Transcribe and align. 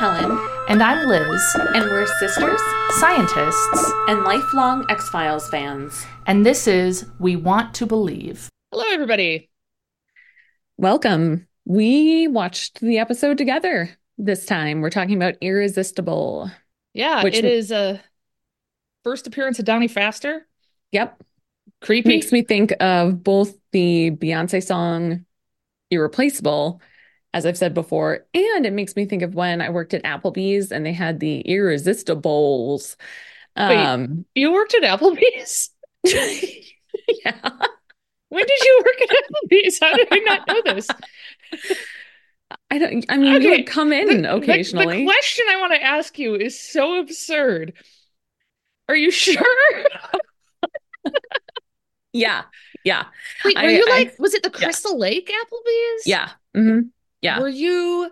Helen, 0.00 0.38
And 0.68 0.82
I'm 0.82 1.06
Liz, 1.06 1.42
and 1.74 1.84
we're 1.84 2.06
sisters 2.18 2.58
scientists, 2.98 3.92
and 4.08 4.22
lifelong 4.24 4.86
X 4.88 5.10
Files 5.10 5.46
fans. 5.50 6.06
and 6.26 6.44
this 6.46 6.66
is 6.66 7.04
We 7.18 7.36
Want 7.36 7.74
to 7.74 7.84
Believe. 7.86 8.48
Hello, 8.72 8.84
everybody. 8.90 9.50
Welcome. 10.78 11.46
We 11.66 12.28
watched 12.28 12.80
the 12.80 12.98
episode 12.98 13.36
together 13.36 13.90
this 14.16 14.46
time. 14.46 14.80
We're 14.80 14.88
talking 14.88 15.16
about 15.16 15.34
Irresistible. 15.42 16.50
Yeah, 16.94 17.22
Which- 17.22 17.36
it 17.36 17.44
is 17.44 17.70
a 17.70 18.00
first 19.04 19.26
appearance 19.26 19.58
of 19.58 19.66
Donnie 19.66 19.88
Pfaster. 19.88 20.40
Yep. 20.92 21.22
Creepy. 21.82 22.08
Makes 22.08 22.32
me 22.32 22.40
think 22.42 22.72
of 22.80 23.22
both 23.22 23.54
the 23.72 24.12
Beyonce 24.12 24.62
song 24.64 25.26
Irreplaceable, 25.90 26.80
as 27.32 27.46
I've 27.46 27.56
said 27.58 27.74
before, 27.74 28.26
and 28.34 28.66
it 28.66 28.72
makes 28.72 28.96
me 28.96 29.04
think 29.04 29.22
of 29.22 29.34
when 29.34 29.60
I 29.60 29.70
worked 29.70 29.94
at 29.94 30.02
Applebee's 30.04 30.72
and 30.72 30.84
they 30.84 30.92
had 30.92 31.20
the 31.20 31.42
Irresistibles. 31.46 32.96
Wait. 33.56 33.76
Um, 33.76 34.24
you 34.34 34.52
worked 34.52 34.74
at 34.74 34.82
Applebee's? 34.82 35.70
yeah. 36.04 37.50
When 38.30 38.46
did 38.46 38.60
you 38.60 38.82
work 38.84 39.00
at 39.02 39.16
Applebee's? 39.16 39.78
How 39.80 39.94
did 39.96 40.08
I 40.10 40.18
not 40.18 40.46
know 40.48 40.62
this? 40.74 40.88
I 42.70 42.78
don't, 42.78 43.04
I 43.08 43.16
mean, 43.16 43.42
you 43.42 43.50
would 43.50 43.66
come 43.66 43.92
in 43.92 44.06
The- 44.08 44.22
the- 44.22 44.36
occasionally. 44.36 44.98
The, 45.00 45.04
question 45.04 45.44
I 45.50 45.56
want 45.60 45.72
to 45.74 45.82
ask 45.82 46.18
you 46.18 46.34
is 46.36 46.58
so 46.58 47.00
absurd. 47.00 47.74
Are 48.88 48.96
you 48.96 49.10
sure? 49.10 49.36
Yeah. 52.12 52.42
Yeah. 52.84 53.04
Wait, 53.44 53.54
were 53.56 53.62
I- 53.62 53.68
you 53.70 53.84
I- 53.88 53.90
like, 53.98 54.18
was 54.18 54.34
it 54.34 54.42
the 54.42 54.50
yeah. 54.52 54.64
Crystal 54.64 54.98
Lake 54.98 55.28
Applebee's? 55.30 56.06
Yeah. 56.06 56.30
hmm 56.54 56.80
Yeah. 57.22 57.38
Were 57.40 57.48
you 57.48 58.10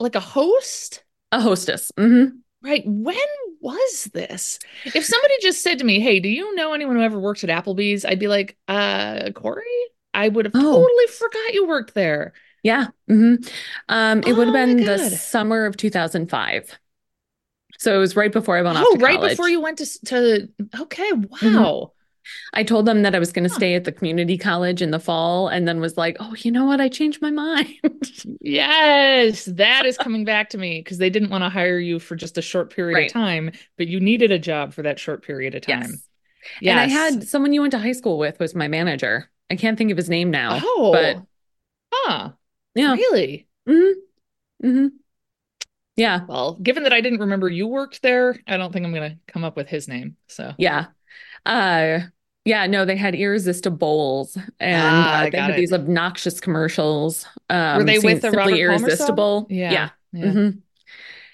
like 0.00 0.14
a 0.16 0.20
host? 0.20 1.04
A 1.32 1.40
hostess. 1.40 1.90
hmm 1.98 2.42
Right. 2.62 2.82
When 2.86 3.16
was 3.60 4.04
this? 4.14 4.58
If 4.84 5.04
somebody 5.04 5.34
just 5.40 5.62
said 5.62 5.78
to 5.78 5.84
me, 5.84 5.98
Hey, 6.00 6.20
do 6.20 6.28
you 6.28 6.54
know 6.54 6.74
anyone 6.74 6.96
who 6.96 7.02
ever 7.02 7.18
worked 7.18 7.42
at 7.44 7.50
Applebee's? 7.50 8.04
I'd 8.04 8.20
be 8.20 8.28
like, 8.28 8.56
uh, 8.68 9.30
Corey? 9.34 9.64
I 10.14 10.28
would 10.28 10.44
have 10.44 10.54
Oh. 10.54 10.58
totally 10.58 11.06
forgot 11.08 11.54
you 11.54 11.66
worked 11.66 11.94
there. 11.94 12.34
Yeah. 12.62 12.88
hmm 13.08 13.36
Um, 13.88 14.22
it 14.24 14.34
would 14.34 14.46
have 14.48 14.52
Oh 14.52 14.54
been 14.54 14.84
the 14.84 14.98
summer 15.00 15.64
of 15.66 15.76
2005. 15.76 16.78
So 17.78 17.94
it 17.96 17.98
was 17.98 18.16
right 18.16 18.32
before 18.32 18.56
I 18.58 18.62
went 18.62 18.78
off 18.78 18.88
Oh, 18.88 18.96
right 18.98 19.20
college. 19.20 19.20
before 19.20 19.48
you 19.48 19.60
went 19.60 19.78
to 19.78 19.86
to 20.06 20.48
okay, 20.82 21.12
wow. 21.12 21.92
I 22.52 22.62
told 22.64 22.86
them 22.86 23.02
that 23.02 23.14
I 23.14 23.18
was 23.18 23.32
going 23.32 23.44
to 23.44 23.50
Huh. 23.50 23.56
stay 23.56 23.74
at 23.74 23.84
the 23.84 23.92
community 23.92 24.38
college 24.38 24.82
in 24.82 24.90
the 24.90 25.00
fall 25.00 25.48
and 25.48 25.66
then 25.66 25.80
was 25.80 25.96
like, 25.96 26.16
oh, 26.20 26.34
you 26.38 26.50
know 26.50 26.64
what? 26.64 26.80
I 26.80 26.88
changed 26.88 27.20
my 27.22 27.30
mind. 27.30 27.68
Yes, 28.40 29.44
that 29.46 29.86
is 29.86 29.96
coming 29.98 30.24
back 30.24 30.50
to 30.50 30.58
me 30.58 30.80
because 30.80 30.98
they 30.98 31.10
didn't 31.10 31.30
want 31.30 31.42
to 31.44 31.48
hire 31.48 31.78
you 31.78 31.98
for 31.98 32.16
just 32.16 32.38
a 32.38 32.42
short 32.42 32.70
period 32.74 32.98
Right. 32.98 33.06
of 33.06 33.12
time, 33.12 33.50
but 33.76 33.88
you 33.88 34.00
needed 34.00 34.30
a 34.32 34.38
job 34.38 34.72
for 34.72 34.82
that 34.82 34.98
short 34.98 35.24
period 35.24 35.54
of 35.54 35.62
time. 35.62 36.02
Yes. 36.60 36.62
And 36.64 36.78
I 36.80 36.86
had 36.86 37.26
someone 37.28 37.52
you 37.52 37.60
went 37.60 37.72
to 37.72 37.78
high 37.78 37.92
school 37.92 38.18
with 38.18 38.38
was 38.38 38.54
my 38.54 38.68
manager. 38.68 39.30
I 39.50 39.56
can't 39.56 39.78
think 39.78 39.90
of 39.90 39.96
his 39.96 40.10
name 40.10 40.30
now. 40.30 40.58
Oh, 40.62 40.90
But 40.92 41.22
huh. 41.92 42.32
yeah. 42.74 42.94
Really? 42.96 43.46
hmm 43.66 43.92
hmm 44.62 44.86
Yeah. 45.96 46.24
Well, 46.26 46.54
given 46.56 46.84
that 46.84 46.92
I 46.92 47.00
didn't 47.00 47.20
remember 47.20 47.48
you 47.48 47.66
worked 47.66 48.02
there, 48.02 48.36
I 48.46 48.56
don't 48.56 48.72
think 48.72 48.86
I'm 48.86 48.94
gonna 48.94 49.18
come 49.26 49.44
up 49.44 49.56
with 49.56 49.68
his 49.68 49.88
name. 49.88 50.16
So 50.28 50.52
Yeah. 50.58 50.86
Uh 51.46 52.00
yeah, 52.44 52.66
no, 52.66 52.84
they 52.84 52.96
had 52.96 53.14
irresistibles 53.14 54.36
and 54.58 54.82
Ah, 54.82 55.22
uh, 55.26 55.30
they 55.30 55.38
had 55.38 55.50
it. 55.50 55.56
these 55.56 55.72
obnoxious 55.72 56.40
commercials. 56.40 57.26
Um 57.50 57.78
were 57.78 57.84
they 57.84 57.98
with 57.98 58.22
the 58.22 58.30
Robert 58.32 58.50
song? 58.50 58.58
irresistible. 58.58 59.46
Yeah. 59.50 59.70
Yeah. 59.72 59.88
yeah. 60.12 60.24
Mhm. 60.24 60.58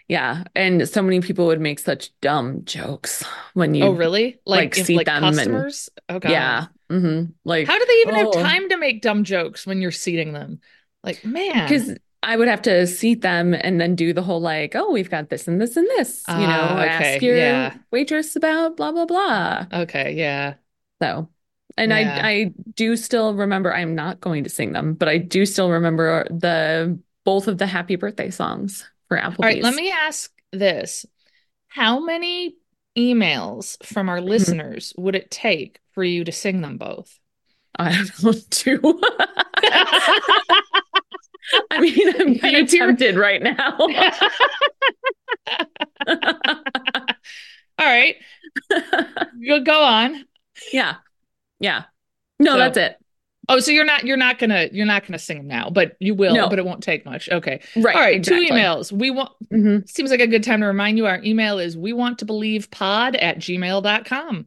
Yeah. 0.09 0.45
And 0.55 0.89
so 0.89 1.03
many 1.03 1.21
people 1.21 1.47
would 1.47 1.61
make 1.61 1.79
such 1.79 2.19
dumb 2.21 2.65
jokes 2.65 3.25
when 3.55 3.75
you 3.75 3.85
Oh, 3.85 3.91
really? 3.91 4.39
Like, 4.47 4.61
like, 4.77 4.79
if, 4.79 4.87
seat 4.87 4.97
like 4.97 5.07
them 5.07 5.23
and- 5.25 5.37
customers? 5.37 5.91
Oh, 6.09 6.19
God. 6.19 6.31
Yeah. 6.31 6.67
hmm 6.89 7.25
Like 7.45 7.67
How 7.69 7.79
do 7.79 7.85
they 7.87 8.01
even 8.11 8.15
Oh. 8.17 8.33
have 8.33 8.43
time 8.43 8.69
to 8.71 8.79
make 8.79 9.03
dumb 9.03 9.25
jokes 9.25 9.67
when 9.67 9.83
you're 9.83 9.91
seating 9.91 10.33
them? 10.33 10.61
Like, 11.05 11.25
man. 11.25 11.69
because 11.69 11.95
I 12.23 12.37
would 12.37 12.49
have 12.49 12.63
to 12.63 12.87
seat 12.87 13.21
them 13.23 13.55
and 13.55 13.81
then 13.81 13.95
do 13.95 14.13
the 14.13 14.23
whole 14.23 14.41
like, 14.41 14.75
oh, 14.75 14.91
we've 14.93 15.11
got 15.11 15.29
this 15.31 15.47
and 15.49 15.61
this 15.61 15.77
and 15.77 15.87
this, 15.87 16.25
you 16.29 16.35
know, 16.35 16.47
Ah, 16.49 16.83
okay, 16.83 17.15
ask 17.15 17.23
your 17.23 17.37
yeah. 17.37 17.75
waitress 17.91 18.35
about 18.37 18.77
blah 18.77 18.91
blah 18.93 19.07
blah. 19.07 19.67
Okay, 19.73 20.15
yeah. 20.15 20.55
So, 21.01 21.29
and 21.77 21.91
Yeah. 21.93 22.21
I 22.23 22.29
I 22.31 22.55
do 22.75 22.97
still 22.97 23.35
remember 23.35 23.73
I'm 23.73 23.95
not 23.95 24.21
going 24.21 24.45
to 24.45 24.51
sing 24.51 24.73
them, 24.73 24.95
but 24.95 25.09
I 25.09 25.19
do 25.19 25.47
still 25.47 25.71
remember 25.71 26.25
the 26.31 26.99
both 27.25 27.47
of 27.47 27.59
the 27.59 27.67
happy 27.67 27.97
birthday 27.97 28.31
songs 28.31 28.85
for 29.09 29.17
Applebee's. 29.17 29.39
All 29.39 29.45
right, 29.47 29.63
let 29.63 29.75
me 29.75 29.91
ask 29.93 30.33
this. 30.53 31.07
How 31.69 32.01
many 32.01 32.57
emails 32.97 33.83
from 33.85 34.09
our 34.09 34.21
listeners 34.21 34.93
would 34.97 35.15
it 35.15 35.31
take 35.31 35.79
for 35.93 36.03
you 36.03 36.25
to 36.25 36.33
sing 36.33 36.63
them 36.63 36.79
both? 36.79 37.19
I 37.79 37.93
don't 37.95 38.23
know, 38.25 38.33
two. 38.51 38.81
I 41.71 41.81
mean, 41.81 42.21
I'm 42.21 42.39
kind 42.39 42.57
of 42.57 42.69
tempted 42.71 43.17
right 43.17 43.43
now. 43.43 43.77
All 47.81 47.87
right, 47.87 48.17
go 49.47 49.61
go 49.63 49.83
on. 49.83 50.25
Yeah. 50.73 50.97
Yeah. 51.61 51.85
No, 52.41 52.53
So- 52.53 52.59
that's 52.59 52.77
it. 52.77 52.97
Oh, 53.51 53.61
so 53.61 53.71
you're 53.71 53.87
not 53.87 54.05
you're 54.05 54.19
not 54.19 54.39
gonna 54.39 54.69
you're 54.73 54.85
not 54.85 55.07
gonna 55.07 55.19
sing 55.19 55.39
them 55.39 55.47
now, 55.47 55.71
but 55.71 55.97
you 56.01 56.15
will, 56.15 56.35
No. 56.35 56.51
but 56.51 56.59
it 56.59 56.67
won't 56.67 56.83
take 56.83 57.07
much. 57.07 57.31
Okay. 57.31 57.63
Right. 57.77 57.97
All 57.97 58.03
right, 58.03 58.17
exactly. 58.17 58.49
two 58.49 58.53
emails. 58.53 58.93
We 58.93 59.11
want 59.11 59.31
Mhm. 59.51 59.89
seems 59.89 60.11
like 60.11 60.21
a 60.21 60.27
good 60.27 60.43
time 60.45 60.61
to 60.61 60.67
remind 60.67 60.99
you 60.99 61.07
our 61.07 61.23
email 61.23 61.59
is 61.59 61.75
we 61.75 61.95
want 61.95 62.19
to 62.19 62.27
believe 62.27 62.71
pod 62.71 63.17
at 63.17 63.39
gmail.com. 63.39 64.47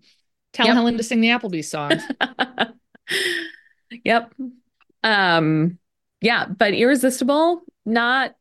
Tell 0.54 0.66
Yep. 0.68 0.76
Helen 0.76 0.98
to 0.98 1.04
sing 1.04 1.20
the 1.22 1.30
Applebee's 1.30 1.68
song. 1.72 1.94
Yep. 4.04 4.34
Um, 5.04 5.80
yeah, 6.22 6.46
but 6.46 6.74
irresistible, 6.74 7.62
not 7.86 8.36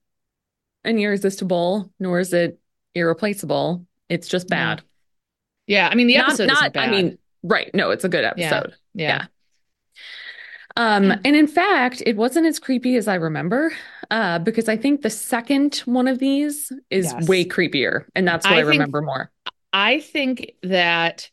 an 0.85 0.99
irresistible, 0.99 1.91
nor 1.99 2.21
is 2.21 2.33
it 2.33 2.59
irreplaceable. 2.95 3.85
It's 4.09 4.29
just 4.29 4.49
bad. 4.49 4.83
yeah, 5.67 5.89
I 5.91 5.95
mean 5.95 6.07
the 6.07 6.17
episode 6.17 6.47
not. 6.49 6.77
I 6.77 6.91
mean, 6.91 7.19
right. 7.43 7.71
No, 7.75 7.91
it's 7.91 8.05
a 8.05 8.09
good 8.09 8.23
Yeah. 8.37 8.47
episode. 8.47 8.75
yeah. 8.95 9.07
yeah. 9.09 9.25
Um, 10.77 11.11
and 11.25 11.35
in 11.37 11.47
fact, 11.49 12.03
it 12.07 12.17
wasn't 12.17 12.47
as 12.47 12.59
creepy 12.59 12.97
as 12.97 13.09
I 13.09 13.17
remember, 13.17 13.73
uh, 14.11 14.39
because 14.39 14.69
I 14.69 14.77
think 14.77 15.03
the 15.03 15.11
second 15.11 15.77
one 15.85 16.07
of 16.09 16.19
these 16.21 16.73
is 16.91 17.07
Yes. 17.13 17.29
way 17.29 17.45
creepier, 17.45 18.05
and 18.15 18.27
that's 18.27 18.47
what 18.47 18.55
I 18.55 18.59
I, 18.59 18.61
think- 18.63 18.73
remember 18.73 19.03
more. 19.03 19.31
I 19.73 20.01
think 20.01 20.53
that 20.63 21.29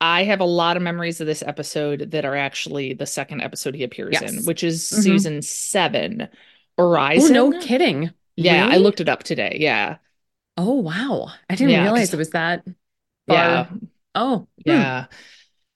I 0.00 0.24
have 0.24 0.40
a 0.40 0.44
lot 0.44 0.76
of 0.76 0.82
memories 0.82 1.20
of 1.20 1.26
this 1.26 1.42
episode 1.42 2.12
that 2.12 2.24
are 2.24 2.36
actually 2.36 2.94
the 2.94 3.06
second 3.06 3.42
episode 3.42 3.74
he 3.74 3.84
appears 3.84 4.20
in, 4.20 4.44
which 4.44 4.64
is 4.64 4.82
Mhm. 4.82 5.02
season 5.02 5.42
seven, 5.42 6.28
Orison. 6.78 7.34
no 7.34 7.60
kidding. 7.60 8.10
Yeah, 8.36 8.66
I 8.70 8.78
looked 8.78 9.00
it 9.00 9.08
up 9.08 9.22
today. 9.22 9.58
Yeah. 9.60 9.98
Oh, 10.56 10.74
wow. 10.74 11.30
I 11.48 11.54
didn't 11.54 11.70
Yeah, 11.72 11.82
realize 11.84 12.12
it 12.12 12.16
was 12.16 12.30
that 12.30 12.64
far. 13.26 13.36
Yeah. 13.36 13.66
Oh, 14.14 14.38
hmm. 14.64 14.70
Yeah. 14.70 15.06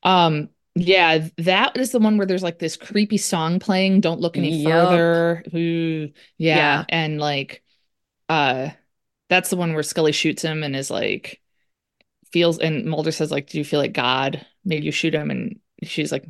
Um, 0.02 0.50
yeah, 0.74 1.28
that 1.38 1.76
is 1.76 1.92
the 1.92 2.00
one 2.00 2.16
where 2.16 2.26
there's 2.26 2.42
like 2.42 2.58
this 2.58 2.76
creepy 2.76 3.16
song 3.16 3.60
playing, 3.60 4.00
Don't 4.00 4.20
Look 4.20 4.36
Any 4.36 4.56
Yup. 4.62 4.88
Further. 4.88 5.44
Ooh, 5.54 6.12
yeah. 6.38 6.56
Yeah. 6.56 6.84
And 6.88 7.20
like 7.20 7.62
uh 8.28 8.70
that's 9.28 9.50
the 9.50 9.56
one 9.56 9.74
where 9.74 9.82
Scully 9.82 10.12
shoots 10.12 10.42
him 10.42 10.62
and 10.62 10.74
is 10.74 10.90
like 10.90 11.40
feels 12.34 12.58
and 12.58 12.84
Mulder 12.86 13.12
says, 13.12 13.30
like, 13.30 13.48
do 13.48 13.58
you 13.58 13.64
feel 13.64 13.80
like 13.80 13.94
God 13.94 14.44
made 14.64 14.84
you 14.84 14.92
shoot 14.92 15.14
him? 15.14 15.30
And 15.30 15.60
she's 15.84 16.12
like, 16.12 16.26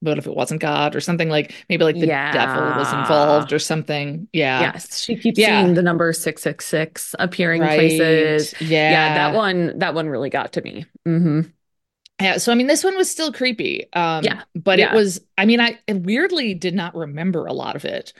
what 0.00 0.18
if 0.18 0.26
it 0.26 0.34
wasn't 0.36 0.60
God 0.60 0.94
or 0.96 1.00
something 1.00 1.30
like 1.30 1.54
maybe 1.70 1.84
like 1.84 1.98
the 2.00 2.18
devil 2.30 2.74
was 2.74 2.92
involved 2.92 3.52
or 3.54 3.58
something. 3.58 4.28
Yeah. 4.32 4.60
Yes, 4.60 5.00
she 5.00 5.16
keeps 5.16 5.38
Yeah. 5.38 5.46
seeing 5.46 5.74
the 5.74 5.82
number 5.82 6.12
666 6.12 7.14
appearing 7.18 7.62
Right. 7.62 7.76
places. 7.76 8.54
Yeah. 8.60 8.90
Yeah, 8.90 9.14
that 9.14 9.34
one 9.34 9.78
that 9.78 9.94
one 9.94 10.08
really 10.08 10.30
got 10.30 10.52
to 10.54 10.62
me. 10.62 10.86
hmm 11.06 11.40
Yeah, 12.20 12.38
so 12.38 12.52
I 12.52 12.54
mean, 12.54 12.68
this 12.68 12.84
one 12.84 12.96
was 12.96 13.10
still 13.10 13.32
creepy. 13.32 13.92
Um, 13.92 14.24
Yeah, 14.24 14.42
but 14.54 14.78
it 14.78 14.90
was. 14.92 15.20
I 15.36 15.46
mean, 15.46 15.60
I 15.60 15.78
weirdly 15.88 16.54
did 16.54 16.74
not 16.74 16.94
remember 16.94 17.46
a 17.46 17.52
lot 17.52 17.76
of 17.76 17.84
it. 17.84 18.12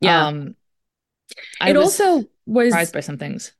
Yeah. 0.00 0.28
um, 0.28 0.56
I 1.60 1.70
it 1.70 1.76
was 1.76 1.94
also 1.94 2.28
was 2.46 2.72
surprised 2.72 2.92
by 2.92 3.00
some 3.00 3.18
things. 3.18 3.52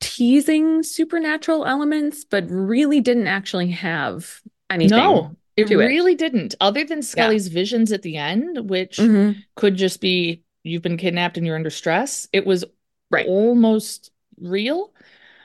Teasing 0.00 0.82
supernatural 0.82 1.66
elements, 1.66 2.24
but 2.24 2.44
really 2.48 3.00
didn't 3.00 3.26
actually 3.26 3.70
have 3.70 4.40
anything. 4.70 4.96
No, 4.98 5.36
it 5.56 5.66
to 5.68 5.80
it. 5.80 5.86
really 5.86 6.14
didn't. 6.14 6.54
Other 6.60 6.84
than 6.84 7.02
Scully's 7.02 7.48
visions 7.48 7.92
at 7.92 8.02
the 8.02 8.16
end, 8.16 8.68
which 8.70 8.96
Mhm. 8.98 9.36
could 9.56 9.76
just 9.76 10.00
be 10.00 10.42
you've 10.62 10.82
been 10.82 10.96
kidnapped 10.98 11.36
and 11.38 11.46
you're 11.46 11.56
under 11.56 11.70
stress. 11.70 12.28
It 12.32 12.44
was 12.46 12.64
Right. 13.10 13.26
almost 13.26 14.10
real. 14.38 14.92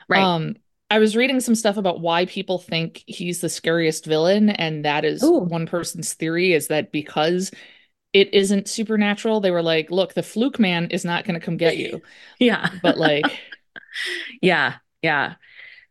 Right. 0.08 0.22
Um, 0.22 0.56
I 0.90 0.98
was 1.00 1.16
reading 1.16 1.40
some 1.40 1.54
stuff 1.56 1.76
about 1.78 2.00
why 2.00 2.26
people 2.26 2.58
think 2.58 3.02
he's 3.06 3.40
the 3.40 3.48
scariest 3.48 4.04
villain, 4.04 4.50
and 4.50 4.84
that 4.84 5.04
is 5.04 5.22
Ooh. 5.24 5.38
one 5.40 5.66
person's 5.66 6.14
theory 6.14 6.52
is 6.52 6.68
that 6.68 6.92
because 6.92 7.50
it 8.12 8.32
isn't 8.32 8.68
supernatural, 8.68 9.40
they 9.40 9.50
were 9.50 9.62
like, 9.62 9.90
look, 9.90 10.14
the 10.14 10.22
fluke 10.22 10.58
man 10.60 10.88
is 10.90 11.04
not 11.04 11.24
going 11.24 11.38
to 11.38 11.44
come 11.44 11.56
get 11.56 11.76
you. 11.76 12.00
yeah. 12.38 12.70
But 12.82 12.98
like, 12.98 13.24
Yeah, 14.42 14.76
yeah. 15.02 15.34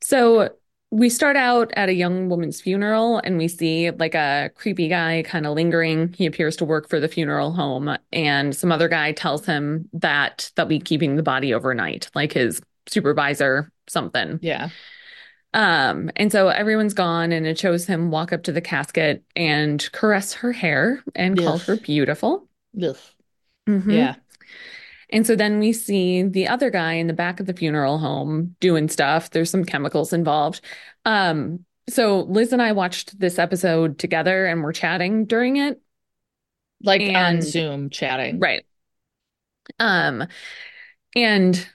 So 0.02 0.52
we 0.92 1.10
start 1.10 1.36
out 1.36 1.72
at 1.76 1.90
a 1.90 1.94
young 1.94 2.30
woman's 2.30 2.62
funeral 2.62 3.20
and 3.24 3.38
we 3.38 3.48
see 3.48 3.92
like 3.92 4.16
a 4.16 4.52
creepy 4.56 4.88
guy 4.88 5.24
kind 5.26 5.46
of 5.46 5.56
lingering. 5.56 6.14
He 6.14 6.26
appears 6.26 6.56
to 6.58 6.66
work 6.66 6.90
for 6.90 7.00
the 7.00 7.08
funeral 7.08 7.52
home 7.52 7.98
and 8.14 8.56
some 8.56 8.72
other 8.72 8.88
guy 8.88 9.12
tells 9.12 9.46
him 9.46 9.90
that 9.94 10.52
they'll 10.56 10.66
be 10.66 10.80
keeping 10.80 11.16
the 11.16 11.24
body 11.24 11.54
overnight, 11.54 12.10
like 12.16 12.34
his 12.34 12.62
supervisor, 12.88 13.72
something. 13.88 14.40
Yeah. 14.42 14.70
Um, 15.54 16.12
and 16.18 16.32
so 16.32 16.50
everyone's 16.50 16.94
gone 16.94 17.32
and 17.32 17.48
it 17.48 17.58
shows 17.58 17.86
him 17.86 18.12
walk 18.12 18.34
up 18.34 18.44
to 18.44 18.52
the 18.52 18.62
casket 18.62 19.24
and 19.36 19.90
caress 19.94 20.34
her 20.34 20.52
hair 20.52 21.04
and 21.16 21.38
call 21.38 21.60
her 21.60 21.78
beautiful. 21.78 22.48
Ugh. 22.82 22.98
Mhm. 23.68 23.92
Yeah. 23.92 24.16
And 25.16 25.26
so 25.26 25.36
then 25.36 25.60
we 25.60 25.72
see 25.72 26.24
the 26.24 26.48
other 26.50 26.70
guy 26.70 26.94
in 26.94 27.08
the 27.08 27.14
back 27.14 27.40
of 27.40 27.46
the 27.46 27.54
funeral 27.54 27.98
home 27.98 28.56
doing 28.60 28.90
stuff. 28.90 29.30
There's 29.30 29.50
some 29.50 29.64
chemicals 29.64 30.12
involved. 30.12 30.60
Um, 31.06 31.64
so 31.88 32.22
Liz 32.24 32.52
and 32.52 32.62
I 32.62 32.74
watched 32.74 33.18
this 33.18 33.40
episode 33.40 33.98
together 33.98 34.46
and 34.46 34.62
we're 34.62 34.74
chatting 34.74 35.26
during 35.26 35.56
it. 35.56 35.82
Like 36.84 37.02
on 37.02 37.08
And- 37.16 37.44
Zoom 37.44 37.90
chatting. 37.90 38.40
Right. 38.40 38.66
Um, 39.80 40.28
and 41.16 41.68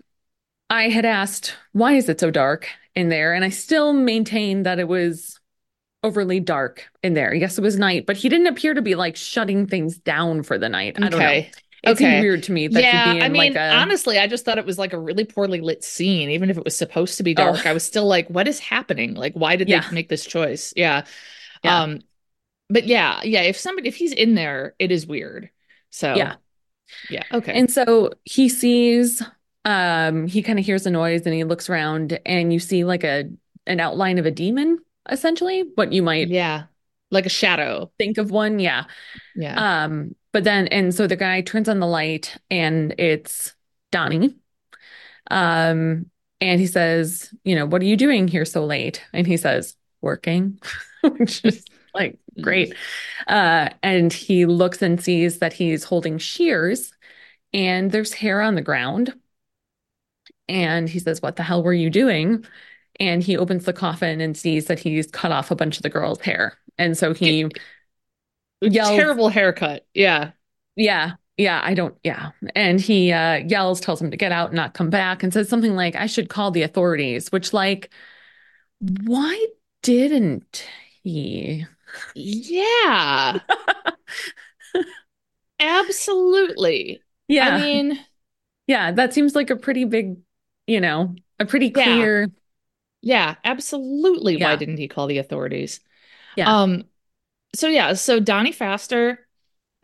I 0.68 0.90
had 0.90 1.06
asked, 1.06 1.56
why 1.72 1.94
is 1.94 2.08
it 2.08 2.20
so 2.20 2.30
dark 2.30 2.68
in 2.94 3.08
there? 3.08 3.32
And 3.32 3.44
I 3.44 3.48
still 3.48 3.92
maintain 3.94 4.64
that 4.64 4.78
it 4.78 4.86
was 4.86 5.40
overly 6.02 6.40
dark 6.40 6.88
in 7.02 7.14
there. 7.14 7.34
Yes, 7.34 7.58
it 7.58 7.62
was 7.62 7.78
night, 7.78 8.04
but 8.06 8.16
he 8.16 8.28
didn't 8.28 8.46
appear 8.46 8.74
to 8.74 8.82
be 8.82 8.94
like 8.94 9.16
shutting 9.16 9.66
things 9.66 9.98
down 9.98 10.42
for 10.42 10.58
the 10.58 10.68
night. 10.68 10.96
I 10.98 11.08
don't 11.08 11.18
know. 11.18 11.42
Okay. 11.86 11.96
Seemed 11.96 12.18
weird 12.18 12.42
to 12.44 12.52
me 12.52 12.68
that 12.68 12.84
yeah, 12.84 12.90
he'd 12.90 13.04
be 13.04 13.18
in 13.18 13.24
I 13.24 13.28
mean, 13.28 13.36
like 13.36 13.56
a 13.56 13.60
honestly, 13.70 14.18
I 14.18 14.26
just 14.26 14.44
thought 14.44 14.58
it 14.58 14.66
was 14.66 14.78
like 14.78 14.92
a 14.92 14.98
really 14.98 15.24
poorly 15.24 15.60
lit 15.60 15.82
scene. 15.84 16.30
Even 16.30 16.50
if 16.50 16.58
it 16.58 16.64
was 16.64 16.76
supposed 16.76 17.16
to 17.18 17.22
be 17.22 17.34
Oh. 17.36 17.42
dark, 17.54 17.66
I 17.66 17.72
was 17.72 17.84
still 17.84 18.06
like, 18.06 18.28
what 18.28 18.48
is 18.48 18.58
happening? 18.60 19.14
Like, 19.14 19.34
why 19.34 19.56
did 19.56 19.68
Yeah. 19.68 19.80
they 19.88 19.94
make 19.94 20.08
this 20.08 20.24
choice? 20.26 20.72
Yeah. 20.76 21.04
Yeah. 21.62 21.82
Um, 21.84 22.00
but 22.70 22.86
yeah, 22.86 23.22
yeah, 23.24 23.42
if 23.42 23.56
somebody 23.58 23.88
if 23.88 23.96
he's 23.96 24.12
in 24.12 24.34
there, 24.34 24.74
it 24.78 24.92
is 24.92 25.06
weird. 25.06 25.50
So 25.90 26.14
Yeah. 26.16 26.36
yeah, 27.08 27.24
okay. 27.32 27.52
And 27.52 27.70
so 27.70 28.12
he 28.24 28.48
sees, 28.48 29.22
um, 29.64 30.26
he 30.26 30.42
kind 30.42 30.58
of 30.58 30.64
hears 30.64 30.86
a 30.86 30.90
noise 30.90 31.22
and 31.26 31.34
he 31.34 31.44
looks 31.44 31.68
around 31.68 32.18
and 32.26 32.52
you 32.52 32.58
see 32.58 32.84
like 32.84 33.04
a 33.04 33.30
an 33.66 33.80
outline 33.80 34.18
of 34.18 34.26
a 34.26 34.30
demon, 34.30 34.78
essentially, 35.10 35.64
what 35.74 35.92
you 35.92 36.02
might 36.02 36.28
yeah. 36.28 36.66
Like 37.10 37.26
a 37.26 37.30
shadow. 37.30 37.90
think 37.98 38.18
of 38.18 38.30
one. 38.30 38.58
Yeah. 38.60 38.84
Yeah. 39.34 39.84
Um, 39.84 40.14
but 40.32 40.44
then 40.44 40.66
and 40.68 40.94
so 40.94 41.06
the 41.06 41.16
guy 41.16 41.40
turns 41.40 41.68
on 41.68 41.80
the 41.80 41.86
light 41.86 42.36
and 42.50 42.94
it's 42.98 43.54
Donnie. 43.90 44.36
Um, 45.30 46.10
and 46.40 46.60
he 46.60 46.66
says, 46.66 47.32
you 47.44 47.54
know, 47.54 47.66
what 47.66 47.82
are 47.82 47.86
you 47.86 47.96
doing 47.96 48.28
here 48.28 48.44
so 48.44 48.64
late? 48.64 49.02
And 49.12 49.26
he 49.26 49.36
says, 49.36 49.76
working, 50.00 50.58
which 51.02 51.44
is 51.44 51.64
like 51.94 52.18
great. 52.40 52.74
Uh, 53.26 53.70
and 53.82 54.12
he 54.12 54.46
looks 54.46 54.82
and 54.82 55.02
sees 55.02 55.38
that 55.38 55.52
he's 55.52 55.84
holding 55.84 56.18
shears 56.18 56.92
and 57.52 57.90
there's 57.90 58.12
hair 58.12 58.40
on 58.40 58.54
the 58.54 58.62
ground. 58.62 59.14
And 60.48 60.88
he 60.88 60.98
says, 60.98 61.22
What 61.22 61.36
the 61.36 61.42
hell 61.42 61.62
were 61.62 61.72
you 61.72 61.90
doing? 61.90 62.44
And 62.98 63.22
he 63.22 63.36
opens 63.36 63.64
the 63.64 63.72
coffin 63.72 64.20
and 64.20 64.36
sees 64.36 64.66
that 64.66 64.78
he's 64.80 65.10
cut 65.10 65.32
off 65.32 65.50
a 65.50 65.56
bunch 65.56 65.76
of 65.76 65.82
the 65.82 65.90
girl's 65.90 66.20
hair. 66.20 66.58
And 66.78 66.96
so 66.98 67.14
he, 67.14 67.46
yells- 68.60 68.90
Terrible 68.90 69.28
haircut. 69.28 69.86
Yeah. 69.94 70.32
yeah, 70.76 71.12
yeah, 71.36 71.60
I 71.62 71.74
don't, 71.74 71.96
yeah. 72.04 72.30
And 72.54 72.80
he 72.80 73.12
uh, 73.12 73.36
yells, 73.36 73.80
tells 73.80 74.00
him 74.00 74.10
to 74.10 74.16
get 74.16 74.32
out 74.32 74.50
and 74.50 74.56
not 74.56 74.74
come 74.74 74.90
back, 74.90 75.22
and 75.22 75.32
says 75.32 75.48
something 75.48 75.74
like, 75.74 75.96
I 75.96 76.06
should 76.06 76.28
call 76.28 76.50
the 76.50 76.62
authorities, 76.62 77.32
which, 77.32 77.52
like, 77.52 77.90
why 79.04 79.46
didn't 79.82 80.66
he? 81.02 81.66
Yeah. 82.14 83.38
Absolutely. 85.58 87.02
Yeah. 87.28 87.56
I 87.56 87.60
mean, 87.60 87.98
Yeah, 88.66 88.92
that 88.92 89.12
seems 89.14 89.34
like 89.34 89.50
a 89.50 89.56
pretty 89.56 89.84
big, 89.84 90.18
you 90.66 90.80
know, 90.80 91.14
a 91.38 91.44
pretty 91.44 91.70
clear. 91.70 92.28
yeah, 93.02 93.36
absolutely. 93.44 94.36
Why 94.36 94.56
didn't 94.56 94.78
he 94.78 94.88
call 94.88 95.06
the 95.06 95.18
authorities? 95.18 95.80
Yeah. 96.36 96.62
Um, 96.62 96.84
so 97.54 97.68
yeah, 97.68 97.94
so 97.94 98.20
Donnie 98.20 98.52
Pfaster, 98.52 99.18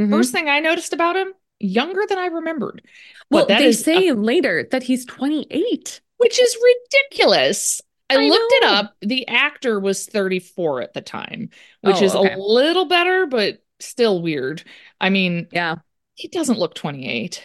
Mhm. 0.00 0.10
first 0.10 0.32
thing 0.32 0.48
I 0.48 0.60
noticed 0.60 0.92
about 0.92 1.16
him, 1.16 1.32
younger 1.58 2.02
than 2.08 2.18
I 2.18 2.26
remembered. 2.26 2.82
Well, 3.30 3.46
they 3.46 3.64
is 3.64 3.80
a- 3.80 3.84
say 3.84 4.12
later 4.12 4.68
that 4.70 4.82
he's 4.84 5.04
28. 5.06 6.00
which 6.18 6.40
is 6.40 6.56
ridiculous. 6.64 7.82
I, 8.08 8.14
I 8.14 8.28
looked 8.28 8.52
it 8.54 8.64
up. 8.64 8.96
The 9.02 9.28
actor 9.28 9.78
was 9.78 10.06
34 10.06 10.80
at 10.80 10.94
the 10.94 11.02
time, 11.02 11.50
which 11.82 11.96
Oh, 12.00 12.04
is 12.04 12.14
okay. 12.14 12.32
a 12.32 12.38
little 12.38 12.86
better, 12.86 13.26
but 13.26 13.62
still 13.80 14.22
weird. 14.22 14.62
I 14.98 15.10
mean, 15.10 15.46
Yeah. 15.52 15.74
he 16.14 16.28
doesn't 16.28 16.58
look 16.58 16.74
28. 16.74 17.42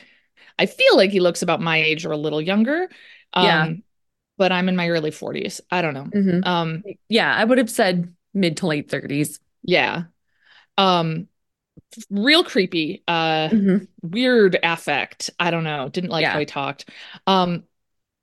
I 0.57 0.68
feel 0.68 0.95
like 0.95 1.12
he 1.12 1.19
looks 1.19 1.41
about 1.41 1.59
my 1.59 1.77
age 1.81 2.06
or 2.06 2.12
a 2.12 2.18
little 2.18 2.41
younger. 2.41 2.89
Um, 3.33 3.45
Yeah. 3.45 3.73
but 4.38 4.51
I'm 4.53 4.69
in 4.69 4.75
my 4.77 4.88
early 4.89 5.12
40s. 5.12 5.59
I 5.69 5.81
don't 5.81 5.94
know. 5.94 6.06
Mhm. 6.06 6.45
Um, 6.47 6.83
Yeah, 7.09 7.33
I 7.35 7.44
would 7.44 7.57
have 7.57 7.69
said 7.69 8.13
mid 8.33 8.56
to 8.57 8.68
late 8.68 8.88
30s. 8.89 9.39
yeah. 9.63 10.03
Um, 10.81 11.28
real 12.10 12.44
creepy. 12.44 13.04
Uh, 13.07 13.51
Mhm. 13.51 13.88
weird 14.01 14.57
affect. 14.63 15.30
I 15.39 15.51
don't 15.51 15.63
know. 15.63 15.89
Didn't 15.89 16.10
like 16.12 16.24
Yeah. 16.24 16.33
how 16.33 16.39
he 16.39 16.45
talked. 16.45 16.89
Um, 17.28 17.63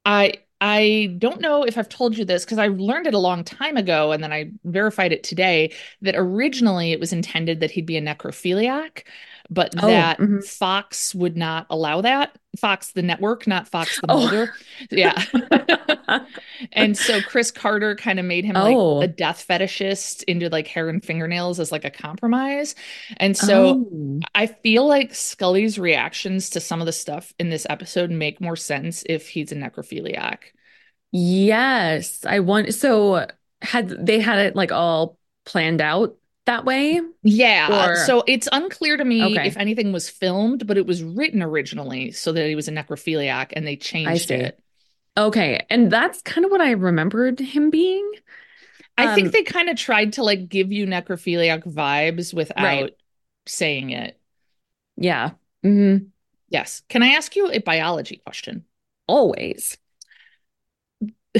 I 0.05 0.35
I 0.61 1.15
don't 1.19 1.41
know 1.41 1.65
if 1.65 1.79
I've 1.79 1.89
told 1.89 2.19
you 2.19 2.25
this 2.25 2.45
because 2.45 2.59
I 2.59 2.69
learned 2.69 3.07
it 3.07 3.15
a 3.15 3.19
long 3.19 3.45
time 3.45 3.77
ago 3.77 4.13
and 4.13 4.23
then 4.25 4.33
I 4.33 4.53
verified 4.65 5.13
it 5.13 5.23
today 5.25 5.73
that 6.03 6.17
originally 6.17 6.93
it 6.93 7.01
was 7.01 7.13
intended 7.13 7.61
that 7.61 7.71
he'd 7.71 7.87
be 7.87 7.97
a 7.97 8.03
necrophiliac, 8.03 9.05
but 9.51 9.75
Oh, 9.81 9.87
that 9.89 10.19
mhm. 10.19 10.45
Fox 10.45 11.15
would 11.15 11.37
not 11.37 11.67
allow 11.71 12.01
that. 12.03 12.37
Fox 12.59 12.93
the 12.93 13.03
network, 13.03 13.47
not 13.47 13.69
Fox 13.69 14.01
the 14.01 14.07
Oh. 14.09 14.19
Mulder. 14.21 14.55
Yeah. 14.91 15.23
And 16.73 16.97
so 16.97 17.21
Chris 17.21 17.51
Carter 17.51 17.95
kind 17.95 18.19
of 18.19 18.25
made 18.25 18.45
him 18.45 18.57
Oh. 18.57 18.97
like 18.97 19.11
a 19.11 19.13
death 19.13 19.45
fetishist 19.47 20.25
into 20.25 20.49
like 20.49 20.67
hair 20.67 20.89
and 20.89 21.05
fingernails 21.05 21.61
as 21.61 21.71
like 21.71 21.85
a 21.85 21.91
compromise. 21.91 22.75
And 23.19 23.37
so 23.37 23.87
Oh. 23.93 24.21
I 24.35 24.47
feel 24.47 24.87
like 24.87 25.15
Scully's 25.15 25.79
reactions 25.79 26.51
to 26.51 26.61
some 26.61 26.81
of 26.81 26.87
the 26.87 26.93
stuff 26.93 27.33
in 27.39 27.51
this 27.51 27.67
episode 27.69 28.11
make 28.11 28.41
more 28.41 28.57
sense 28.57 29.05
if 29.07 29.29
he's 29.29 29.53
a 29.53 29.57
necrophiliac. 29.57 30.39
Yes, 31.13 32.25
I 32.27 32.41
want 32.41 32.75
so 32.75 33.27
had 33.63 33.89
they 33.89 34.21
had 34.21 34.39
it 34.39 34.57
like 34.57 34.73
all 34.73 35.19
planned 35.45 35.81
out 35.81 36.17
that 36.49 36.65
way? 36.65 37.01
Yeah. 37.23 37.91
Or- 37.93 37.97
So 37.97 38.25
it's 38.27 38.49
unclear 38.53 38.97
to 38.97 39.05
me 39.05 39.23
Okay. 39.37 39.47
if 39.47 39.57
anything 39.57 39.93
was 39.93 40.11
filmed, 40.11 40.67
but 40.67 40.77
it 40.77 40.87
was 40.87 41.03
written 41.03 41.43
originally 41.43 42.11
so 42.13 42.33
that 42.33 42.47
he 42.49 42.55
was 42.55 42.69
a 42.69 42.73
necrophiliac 42.73 43.53
and 43.55 43.67
they 43.67 43.77
changed 43.77 44.31
it. 44.31 44.59
Okay, 45.17 45.65
and 45.71 45.91
that's 45.91 46.23
kind 46.23 46.45
of 46.45 46.51
what 46.51 46.61
I 46.61 46.73
remembered 46.73 47.41
him 47.41 47.71
being. 47.71 48.09
I 48.97 49.15
think 49.15 49.27
Um, 49.29 49.31
they 49.33 49.43
kind 49.43 49.69
of 49.69 49.77
tried 49.77 50.15
to 50.15 50.23
like 50.25 50.49
give 50.49 50.73
you 50.73 50.87
necrophiliac 50.87 51.65
vibes 51.65 52.33
without 52.35 52.63
Right. 52.65 52.93
saying 53.47 53.91
it. 53.91 54.21
Yeah. 54.97 55.31
hmm 55.63 55.97
Yes. 56.51 56.83
Can 56.89 57.03
I 57.03 57.09
ask 57.09 57.37
you 57.37 57.51
a 57.51 57.59
biology 57.59 58.17
question? 58.25 58.65
Always. 59.07 59.77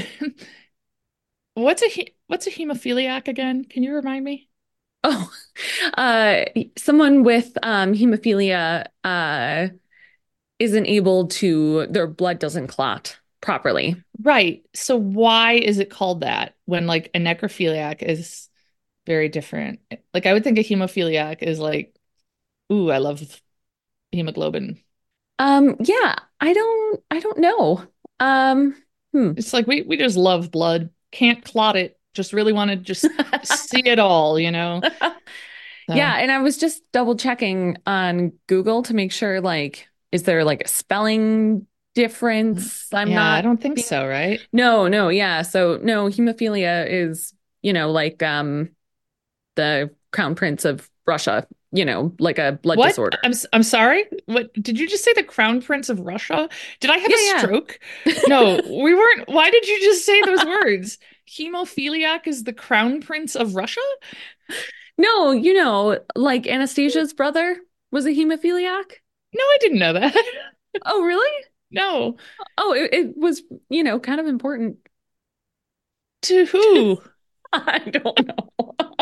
What's 1.55 1.81
a 1.81 1.87
he- 1.87 2.15
what's 2.27 2.47
a 2.47 2.51
hemophiliac 2.51 3.27
again? 3.27 3.65
Can 3.65 3.83
you 3.83 3.93
remind 3.93 4.23
me? 4.23 4.48
Oh, 5.03 5.31
uh, 5.93 6.45
someone 6.77 7.23
with 7.23 7.57
um 7.63 7.93
hemophilia 7.93 8.85
uh 9.03 9.69
isn't 10.59 10.87
able 10.87 11.27
to, 11.27 11.87
their 11.87 12.07
blood 12.07 12.39
doesn't 12.39 12.67
clot 12.67 13.17
properly. 13.41 13.95
Right. 14.21 14.63
So 14.75 14.97
why 14.97 15.53
is 15.53 15.79
it 15.79 15.89
called 15.89 16.21
that 16.21 16.55
when 16.65 16.85
like 16.87 17.09
a 17.13 17.19
necrophiliac 17.19 18.01
is 18.03 18.49
very 19.05 19.29
different? 19.29 19.79
Like 20.13 20.25
I 20.25 20.33
would 20.33 20.43
think 20.43 20.57
a 20.57 20.63
hemophiliac 20.63 21.41
is 21.41 21.59
like, 21.59 21.95
ooh, 22.71 22.91
I 22.91 22.97
love 22.97 23.41
hemoglobin. 24.11 24.79
Um, 25.39 25.77
yeah, 25.79 26.15
I 26.41 26.53
don't, 26.53 27.03
I 27.09 27.19
don't 27.19 27.39
know. 27.39 27.85
Um, 28.19 28.75
hmm. 29.13 29.33
It's 29.37 29.53
like 29.53 29.67
we 29.67 29.83
we 29.83 29.97
just 29.97 30.17
love 30.17 30.51
blood. 30.51 30.89
Can't 31.11 31.43
clot 31.43 31.77
it. 31.77 31.98
Just 32.19 32.33
really 32.33 32.51
want 32.51 32.69
to 32.69 32.75
just 32.75 33.07
see 33.43 33.81
it 33.85 33.97
all, 33.97 34.37
you 34.37 34.51
know? 34.51 34.81
So- 35.87 35.95
Yeah, 35.95 36.17
and 36.17 36.29
I 36.31 36.39
was 36.39 36.57
just 36.57 36.83
double 36.91 37.15
checking 37.15 37.77
on 37.87 38.33
Google 38.47 38.83
to 38.83 38.93
make 38.93 39.11
sure, 39.13 39.39
like, 39.41 39.87
is 40.11 40.21
there 40.23 40.43
like 40.43 40.61
a 40.65 40.67
spelling 40.67 41.65
difference? 41.95 42.93
I'm 42.93 43.07
yeah, 43.07 43.15
not. 43.15 43.37
I 43.37 43.41
don't 43.41 43.59
think 43.59 43.75
being- 43.75 43.87
so, 43.87 44.05
right? 44.05 44.39
No, 44.51 44.87
no, 44.89 45.07
yeah. 45.09 45.41
So 45.43 45.79
no, 45.81 46.05
hemophilia 46.07 46.85
is, 46.87 47.33
you 47.61 47.71
know, 47.73 47.89
like 47.91 48.21
um 48.21 48.69
the 49.55 49.89
Crown 50.11 50.35
Prince 50.35 50.65
of 50.65 50.89
Russia 51.07 51.47
you 51.71 51.85
know, 51.85 52.11
like 52.19 52.39
a 52.39 52.53
blood 52.63 52.79
What? 52.79 52.87
disorder. 52.89 53.19
I'm 53.23 53.33
I'm 53.53 53.61
sorry. 53.63 54.03
What 54.25 54.51
did 54.53 54.79
you 54.79 54.87
just 54.87 55.03
say? 55.03 55.13
The 55.13 55.23
Crown 55.23 55.61
Prince 55.61 55.87
of 55.89 55.99
Russia? 55.99 56.49
Did 56.79 56.89
I 56.89 56.97
have 56.97 57.09
Yeah, 57.11 57.17
a 57.17 57.25
yeah. 57.25 57.37
stroke? 57.39 57.79
No, 58.27 58.59
we 58.83 58.93
weren't. 58.95 59.27
Why 59.29 59.51
did 59.51 59.67
you 59.67 59.79
just 59.81 60.03
say 60.03 60.19
those 60.21 60.43
words? 60.45 60.97
Hemophiliac 61.37 62.27
is 62.27 62.43
the 62.43 62.53
Crown 62.53 63.01
Prince 63.01 63.35
of 63.35 63.55
Russia? 63.55 63.81
No, 64.97 65.31
you 65.31 65.53
know, 65.53 65.99
like 66.15 66.47
Anastasia's 66.47 67.13
brother 67.13 67.57
was 67.91 68.05
a 68.05 68.09
hemophiliac. 68.09 68.83
No, 69.33 69.41
I 69.43 69.57
didn't 69.61 69.79
know 69.79 69.93
that. 69.93 70.15
Oh, 70.85 71.03
really? 71.03 71.45
No. 71.71 72.17
Oh, 72.59 72.73
it, 72.73 72.93
it 72.93 73.17
was, 73.17 73.41
you 73.71 73.83
know, 73.83 73.99
kind 73.99 74.19
of 74.19 74.27
important. 74.27 74.77
To 76.23 76.45
who? 76.45 77.01
I 77.53 77.79
don't 77.79 78.27
know. 78.27 78.75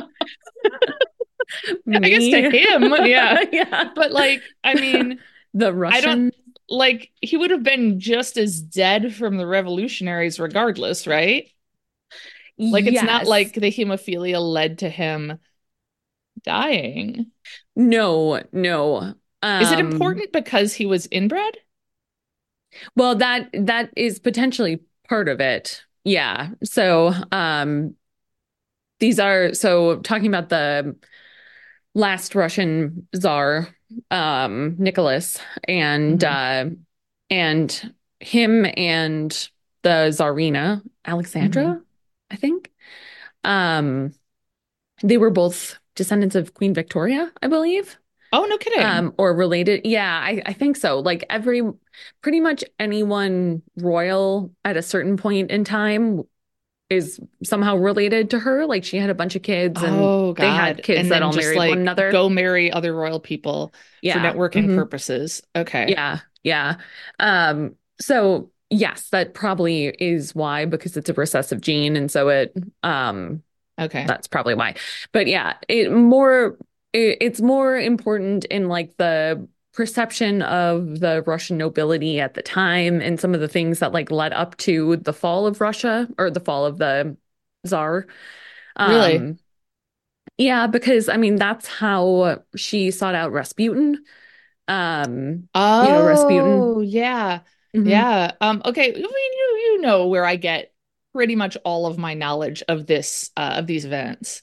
I 1.94 2.00
guess 2.00 2.28
to 2.30 2.50
him, 2.50 2.94
yeah. 3.06 3.44
Yeah. 3.52 3.90
But 3.96 4.12
like, 4.12 4.42
I 4.64 4.76
mean, 4.76 5.20
The 5.54 5.74
Russian. 5.74 6.32
like 6.70 7.12
he 7.22 7.38
would 7.38 7.52
have 7.52 7.64
been 7.64 8.00
just 8.00 8.38
as 8.38 8.62
dead 8.62 9.14
from 9.16 9.38
the 9.38 9.48
revolutionaries 9.48 10.40
regardless, 10.40 11.08
right? 11.08 11.50
Like 12.58 12.86
it's 12.86 13.04
not 13.04 13.26
like 13.26 13.54
the 13.54 13.72
hemophilia 13.72 14.40
led 14.42 14.80
to 14.80 14.90
him 14.90 15.40
dying. 16.44 17.32
No, 17.76 18.42
no. 18.52 19.14
Is 19.44 19.72
it 19.72 19.80
Um, 19.80 19.92
important 19.92 20.32
because 20.32 20.74
he 20.74 20.86
was 20.86 21.08
inbred? 21.12 21.58
Well, 22.96 23.16
that 23.16 23.50
that 23.54 23.92
is 23.96 24.20
potentially 24.20 24.82
part 25.08 25.30
of 25.30 25.40
it. 25.40 25.84
Yeah. 26.04 26.50
So, 26.64 27.14
um, 27.32 27.96
these 29.00 29.20
are 29.20 29.54
so 29.54 29.98
talking 30.00 30.28
about 30.28 30.50
the 30.50 30.96
last 31.94 32.36
Russian 32.36 33.08
czar, 33.16 33.70
um, 34.12 34.76
Nicholas, 34.80 35.40
and 35.68 36.24
uh, 36.24 36.66
and 37.30 37.94
him 38.20 38.66
and 38.76 39.50
the 39.84 40.10
czarina 40.12 40.82
Alexandra, 41.06 41.82
I 42.32 42.36
think. 42.36 42.72
Um, 43.44 44.14
they 45.04 45.18
were 45.18 45.30
both 45.30 45.80
descendants 45.96 46.36
of 46.36 46.54
Queen 46.54 46.74
Victoria, 46.74 47.32
I 47.42 47.48
believe 47.48 47.98
Oh, 48.34 48.44
no 48.44 48.58
kidding. 48.58 48.82
um 48.82 49.14
or 49.18 49.34
related 49.34 49.86
yeah 49.86 50.20
I, 50.22 50.42
I 50.46 50.52
think 50.54 50.76
so 50.76 51.00
like 51.00 51.24
every 51.30 51.62
pretty 52.22 52.42
much 52.42 52.62
anyone 52.78 53.62
royal 53.78 54.54
at 54.66 54.76
a 54.76 54.82
certain 54.82 55.16
point 55.16 55.50
in 55.50 55.64
time 55.64 56.24
is 56.90 57.22
somehow 57.44 57.78
related 57.78 58.30
to 58.32 58.40
her 58.40 58.66
like 58.66 58.84
she 58.84 58.98
had 58.98 59.10
a 59.10 59.16
bunch 59.16 59.36
of 59.38 59.44
kids 59.44 59.82
and 59.82 59.96
oh, 59.96 60.34
they 60.34 60.46
had 60.48 60.84
kids 60.84 61.00
And 61.00 61.12
that 61.12 61.22
all 61.22 61.34
married 61.34 61.58
like 61.58 61.70
one 61.70 61.80
another 61.80 62.12
go 62.12 62.28
marry 62.30 62.70
other 62.72 62.94
royal 62.94 63.20
people 63.22 63.74
yeah 64.02 64.14
for 64.14 64.20
networking 64.38 64.68
mhm. 64.68 64.76
purposes. 64.78 65.42
Okay. 65.56 65.86
yeah 65.90 66.20
yeah 66.44 66.76
um 67.20 67.76
so 68.00 68.52
yes 68.70 69.10
that 69.10 69.34
probably 69.34 69.88
is 69.88 70.36
why 70.36 70.66
because 70.66 70.98
it's 70.98 71.10
a 71.10 71.14
recessive 71.14 71.62
gene 71.62 71.96
and 71.96 72.12
so 72.12 72.30
it 72.30 72.54
um 72.84 73.44
Okay. 73.80 74.08
That's 74.08 74.28
probably 74.28 74.56
why. 74.56 74.76
But 75.14 75.28
yeah, 75.28 75.56
it 75.70 75.92
more 75.92 76.58
it, 76.94 77.20
it's 77.22 77.42
more 77.42 77.78
important 77.78 78.46
in 78.46 78.68
like 78.70 78.98
the 78.98 79.48
perception 79.74 80.42
of 80.44 81.00
the 81.02 81.24
Russian 81.28 81.58
nobility 81.58 82.20
at 82.20 82.34
the 82.36 82.42
time 82.44 83.02
and 83.02 83.20
some 83.20 83.36
of 83.36 83.42
the 83.42 83.48
things 83.50 83.80
that 83.80 83.94
like 83.94 84.12
led 84.12 84.34
up 84.34 84.58
to 84.60 84.98
the 84.98 85.14
fall 85.14 85.48
of 85.48 85.62
Russia 85.62 86.08
or 86.20 86.32
the 86.32 86.40
fall 86.42 86.66
of 86.66 86.80
the 86.80 87.18
Tsar. 87.66 88.08
Really? 88.86 89.30
Um, 89.30 89.40
yeah, 90.38 90.68
because 90.68 91.10
I 91.10 91.18
mean 91.18 91.36
that's 91.38 91.68
how 91.68 92.44
she 92.56 92.92
sought 92.92 93.16
out 93.16 93.32
Rasputin. 93.32 94.04
Um, 94.68 95.50
Oh, 95.54 95.92
know, 95.94 96.02
Rasputin. 96.02 96.82
yeah. 96.82 97.44
Mhm. 97.78 97.90
Yeah. 97.90 98.32
Um, 98.42 98.62
okay. 98.66 98.90
I 98.92 98.94
mean, 98.96 99.04
you 99.04 99.60
you 99.64 99.82
know 99.82 100.08
where 100.08 100.26
I 100.26 100.36
get 100.36 100.74
pretty 101.14 101.36
much 101.36 101.58
all 101.66 101.86
of 101.88 101.98
my 101.98 102.14
knowledge 102.14 102.64
of 102.68 102.86
this 102.88 103.32
uh, 103.38 103.56
of 103.58 103.68
these 103.68 103.86
events. 103.86 104.42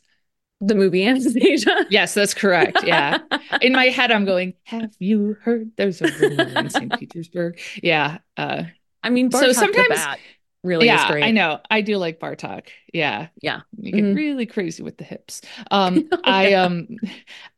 The 0.60 0.74
movie 0.74 1.04
Anastasia. 1.06 1.86
Yes, 1.90 2.14
that's 2.14 2.32
correct. 2.34 2.84
Yeah. 2.84 3.18
In 3.60 3.72
my 3.72 3.86
head, 3.86 4.10
I'm 4.10 4.24
going, 4.24 4.54
have 4.64 4.92
you 4.98 5.36
heard 5.42 5.70
there's 5.76 6.00
a 6.00 6.10
rumor 6.12 6.44
in 6.58 6.70
St. 6.76 6.98
Petersburg? 6.98 7.58
Yeah. 7.82 8.18
Uh, 8.36 8.62
I 9.02 9.10
mean, 9.10 9.30
So 9.30 9.40
Bartok 9.40 9.46
the 9.48 9.54
sometimes- 9.54 10.18
really 10.62 10.86
yeah, 10.86 11.10
great. 11.10 11.24
I 11.24 11.32
know. 11.32 11.60
I 11.70 11.82
do 11.82 11.98
like 11.98 12.18
Bartok. 12.18 12.68
Yeah. 12.94 13.26
Yeah. 13.42 13.60
You 13.78 13.92
get 13.92 14.04
Mhm. 14.04 14.16
really 14.16 14.46
crazy 14.46 14.82
with 14.82 14.96
the 14.96 15.04
hips. 15.04 15.42
Um, 15.70 16.08
Oh, 16.10 16.18
I 16.24 16.48
yeah. 16.48 16.62
um 16.62 16.86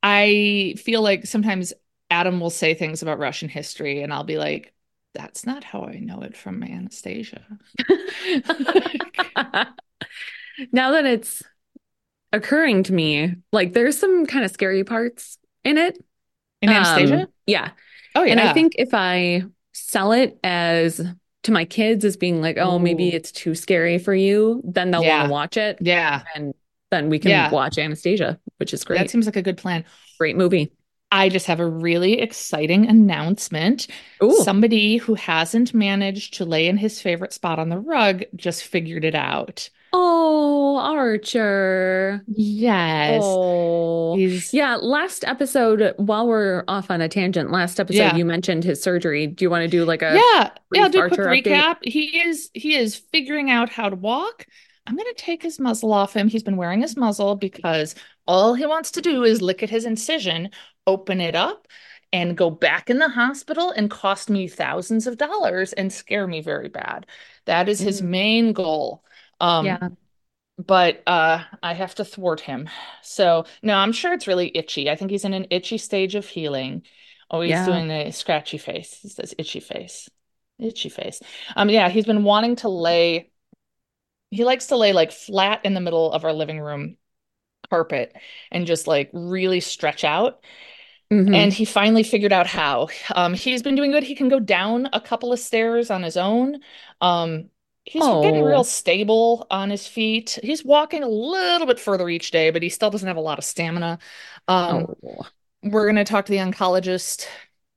I 0.02 0.74
feel 0.78 1.02
like 1.02 1.26
sometimes 1.26 1.72
Adam 2.10 2.40
will 2.40 2.50
say 2.50 2.74
things 2.74 3.02
about 3.02 3.18
Russian 3.18 3.48
history 3.48 4.02
and 4.02 4.12
I'll 4.12 4.24
be 4.24 4.38
like, 4.38 4.72
that's 5.16 5.46
not 5.46 5.64
how 5.64 5.82
I 5.84 5.98
know 5.98 6.20
it 6.22 6.36
from 6.36 6.62
Anastasia. 6.62 7.42
now 10.72 10.92
that 10.92 11.04
it's 11.06 11.42
occurring 12.32 12.82
to 12.84 12.92
me, 12.92 13.34
like 13.52 13.72
there's 13.72 13.98
some 13.98 14.26
kind 14.26 14.44
of 14.44 14.50
scary 14.50 14.84
parts 14.84 15.38
in 15.64 15.78
it. 15.78 15.98
In 16.62 16.70
Anastasia? 16.70 17.22
Um, 17.22 17.26
yeah. 17.46 17.70
oh 18.14 18.22
yeah. 18.22 18.32
And 18.32 18.40
I 18.40 18.52
think 18.52 18.74
if 18.76 18.90
I 18.92 19.42
sell 19.72 20.12
it 20.12 20.38
as 20.42 21.00
to 21.44 21.52
my 21.52 21.64
kids 21.64 22.04
as 22.04 22.16
being 22.16 22.40
like, 22.40 22.56
oh, 22.58 22.78
maybe 22.78 23.08
it's 23.08 23.30
too 23.30 23.54
scary 23.54 23.98
for 23.98 24.14
you, 24.14 24.62
then 24.64 24.90
they'll 24.90 25.04
want 25.04 25.26
to 25.26 25.32
watch 25.32 25.56
it. 25.56 25.78
yeah, 25.80 26.22
And 26.34 26.54
then 26.90 27.08
we 27.08 27.18
can 27.18 27.30
Yeah. 27.30 27.50
watch 27.50 27.78
Anastasia, 27.78 28.38
which 28.58 28.74
is 28.74 28.84
great. 28.84 28.98
that 28.98 29.10
seems 29.10 29.26
like 29.26 29.36
a 29.36 29.42
good 29.42 29.56
plan. 29.56 29.84
Great 30.18 30.36
movie. 30.36 30.72
I 31.12 31.28
just 31.28 31.46
have 31.46 31.60
a 31.60 31.66
really 31.68 32.20
exciting 32.20 32.88
announcement. 32.88 33.86
Ooh. 34.22 34.36
Somebody 34.42 34.96
who 34.96 35.14
hasn't 35.14 35.72
managed 35.72 36.34
to 36.34 36.44
lay 36.44 36.66
in 36.66 36.76
his 36.76 37.00
favorite 37.00 37.32
spot 37.32 37.58
on 37.58 37.68
the 37.68 37.78
rug 37.78 38.24
just 38.34 38.64
figured 38.64 39.04
it 39.04 39.14
out. 39.14 39.70
Oh, 39.92 40.76
Archer. 40.78 42.22
Yes. 42.26 43.20
Oh. 43.24 44.16
He's 44.16 44.52
Yeah, 44.52 44.76
last 44.76 45.24
episode, 45.24 45.94
while 45.96 46.26
we're 46.26 46.64
off 46.68 46.90
on 46.90 47.00
a 47.00 47.08
tangent, 47.08 47.50
last 47.52 47.78
episode 47.80 47.98
Yeah. 47.98 48.16
you 48.16 48.24
mentioned 48.24 48.64
his 48.64 48.82
surgery. 48.82 49.26
Do 49.26 49.44
you 49.44 49.50
want 49.50 49.62
to 49.62 49.68
do 49.68 49.84
like 49.84 50.02
a 50.02 50.14
yeah, 50.14 50.50
yeah, 50.74 50.88
do 50.88 51.02
a 51.02 51.08
quick 51.08 51.20
update? 51.20 51.46
recap. 51.46 51.76
He 51.82 52.18
is 52.20 52.50
he 52.52 52.74
is 52.74 52.96
figuring 52.96 53.50
out 53.50 53.70
how 53.70 53.88
to 53.88 53.96
walk. 53.96 54.46
I'm 54.86 54.96
gonna 54.96 55.14
take 55.16 55.42
his 55.42 55.58
muzzle 55.58 55.92
off 55.92 56.14
him. 56.14 56.28
He's 56.28 56.42
been 56.42 56.56
wearing 56.56 56.80
his 56.82 56.96
muzzle 56.96 57.36
because 57.36 57.94
all 58.26 58.54
he 58.54 58.66
wants 58.66 58.90
to 58.92 59.00
do 59.00 59.24
is 59.24 59.40
lick 59.42 59.62
at 59.62 59.70
his 59.70 59.84
incision, 59.84 60.50
open 60.86 61.20
it 61.20 61.34
up, 61.34 61.66
and 62.12 62.36
go 62.36 62.50
back 62.50 62.88
in 62.90 62.98
the 62.98 63.08
hospital 63.08 63.70
and 63.70 63.90
cost 63.90 64.30
me 64.30 64.48
thousands 64.48 65.06
of 65.06 65.18
dollars 65.18 65.72
and 65.72 65.92
scare 65.92 66.26
me 66.26 66.40
very 66.40 66.68
bad. 66.68 67.06
That 67.46 67.68
is 67.68 67.80
his 67.80 68.00
Mm. 68.00 68.10
main 68.10 68.52
goal. 68.52 69.04
Um, 69.40 69.80
Yeah. 69.80 69.88
but 70.58 71.02
uh, 71.06 71.44
I 71.62 71.74
have 71.74 71.94
to 71.96 72.04
thwart 72.04 72.40
him. 72.40 72.68
So 73.02 73.44
no, 73.62 73.74
I'm 73.76 73.92
sure 73.92 74.12
it's 74.14 74.26
really 74.26 74.56
itchy. 74.56 74.90
I 74.90 74.96
think 74.96 75.10
he's 75.10 75.24
in 75.24 75.34
an 75.34 75.46
itchy 75.50 75.78
stage 75.78 76.14
of 76.14 76.26
healing. 76.26 76.82
Oh, 77.30 77.40
he's 77.42 77.62
Yeah. 77.62 77.64
doing 77.64 77.90
a 77.90 78.12
scratchy 78.12 78.58
face. 78.58 78.98
He 79.02 79.08
says 79.08 79.34
itchy 79.38 79.60
face. 79.60 80.08
Itchy 80.58 80.88
face. 80.88 81.20
Um, 81.56 81.68
yeah, 81.68 81.88
he's 81.90 82.06
been 82.06 82.24
wanting 82.24 82.56
to 82.56 82.68
lay, 82.70 83.30
he 84.30 84.44
likes 84.44 84.66
to 84.68 84.76
lay 84.76 84.92
like 84.92 85.12
flat 85.12 85.64
in 85.64 85.74
the 85.74 85.80
middle 85.80 86.12
of 86.12 86.24
our 86.24 86.32
living 86.32 86.60
room 86.60 86.96
carpet 87.70 88.14
and 88.52 88.66
just 88.66 88.86
like 88.86 89.10
really 89.12 89.60
stretch 89.60 90.04
out. 90.04 90.44
Mhm. 91.12 91.34
And 91.34 91.52
he 91.52 91.64
finally 91.64 92.02
figured 92.02 92.32
out 92.32 92.46
how. 92.46 92.88
Um, 93.14 93.34
he's 93.34 93.62
been 93.62 93.76
doing 93.76 93.92
good. 93.92 94.02
He 94.02 94.14
can 94.16 94.28
go 94.28 94.40
down 94.40 94.88
a 94.92 95.00
couple 95.00 95.32
of 95.32 95.38
stairs 95.38 95.90
on 95.90 96.02
his 96.02 96.16
own. 96.16 96.60
Um, 97.00 97.50
he's 97.84 98.02
getting 98.02 98.42
Oh. 98.42 98.44
real 98.44 98.64
stable 98.64 99.46
on 99.50 99.70
his 99.70 99.86
feet. 99.86 100.38
He's 100.42 100.64
walking 100.64 101.04
a 101.04 101.08
little 101.08 101.66
bit 101.66 101.78
further 101.78 102.08
each 102.08 102.32
day, 102.32 102.50
but 102.50 102.62
he 102.62 102.68
still 102.68 102.90
doesn't 102.90 103.06
have 103.06 103.16
a 103.16 103.20
lot 103.20 103.38
of 103.38 103.44
stamina. 103.44 103.98
Um, 104.48 104.96
Oh. 105.04 105.26
we're 105.62 105.84
going 105.84 105.96
to 105.96 106.04
talk 106.04 106.26
to 106.26 106.32
the 106.32 106.38
oncologist 106.38 107.26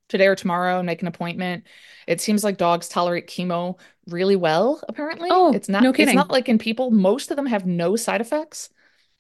today 0.08 0.26
or 0.26 0.36
tomorrow 0.36 0.80
and 0.80 0.88
make 0.88 1.04
an 1.04 1.08
appointment. 1.08 1.66
It 2.08 2.22
seems 2.22 2.44
like 2.44 2.58
dogs 2.58 2.90
tolerate 2.90 3.28
chemo 3.28 3.80
really 4.08 4.36
well, 4.36 4.82
apparently. 4.90 5.30
Oh, 5.32 5.54
it's 5.54 5.70
not 5.70 5.84
no 5.84 5.94
kidding. 5.94 6.10
it's 6.10 6.16
not 6.16 6.32
like 6.32 6.50
in 6.50 6.58
people. 6.58 6.90
Most 6.90 7.30
of 7.30 7.38
them 7.38 7.46
have 7.46 7.68
no 7.68 7.96
side 7.96 8.22
effects. 8.22 8.70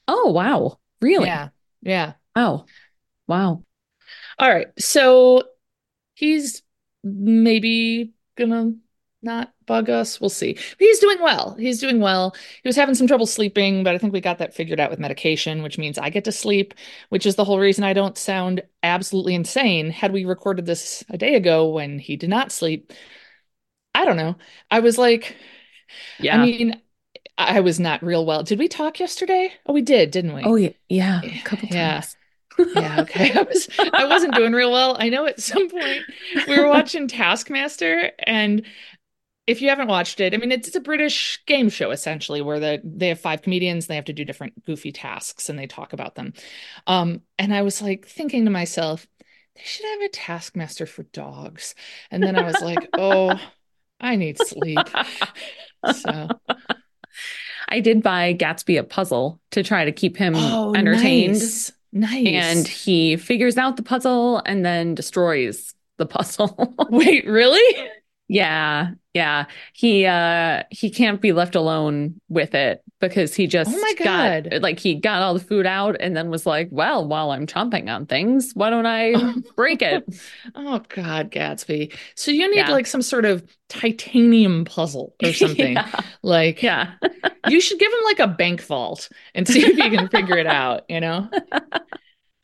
Oh, 0.07 0.31
wow. 0.31 0.79
Really? 0.99 1.27
Yeah. 1.27 1.49
Yeah. 1.83 2.13
Oh, 2.35 2.65
wow. 3.27 3.63
All 4.37 4.49
right. 4.49 4.67
So 4.79 5.43
he's 6.15 6.61
maybe 7.03 8.13
gonna 8.37 8.73
not 9.21 9.53
bug 9.65 9.89
us. 9.89 10.21
We'll 10.21 10.29
see. 10.29 10.53
But 10.53 10.63
he's 10.79 10.99
doing 10.99 11.21
well. 11.21 11.55
He's 11.59 11.79
doing 11.81 11.99
well. 11.99 12.35
He 12.63 12.67
was 12.69 12.75
having 12.77 12.95
some 12.95 13.07
trouble 13.07 13.25
sleeping, 13.25 13.83
but 13.83 13.93
I 13.93 13.97
think 13.97 14.13
we 14.13 14.21
got 14.21 14.37
that 14.37 14.53
figured 14.53 14.79
out 14.79 14.89
with 14.89 14.99
medication, 14.99 15.61
which 15.61 15.77
means 15.77 15.97
I 15.97 16.09
get 16.09 16.23
to 16.25 16.31
sleep, 16.31 16.73
which 17.09 17.25
is 17.25 17.35
the 17.35 17.43
whole 17.45 17.59
reason 17.59 17.83
I 17.83 17.93
don't 17.93 18.17
sound 18.17 18.61
absolutely 18.83 19.35
insane. 19.35 19.89
Had 19.91 20.13
we 20.13 20.25
recorded 20.25 20.65
this 20.65 21.03
a 21.09 21.17
day 21.17 21.35
ago 21.35 21.69
when 21.69 21.99
he 21.99 22.15
did 22.15 22.29
not 22.29 22.51
sleep, 22.51 22.93
I 23.93 24.05
don't 24.05 24.17
know. 24.17 24.35
I 24.71 24.79
was 24.79 24.97
like, 24.97 25.35
Yeah. 26.17 26.35
I 26.35 26.45
mean, 26.45 26.81
I 27.37 27.61
was 27.61 27.79
not 27.79 28.03
real 28.03 28.25
well. 28.25 28.43
Did 28.43 28.59
we 28.59 28.67
talk 28.67 28.99
yesterday? 28.99 29.53
Oh, 29.65 29.73
we 29.73 29.81
did, 29.81 30.11
didn't 30.11 30.35
we? 30.35 30.43
oh, 30.43 30.55
yeah. 30.55 30.69
Yeah. 30.89 31.21
A 31.23 31.41
couple 31.43 31.67
times. 31.69 31.75
Yeah, 31.75 32.01
okay. 32.59 33.33
I 33.33 33.41
was 33.41 33.69
I 33.93 34.05
wasn't 34.05 34.35
doing 34.35 34.53
real 34.53 34.71
well. 34.71 34.95
I 34.99 35.09
know 35.09 35.25
at 35.25 35.39
some 35.39 35.69
point 35.69 36.03
we 36.47 36.59
were 36.59 36.67
watching 36.67 37.07
Taskmaster 37.07 38.11
and 38.19 38.65
if 39.47 39.63
you 39.63 39.69
haven't 39.69 39.87
watched 39.87 40.19
it, 40.19 40.33
I 40.33 40.37
mean 40.37 40.51
it's, 40.51 40.67
it's 40.67 40.77
a 40.77 40.81
British 40.81 41.43
game 41.47 41.69
show 41.69 41.91
essentially 41.91 42.41
where 42.41 42.59
the 42.59 42.81
they 42.83 43.07
have 43.07 43.19
five 43.19 43.41
comedians, 43.41 43.85
and 43.85 43.89
they 43.89 43.95
have 43.95 44.05
to 44.05 44.13
do 44.13 44.25
different 44.25 44.63
goofy 44.65 44.91
tasks 44.91 45.49
and 45.49 45.57
they 45.57 45.67
talk 45.67 45.93
about 45.93 46.15
them. 46.15 46.33
Um 46.87 47.21
and 47.37 47.53
I 47.53 47.63
was 47.63 47.81
like 47.81 48.05
thinking 48.05 48.45
to 48.45 48.51
myself, 48.51 49.07
they 49.55 49.61
should 49.63 49.85
have 49.85 50.01
a 50.01 50.09
Taskmaster 50.09 50.85
for 50.85 51.03
dogs. 51.03 51.75
And 52.11 52.23
then 52.23 52.35
I 52.35 52.43
was 52.43 52.61
like, 52.61 52.87
"Oh, 52.97 53.39
I 53.99 54.15
need 54.15 54.37
sleep." 54.37 54.79
So, 55.93 56.27
I 57.67 57.79
did 57.79 58.03
buy 58.03 58.33
Gatsby 58.33 58.79
a 58.79 58.83
puzzle 58.83 59.39
to 59.51 59.63
try 59.63 59.85
to 59.85 59.91
keep 59.91 60.17
him 60.17 60.33
oh, 60.35 60.73
entertained. 60.75 61.33
nice. 61.33 61.71
Nice. 61.91 62.27
And 62.27 62.67
he 62.67 63.17
figures 63.17 63.57
out 63.57 63.77
the 63.77 63.83
puzzle 63.83 64.41
and 64.45 64.65
then 64.65 64.95
destroys 64.95 65.73
the 65.97 66.05
puzzle. 66.05 66.73
wait, 66.89 67.27
really? 67.27 67.89
Yeah. 68.29 68.91
Yeah. 69.15 69.45
He 69.73 70.05
uh 70.05 70.63
he 70.69 70.89
can't 70.91 71.19
be 71.19 71.33
left 71.33 71.55
alone 71.55 72.21
with 72.29 72.53
it 72.53 72.83
because 73.01 73.33
he 73.33 73.47
just 73.47 73.71
Oh 73.73 73.81
my 73.81 73.93
got 73.97 74.43
God. 74.49 74.61
like 74.61 74.79
he 74.79 74.93
got 74.95 75.23
all 75.23 75.33
the 75.33 75.39
food 75.39 75.65
out 75.65 75.97
and 75.99 76.15
then 76.15 76.29
was 76.29 76.45
like, 76.45 76.69
well, 76.71 77.07
while 77.07 77.31
I'm 77.31 77.47
chomping 77.47 77.93
on 77.93 78.05
things, 78.05 78.51
why 78.53 78.69
don't 78.69 78.85
I 78.85 79.15
break 79.55 79.81
it? 79.81 80.03
Oh 80.55 80.79
God, 80.89 81.31
Gatsby. 81.31 81.93
So 82.15 82.29
you 82.31 82.49
need 82.51 82.57
Yeah. 82.57 82.71
like 82.71 82.85
some 82.87 83.01
sort 83.01 83.25
of 83.25 83.43
titanium 83.67 84.63
puzzle 84.63 85.15
or 85.23 85.33
something. 85.33 85.73
yeah. 85.73 85.89
Like 86.21 86.61
yeah. 86.61 86.93
you 87.47 87.59
should 87.59 87.79
give 87.79 87.91
him 87.91 88.03
like 88.05 88.19
a 88.19 88.27
bank 88.27 88.61
vault 88.61 89.09
and 89.33 89.47
see 89.47 89.65
if 89.65 89.75
you 89.75 89.89
can 89.89 90.07
figure 90.11 90.37
it 90.37 90.47
out, 90.47 90.83
you 90.87 90.99
know? 91.01 91.27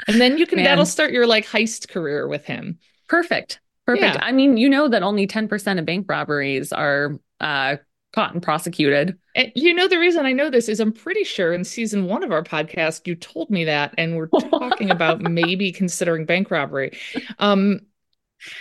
And 0.08 0.20
then 0.20 0.38
you 0.38 0.46
can 0.48 0.58
Man. 0.58 0.66
that'll 0.66 0.86
start 0.86 1.12
your 1.12 1.28
like 1.28 1.46
heist 1.46 1.90
career 1.90 2.28
with 2.28 2.46
him. 2.46 2.80
Perfect. 3.08 3.60
Perfect. 3.86 4.16
Yeah. 4.16 4.20
I 4.24 4.32
mean, 4.32 4.58
you 4.58 4.70
know 4.70 4.88
that 4.88 5.04
only 5.04 5.28
10% 5.28 5.80
of 5.80 5.86
bank 5.86 6.06
robberies 6.10 6.72
are 6.74 7.20
uh 7.40 7.78
caught 8.14 8.34
and 8.34 8.42
prosecuted. 8.42 9.18
And 9.36 9.52
you 9.56 9.74
know 9.74 9.88
the 9.90 10.00
reason 10.00 10.26
I 10.26 10.32
know 10.32 10.50
this 10.50 10.70
is 10.70 10.80
I'm 10.80 10.94
pretty 10.94 11.26
sure 11.26 11.54
in 11.54 11.66
season 11.66 12.06
one 12.06 12.24
of 12.24 12.32
our 12.32 12.44
podcast 12.44 13.06
you 13.08 13.14
told 13.16 13.50
me 13.50 13.66
that 13.66 13.94
and 13.98 14.16
we're 14.16 14.28
talking 14.28 14.90
about 14.90 15.20
maybe 15.30 15.72
considering 15.74 16.26
bank 16.26 16.50
robbery. 16.50 16.98
Um 17.40 17.82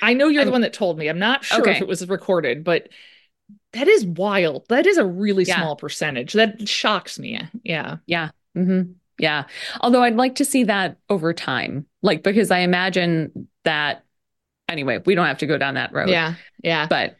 I 0.03 0.13
know 0.15 0.29
you're 0.29 0.45
the 0.45 0.51
I'm- 0.51 0.53
one 0.53 0.61
that 0.63 0.73
told 0.73 0.99
me. 0.99 1.09
I'm 1.09 1.19
not 1.21 1.45
sure 1.45 1.61
Okay. 1.61 1.73
if 1.77 1.81
it 1.81 1.87
was 1.89 2.07
recorded, 2.09 2.65
but 2.65 2.89
that 3.75 3.87
is 3.89 4.05
wild. 4.07 4.67
That 4.69 4.87
is 4.87 4.99
a 4.99 5.05
really 5.07 5.45
Yeah. 5.45 5.57
small 5.61 5.77
percentage. 5.77 6.33
That 6.33 6.69
shocks 6.69 7.19
me. 7.19 7.41
Yeah. 7.63 7.97
Yeah. 8.07 8.31
hmm 8.55 8.83
Yeah. 9.19 9.45
Although 9.81 10.03
I'd 10.03 10.17
like 10.17 10.37
to 10.37 10.45
see 10.45 10.65
that 10.65 10.97
over 11.09 11.33
time. 11.33 11.87
Like 12.03 12.23
because 12.25 12.51
I 12.51 12.59
imagine 12.61 13.49
that 13.65 14.05
anyway, 14.69 15.01
we 15.05 15.15
don't 15.15 15.27
have 15.27 15.39
to 15.39 15.47
go 15.47 15.59
down 15.59 15.75
that 15.75 15.93
road. 15.93 16.09
Yeah. 16.09 16.35
Yeah. 16.63 16.87
But 16.89 17.17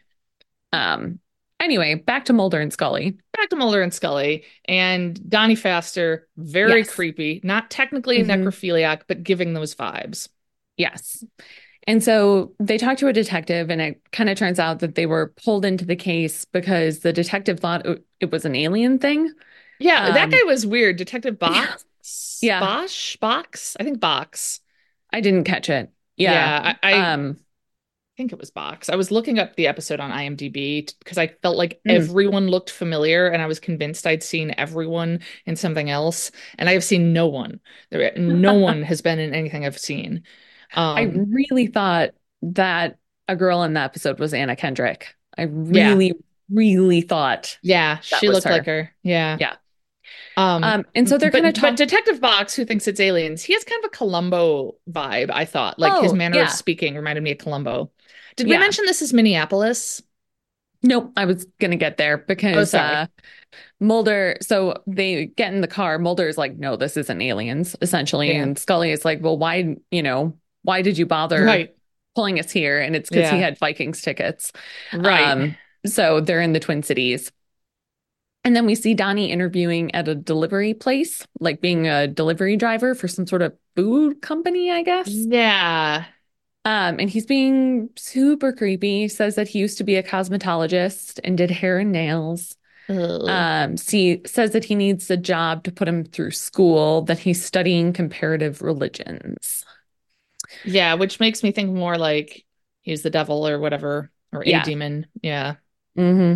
um 0.73 1.19
anyway, 1.59 1.95
back 1.95 2.25
to 2.25 2.33
Mulder 2.33 2.59
and 2.59 2.71
Scully. 2.73 3.17
Back 3.37 3.49
to 3.49 3.55
Mulder 3.55 3.81
and 3.81 3.93
Scully 3.93 4.43
and 4.65 5.19
Donnie 5.29 5.55
Pfaster, 5.55 6.21
very 6.37 6.79
Yes. 6.79 6.91
creepy. 6.93 7.39
Not 7.43 7.69
technically 7.71 8.19
a 8.19 8.25
Mhm. 8.25 8.43
necrophiliac, 8.43 9.01
but 9.07 9.23
giving 9.23 9.53
those 9.53 9.73
vibes. 9.75 10.27
Yes. 10.77 11.23
And 11.87 12.03
so 12.03 12.53
they 12.59 12.77
talk 12.79 12.97
to 12.97 13.07
a 13.07 13.13
detective, 13.13 13.69
and 13.69 13.79
it 13.79 14.01
kind 14.11 14.27
of 14.29 14.37
turns 14.37 14.59
out 14.59 14.79
that 14.79 14.95
they 14.95 15.05
were 15.05 15.33
pulled 15.43 15.63
into 15.65 15.85
the 15.85 15.95
case 15.95 16.43
because 16.43 16.99
the 16.99 17.13
detective 17.13 17.59
thought 17.59 17.85
it- 17.85 18.31
was 18.31 18.43
an 18.43 18.55
alien 18.55 18.97
thing. 18.97 19.31
Yeah, 19.79 20.11
that 20.11 20.23
Um, 20.25 20.29
guy 20.31 20.41
was 20.45 20.65
weird. 20.65 20.97
Detective 20.97 21.37
Bocks? 21.39 22.39
Yeah. 22.41 22.59
Bosch? 22.59 23.17
Bocks? 23.17 23.77
I 23.79 23.83
think 23.83 23.99
Bocks. 23.99 24.61
I 25.13 25.21
didn't 25.21 25.43
catch 25.43 25.69
it. 25.69 25.91
Yeah. 26.17 26.75
I, 26.81 26.93
I 26.93 27.13
um, 27.13 27.37
think 28.17 28.31
it 28.31 28.39
was 28.39 28.51
Bocks. 28.51 28.89
I 28.89 28.95
was 28.95 29.11
looking 29.11 29.39
up 29.39 29.55
the 29.55 29.67
episode 29.67 29.99
on 29.99 30.11
IMDb 30.11 30.91
because 30.99 31.17
I 31.17 31.27
felt 31.27 31.57
like 31.57 31.81
Mm. 31.85 31.95
everyone 31.95 32.47
looked 32.47 32.69
familiar 32.69 33.27
and 33.27 33.41
I 33.41 33.45
was 33.45 33.59
convinced 33.59 34.07
I'd 34.07 34.23
seen 34.23 34.53
everyone 34.57 35.19
in 35.45 35.55
something 35.55 35.89
else. 35.89 36.31
And 36.57 36.69
I 36.69 36.73
have 36.73 36.83
seen 36.83 37.11
no 37.13 37.27
one. 37.27 37.59
There, 37.91 38.13
no 38.17 38.53
one 38.59 38.83
has 38.83 39.01
been 39.01 39.19
in 39.19 39.33
anything 39.33 39.65
I've 39.65 39.77
seen. 39.77 40.23
Um, 40.73 40.97
I 40.97 41.03
really 41.03 41.67
thought 41.67 42.11
that 42.41 42.97
a 43.27 43.35
girl 43.35 43.63
in 43.63 43.73
the 43.73 43.81
episode 43.81 44.19
was 44.19 44.33
Anna 44.33 44.55
Kendrick. 44.55 45.15
I 45.37 45.43
really, 45.43 46.13
really 46.49 47.01
thought. 47.01 47.57
yeah, 47.61 47.99
she 47.99 48.29
looked 48.29 48.45
her. 48.45 48.51
like 48.51 48.65
her. 48.65 48.95
Yeah. 49.03 49.37
Yeah. 49.39 49.55
Um, 50.37 50.63
Um, 50.63 50.85
and 50.95 51.07
so 51.07 51.17
they're 51.17 51.31
kind 51.31 51.45
of 51.45 51.55
but. 51.59 51.75
Detective 51.75 52.19
Bocks, 52.19 52.55
who 52.55 52.65
thinks 52.65 52.87
it's 52.87 52.99
aliens, 52.99 53.43
he 53.43 53.53
has 53.53 53.63
kind 53.63 53.83
of 53.83 53.87
a 53.87 53.89
Columbo 53.95 54.75
vibe, 54.89 55.29
I 55.31 55.45
thought. 55.45 55.79
Like 55.79 56.01
his 56.03 56.11
Oh, 56.11 56.15
manner 56.15 56.37
yeah. 56.37 56.43
of 56.43 56.49
speaking 56.51 56.95
reminded 56.95 57.23
me 57.23 57.31
of 57.31 57.37
Columbo. 57.37 57.91
Did 58.35 58.47
we 58.47 58.57
mention 58.57 58.85
this 58.85 59.01
is 59.01 59.13
Minneapolis? 59.13 60.01
Nope, 60.83 61.13
I 61.15 61.25
was 61.25 61.45
gonna 61.59 61.77
get 61.77 61.97
there 61.97 62.17
because 62.17 62.73
Oh, 62.73 62.79
uh, 62.79 63.05
Mulder. 63.79 64.37
So 64.41 64.83
they 64.87 65.27
get 65.27 65.53
in 65.53 65.61
the 65.61 65.67
car. 65.67 65.97
Mulder 65.97 66.27
is 66.27 66.37
like, 66.37 66.57
"No, 66.57 66.75
this 66.75 66.97
isn't 66.97 67.21
aliens," 67.21 67.75
essentially, 67.81 68.29
Yeah. 68.33 68.43
and 68.43 68.57
Scully 68.59 68.91
is 68.91 69.05
like, 69.05 69.21
"Well, 69.21 69.37
why? 69.37 69.77
You 69.91 70.03
know, 70.03 70.37
why 70.63 70.81
did 70.81 70.97
you 70.97 71.05
bother 71.05 71.43
Right. 71.43 71.75
pulling 72.15 72.39
us 72.39 72.51
here?" 72.51 72.79
And 72.79 72.95
it's 72.95 73.09
because 73.09 73.31
he 73.31 73.39
had 73.39 73.57
Vikings 73.57 74.01
tickets. 74.01 74.51
Right. 74.93 75.27
Um, 75.27 75.55
so 75.85 76.19
they're 76.19 76.41
in 76.41 76.53
the 76.53 76.59
Twin 76.59 76.83
Cities. 76.83 77.31
And 78.45 78.55
then 78.55 78.65
we 78.67 78.75
see 78.75 78.93
Donnie 78.93 79.31
interviewing 79.31 79.93
at 79.95 80.07
a 80.07 80.15
delivery 80.15 80.73
place, 80.75 81.27
like 81.41 81.61
being 81.61 81.87
a 81.87 82.07
delivery 82.07 82.57
driver 82.57 82.95
for 82.95 83.07
some 83.09 83.27
sort 83.27 83.41
of 83.41 83.57
food 83.75 84.21
company, 84.21 84.71
I 84.71 84.83
guess. 84.83 85.27
yeah. 85.35 86.05
Um, 86.63 86.99
and 86.99 87.09
he's 87.09 87.25
being 87.27 87.89
super 87.95 88.51
creepy. 88.51 89.01
He 89.01 89.07
says 89.07 89.35
that 89.35 89.47
he 89.47 89.59
used 89.59 89.77
to 89.77 89.83
be 89.83 89.95
a 89.97 90.03
cosmetologist 90.03 91.19
and 91.23 91.37
did 91.37 91.51
hair 91.51 91.77
and 91.79 91.91
nails. 91.91 92.55
Ugh. 92.89 93.47
Um, 93.47 93.77
see, 93.77 94.21
says 94.25 94.53
that 94.53 94.65
he 94.65 94.75
needs 94.75 95.11
a 95.11 95.17
job 95.17 95.63
to 95.65 95.71
put 95.73 95.87
him 95.87 96.05
through 96.05 96.31
school, 96.31 97.03
that 97.03 97.19
he's 97.19 97.43
studying 97.43 97.93
comparative 97.93 98.61
religions. 98.61 99.65
yeah, 100.63 100.95
which 100.95 101.19
makes 101.19 101.43
me 101.43 101.51
think 101.51 101.71
more 101.71 101.97
like 101.97 102.45
he's 102.81 103.03
the 103.03 103.09
devil 103.09 103.47
or 103.47 103.59
whatever, 103.59 104.11
or 104.31 104.43
a 104.43 104.45
Yeah. 104.49 104.59
demon. 104.59 105.07
Yeah. 105.21 105.55
hmm 105.95 106.35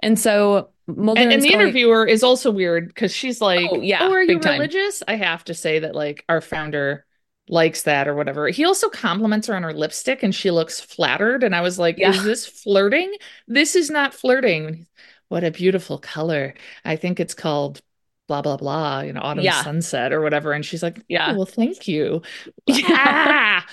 And 0.00 0.18
so 0.18 0.70
Mulder 0.96 1.22
And, 1.22 1.32
and 1.32 1.42
the 1.42 1.52
interviewer 1.52 2.06
is 2.06 2.22
also 2.22 2.50
weird 2.50 2.88
because 2.88 3.12
she's 3.14 3.40
like, 3.40 3.70
Oh, 3.70 3.80
yeah, 3.80 3.98
oh, 4.02 4.12
are 4.12 4.22
you 4.22 4.38
time. 4.38 4.58
religious? 4.58 5.02
I 5.06 5.16
have 5.16 5.44
to 5.44 5.54
say 5.54 5.80
that 5.80 5.94
like 5.94 6.24
our 6.28 6.40
founder 6.40 7.06
likes 7.48 7.82
that 7.82 8.06
or 8.08 8.14
whatever. 8.14 8.48
He 8.48 8.64
also 8.64 8.88
compliments 8.88 9.48
her 9.48 9.54
on 9.56 9.62
her 9.64 9.72
lipstick 9.74 10.22
and 10.22 10.34
she 10.34 10.50
looks 10.50 10.80
flattered. 10.80 11.42
And 11.42 11.54
I 11.54 11.60
was 11.62 11.78
like, 11.78 11.98
Yeah. 11.98 12.10
is 12.10 12.22
this 12.22 12.46
flirting? 12.46 13.12
This 13.48 13.74
is 13.76 13.90
not 13.90 14.14
flirting. 14.14 14.86
What 15.28 15.44
a 15.44 15.50
beautiful 15.50 15.98
color. 15.98 16.54
I 16.84 16.96
think 16.96 17.20
it's 17.20 17.34
called 17.34 17.80
blah, 18.30 18.40
blah, 18.42 18.56
blah, 18.56 19.00
you 19.00 19.12
know, 19.12 19.20
autumn 19.22 19.42
Yeah. 19.44 19.60
sunset 19.64 20.12
or 20.12 20.20
whatever. 20.20 20.52
And 20.52 20.64
she's 20.64 20.84
like, 20.84 21.02
Yeah. 21.08 21.32
oh, 21.32 21.34
well, 21.38 21.46
thank 21.46 21.88
you. 21.88 22.22
Yeah. 22.66 22.84
Ah! 22.90 23.66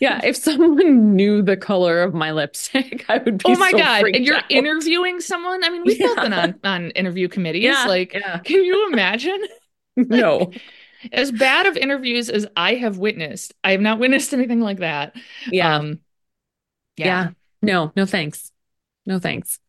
Yeah, 0.00 0.20
if 0.24 0.34
someone 0.34 1.14
knew 1.14 1.42
the 1.42 1.56
color 1.56 2.02
of 2.02 2.12
my 2.12 2.32
lipstick, 2.32 3.04
I 3.08 3.18
would 3.18 3.38
be 3.38 3.44
Oh 3.46 3.54
my 3.56 3.70
so 3.70 3.78
God. 3.78 4.04
And 4.06 4.26
you're 4.26 4.38
out. 4.38 4.50
interviewing 4.50 5.20
someone. 5.20 5.62
I 5.62 5.70
mean, 5.70 5.84
we've 5.86 5.96
both 6.00 6.16
Yeah. 6.16 6.22
been 6.24 6.32
on, 6.32 6.54
on 6.64 6.90
interview 6.90 7.28
committees. 7.28 7.62
Yeah, 7.62 7.84
Like, 7.86 8.14
yeah. 8.14 8.38
can 8.38 8.64
you 8.64 8.88
imagine? 8.92 9.40
No. 9.96 10.50
as 11.12 11.30
bad 11.30 11.66
of 11.66 11.76
interviews 11.76 12.28
as 12.30 12.48
I 12.56 12.74
have 12.74 12.98
witnessed, 12.98 13.54
I 13.62 13.70
have 13.72 13.80
not 13.80 14.00
witnessed 14.00 14.32
anything 14.34 14.60
like 14.60 14.78
that. 14.78 15.14
Yeah. 15.52 15.76
Um, 15.76 16.00
yeah. 16.96 17.28
No, 17.62 17.92
no 17.94 18.06
thanks. 18.06 18.50
No 19.06 19.20
thanks. 19.20 19.60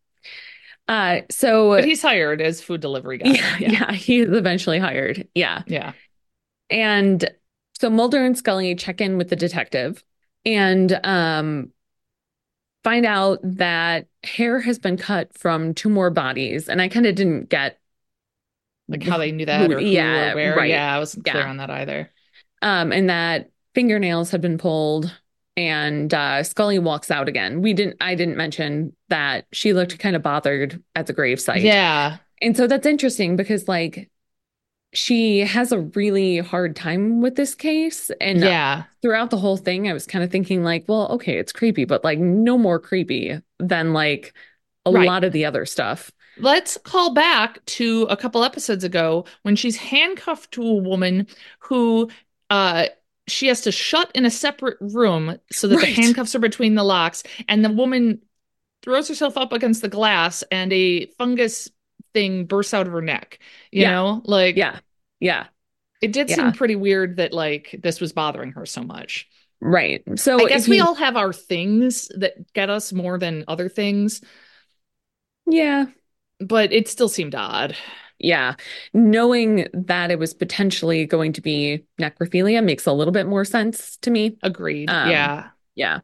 Uh 0.92 1.22
so 1.30 1.70
But 1.70 1.86
he's 1.86 2.02
hired 2.02 2.42
as 2.42 2.62
food 2.62 2.82
delivery 2.82 3.18
guy. 3.18 3.30
yeah, 3.30 3.58
yeah, 3.60 3.92
he 3.94 4.20
is 4.20 4.30
eventually 4.36 4.80
hired. 4.80 5.28
Yeah. 5.34 5.64
Yeah. 5.68 5.94
And 6.70 7.30
so 7.80 7.90
Mulder 7.90 8.24
and 8.24 8.38
Scully 8.38 8.76
check 8.76 9.02
in 9.02 9.18
with 9.18 9.30
the 9.30 9.36
detective 9.36 10.04
and 10.46 11.00
um 11.06 11.72
find 12.84 13.06
out 13.06 13.40
that 13.44 14.08
hair 14.24 14.60
has 14.60 14.80
been 14.80 14.98
cut 14.98 15.38
from 15.38 15.74
two 15.74 15.90
more 15.90 16.10
bodies. 16.10 16.68
And 16.68 16.82
I 16.82 16.88
kind 16.88 17.06
of 17.06 17.16
didn't 17.16 17.50
get 17.50 17.80
Like 18.88 19.04
how 19.04 19.18
they 19.18 19.32
knew 19.32 19.46
that 19.46 19.72
or 19.72 19.80
who 19.80 19.86
yeah, 19.86 20.34
or 20.34 20.56
right. 20.56 20.70
Yeah, 20.70 20.96
I 20.96 21.00
wasn't 21.00 21.26
clear 21.26 21.44
Yeah. 21.44 21.50
on 21.50 21.58
that 21.58 21.70
either. 21.70 22.12
um 22.62 22.92
and 22.92 23.10
that 23.10 23.52
fingernails 23.74 24.32
had 24.32 24.42
been 24.42 24.58
pulled 24.58 25.16
and 25.58 26.14
uh 26.14 26.44
Scully 26.44 26.80
walks 26.80 27.12
out 27.12 27.28
again. 27.28 27.62
We 27.62 27.74
didn't 27.74 27.98
I 28.02 28.16
didn't 28.16 28.38
mention 28.38 28.96
that 29.10 29.46
she 29.52 29.74
looked 29.74 29.98
kind 30.00 30.16
of 30.16 30.22
bothered 30.24 30.82
at 30.96 31.08
the 31.08 31.14
gravesite. 31.14 31.62
Yeah. 31.64 32.18
And 32.42 32.56
so 32.58 32.68
that's 32.68 32.86
interesting 32.88 33.36
because 33.36 33.68
like 33.68 34.10
she 34.94 35.40
has 35.40 35.72
a 35.72 35.80
really 35.80 36.40
hard 36.40 36.76
time 36.76 37.22
with 37.22 37.36
this 37.36 37.56
case 37.56 38.12
and 38.20 38.40
Yeah. 38.40 38.84
throughout 39.02 39.30
the 39.30 39.38
whole 39.38 39.58
thing 39.58 39.88
I 39.90 39.94
was 39.94 40.06
kind 40.06 40.24
of 40.24 40.32
thinking 40.32 40.64
like, 40.64 40.86
well, 40.88 41.08
okay, 41.14 41.38
it's 41.38 41.54
creepy, 41.54 41.86
but 41.86 42.04
like 42.04 42.20
no 42.20 42.58
more 42.58 42.80
creepy 42.80 43.40
than 43.60 43.94
like 43.94 44.34
a 44.86 44.92
Right. 44.92 45.06
lot 45.08 45.24
of 45.24 45.32
the 45.32 45.46
other 45.46 45.66
stuff. 45.66 46.12
Let's 46.38 46.78
call 46.78 47.14
back 47.14 47.64
to 47.66 48.04
a 48.10 48.18
couple 48.18 48.44
episodes 48.44 48.84
ago 48.84 49.26
when 49.44 49.56
she's 49.56 49.78
handcuffed 49.78 50.52
to 50.54 50.64
a 50.64 50.74
woman 50.74 51.28
who 51.60 52.10
uh 52.50 52.88
she 53.32 53.48
has 53.48 53.62
to 53.62 53.72
shut 53.72 54.12
in 54.14 54.26
a 54.26 54.30
separate 54.32 54.78
room 54.80 55.38
so 55.52 55.68
that 55.68 55.80
the 55.80 55.86
handcuffs 55.86 56.36
are 56.36 56.40
between 56.40 56.76
the 56.76 56.84
locks, 56.84 57.24
and 57.48 57.64
the 57.66 57.72
woman 57.72 58.22
throws 58.84 59.08
herself 59.08 59.38
up 59.38 59.54
against 59.54 59.82
the 59.82 59.90
glass, 59.90 60.44
and 60.52 60.72
a 60.74 61.06
fungus 61.18 61.70
thing 62.14 62.46
bursts 62.46 62.74
out 62.74 62.88
of 62.88 62.94
her 62.94 63.02
neck. 63.02 63.40
You 63.72 63.82
Yeah. 63.84 63.92
know, 63.92 64.22
like 64.26 64.56
Yeah. 64.58 64.80
Yeah. 65.20 65.48
it 66.02 66.12
did 66.12 66.30
Yeah. 66.30 66.36
seem 66.36 66.52
pretty 66.54 66.76
weird 66.76 67.18
that 67.18 67.32
like 67.32 67.80
this 67.82 68.02
was 68.02 68.12
bothering 68.12 68.52
her 68.54 68.66
so 68.66 68.82
much. 68.84 69.28
Right. 69.62 70.02
So 70.20 70.44
I 70.44 70.50
guess 70.50 70.68
we 70.68 70.78
you- 70.78 70.84
all 70.84 70.96
have 70.96 71.16
our 71.16 71.32
things 71.32 72.10
that 72.18 72.52
get 72.54 72.70
us 72.72 72.92
more 72.92 73.20
than 73.20 73.46
other 73.48 73.70
things, 73.70 74.22
Yeah. 75.46 75.86
but 76.40 76.74
it 76.74 76.88
still 76.88 77.10
seemed 77.10 77.36
odd. 77.36 77.76
Yeah. 78.24 78.56
Knowing 78.94 79.68
that 79.74 80.12
it 80.12 80.20
was 80.20 80.34
potentially 80.34 81.06
going 81.06 81.34
to 81.34 81.42
be 81.42 81.84
necrophilia 82.00 82.64
makes 82.64 82.86
a 82.86 82.94
little 82.94 83.12
bit 83.12 83.28
more 83.28 83.46
sense 83.46 83.98
to 83.98 84.12
me. 84.12 84.38
Agreed. 84.44 84.90
Um, 84.90 85.10
yeah. 85.10 85.50
Yeah. 85.76 86.00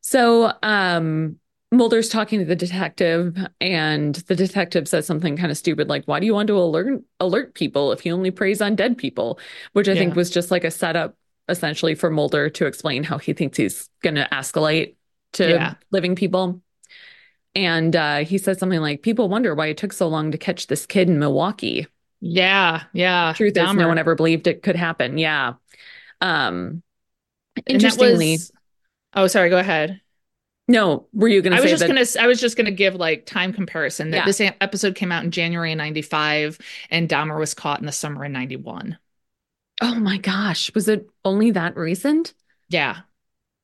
So, 0.00 0.52
um, 0.62 1.36
Mulder's 1.70 2.08
talking 2.08 2.38
to 2.38 2.46
the 2.46 2.56
detective, 2.56 3.36
and 3.60 4.14
the 4.14 4.34
detective 4.34 4.88
says 4.88 5.04
something 5.04 5.36
kind 5.36 5.50
of 5.50 5.58
stupid, 5.58 5.90
like, 5.90 6.04
"Why 6.06 6.18
do 6.18 6.24
you 6.24 6.32
want 6.32 6.46
to 6.46 6.56
alert 6.56 7.02
alert 7.20 7.52
people 7.52 7.92
if 7.92 8.00
he 8.00 8.10
only 8.10 8.30
preys 8.30 8.62
on 8.62 8.74
dead 8.74 8.96
people?" 8.96 9.38
Which 9.74 9.86
I 9.86 9.94
think 9.94 10.14
was 10.14 10.30
just 10.30 10.50
like 10.50 10.64
a 10.64 10.70
setup, 10.70 11.14
essentially, 11.46 11.94
for 11.94 12.08
Mulder 12.08 12.48
to 12.48 12.64
explain 12.64 13.04
how 13.04 13.18
he 13.18 13.34
thinks 13.34 13.58
he's 13.58 13.90
going 14.02 14.14
to 14.14 14.26
escalate 14.32 14.94
to 15.34 15.50
Yeah. 15.50 15.74
living 15.90 16.16
people. 16.16 16.62
And 17.58 17.96
uh, 17.96 18.18
he 18.18 18.38
says 18.38 18.58
something 18.58 18.80
like, 18.80 19.02
"People 19.02 19.28
wonder 19.28 19.52
why 19.52 19.66
it 19.66 19.76
took 19.76 19.92
so 19.92 20.06
long 20.06 20.30
to 20.30 20.38
catch 20.38 20.68
this 20.68 20.86
kid 20.86 21.08
in 21.08 21.18
Milwaukee." 21.18 21.88
Yeah. 22.20 22.84
Yeah. 22.92 23.32
Truth 23.36 23.56
is, 23.56 23.74
no 23.74 23.88
one 23.88 23.98
ever 23.98 24.14
believed 24.14 24.46
it 24.46 24.62
could 24.62 24.76
happen. 24.76 25.18
Yeah. 25.18 25.54
Um, 26.20 26.84
interestingly, 27.66 28.32
was- 28.34 28.52
oh, 29.14 29.26
sorry. 29.26 29.50
Go 29.50 29.58
ahead. 29.58 30.00
no, 30.68 31.08
were 31.12 31.26
you 31.26 31.42
going 31.42 31.50
to? 31.52 31.58
I 31.58 31.60
was 31.60 31.70
just 31.70 31.80
that? 31.80 31.88
gonna. 31.88 32.04
I 32.24 32.28
was 32.28 32.40
just 32.40 32.56
gonna 32.56 32.70
give 32.70 32.94
like 32.94 33.26
time 33.26 33.52
comparison 33.52 34.12
that 34.12 34.18
Yeah. 34.18 34.24
this 34.24 34.40
episode 34.60 34.94
came 34.94 35.10
out 35.10 35.24
in 35.24 35.32
January 35.32 35.72
of 35.72 35.78
'95, 35.78 36.58
and 36.90 37.08
Dahmer 37.08 37.38
was 37.40 37.54
caught 37.54 37.80
in 37.80 37.86
the 37.86 37.92
summer 37.92 38.24
of 38.24 38.30
'91. 38.30 38.98
Oh 39.82 39.96
my 39.96 40.18
gosh, 40.18 40.72
was 40.74 40.86
it 40.88 41.08
only 41.24 41.50
that 41.52 41.76
recent? 41.76 42.34
Yeah. 42.68 42.98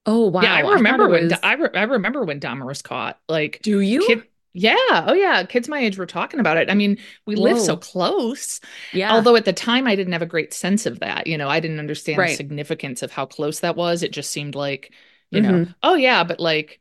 Oh 0.07 0.27
wow. 0.29 0.43
yeah. 0.43 0.55
I 0.55 0.61
remember 0.61 1.05
it 1.07 1.11
when 1.11 1.25
was- 1.25 1.39
I, 1.43 1.55
re- 1.55 1.71
I 1.75 1.83
remember 1.85 2.25
when 2.25 2.41
Dahmer 2.41 2.67
was 2.67 2.83
caught. 2.83 3.19
Like 3.29 3.61
Do 3.63 3.81
you? 3.81 4.07
kid. 4.07 4.25
Yeah. 4.53 4.77
Oh 5.07 5.15
yeah. 5.15 5.43
Kids 5.45 5.69
my 5.69 5.79
age 5.81 5.99
were 5.99 6.07
talking 6.07 6.39
about 6.41 6.57
it. 6.59 6.71
I 6.71 6.75
mean, 6.75 6.99
we 7.27 7.35
live 7.37 7.59
so 7.59 7.77
close. 7.77 8.61
Yeah. 8.93 9.13
Although 9.13 9.35
at 9.37 9.45
the 9.47 9.53
time 9.53 9.87
I 9.87 9.97
didn't 9.97 10.13
have 10.13 10.23
a 10.23 10.27
great 10.27 10.53
sense 10.55 10.87
of 10.87 11.01
that. 11.01 11.27
You 11.27 11.39
know, 11.39 11.49
I 11.49 11.59
didn't 11.61 11.81
understand 11.81 12.19
the 12.21 12.35
significance 12.37 13.03
of 13.03 13.11
how 13.11 13.27
close 13.27 13.61
that 13.61 13.75
was. 13.77 14.03
It 14.03 14.13
just 14.13 14.31
seemed 14.31 14.55
like, 14.55 14.93
you 15.31 15.41
know, 15.41 15.51
Mhm. 15.53 15.75
oh 15.83 15.95
yeah, 15.95 16.23
but 16.23 16.39
like 16.39 16.81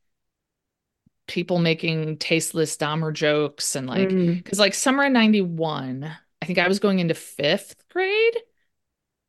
people 1.27 1.57
making 1.57 2.17
tasteless 2.17 2.75
Dahmer 2.77 3.13
jokes 3.13 3.75
and 3.75 3.87
like 3.87 4.09
Mm, 4.09 4.43
because 4.43 4.59
like 4.59 4.73
summer 4.73 5.05
of 5.05 5.11
91 5.13 6.11
i 6.41 6.45
think 6.45 6.59
i 6.59 6.67
was 6.67 6.79
going 6.79 6.99
into 6.99 7.13
fifth 7.13 7.75
grade 7.89 8.35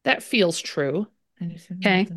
that 0.02 0.22
feels 0.22 0.58
true 0.60 1.06
Okay. 1.40 2.08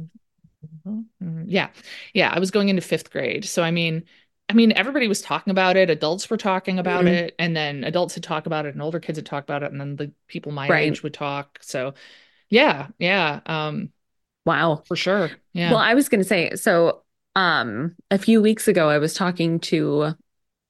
Yeah. 1.45 1.69
Yeah 2.13 2.31
i 2.33 2.39
was 2.39 2.51
going 2.51 2.69
into 2.69 2.81
fifth 2.81 3.11
grade. 3.11 3.45
So 3.45 3.63
i 3.63 3.71
mean 3.71 4.03
i 4.49 4.53
mean 4.53 4.71
everybody 4.73 5.07
was 5.07 5.21
talking 5.21 5.51
about 5.51 5.75
it. 5.77 5.89
Adults 5.89 6.29
were 6.29 6.37
talking 6.37 6.79
about 6.79 7.05
Mhm. 7.05 7.09
it 7.13 7.35
and 7.39 7.55
then 7.55 7.83
adults 7.83 8.15
would 8.15 8.23
talk 8.23 8.45
about 8.45 8.65
it 8.65 8.73
and 8.73 8.81
older 8.81 8.99
kids 8.99 9.17
would 9.17 9.25
talk 9.25 9.43
about 9.43 9.63
it 9.63 9.71
and 9.71 9.79
then 9.79 9.95
the 9.95 10.11
people 10.27 10.51
my 10.51 10.67
Right. 10.69 10.91
age 10.91 11.03
would 11.03 11.13
talk. 11.13 11.59
So 11.61 11.93
yeah 12.49 12.87
yeah 12.99 13.41
um 13.45 13.89
wow. 14.45 14.83
for 14.87 14.95
sure. 14.95 15.29
Yeah. 15.53 15.71
Well, 15.71 15.79
I 15.79 15.93
was 15.93 16.07
going 16.09 16.21
to 16.21 16.27
say, 16.27 16.55
so 16.55 17.03
um 17.35 17.95
a 18.09 18.17
few 18.17 18.41
weeks 18.41 18.67
ago 18.67 18.89
I 18.89 18.97
was 18.99 19.13
talking 19.13 19.59
to 19.61 20.15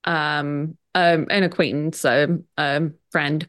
um 0.06 0.78
um 0.96 1.28
an 1.30 1.44
acquaintance, 1.44 2.04
a, 2.06 2.40
a 2.58 2.90
friend, 3.12 3.46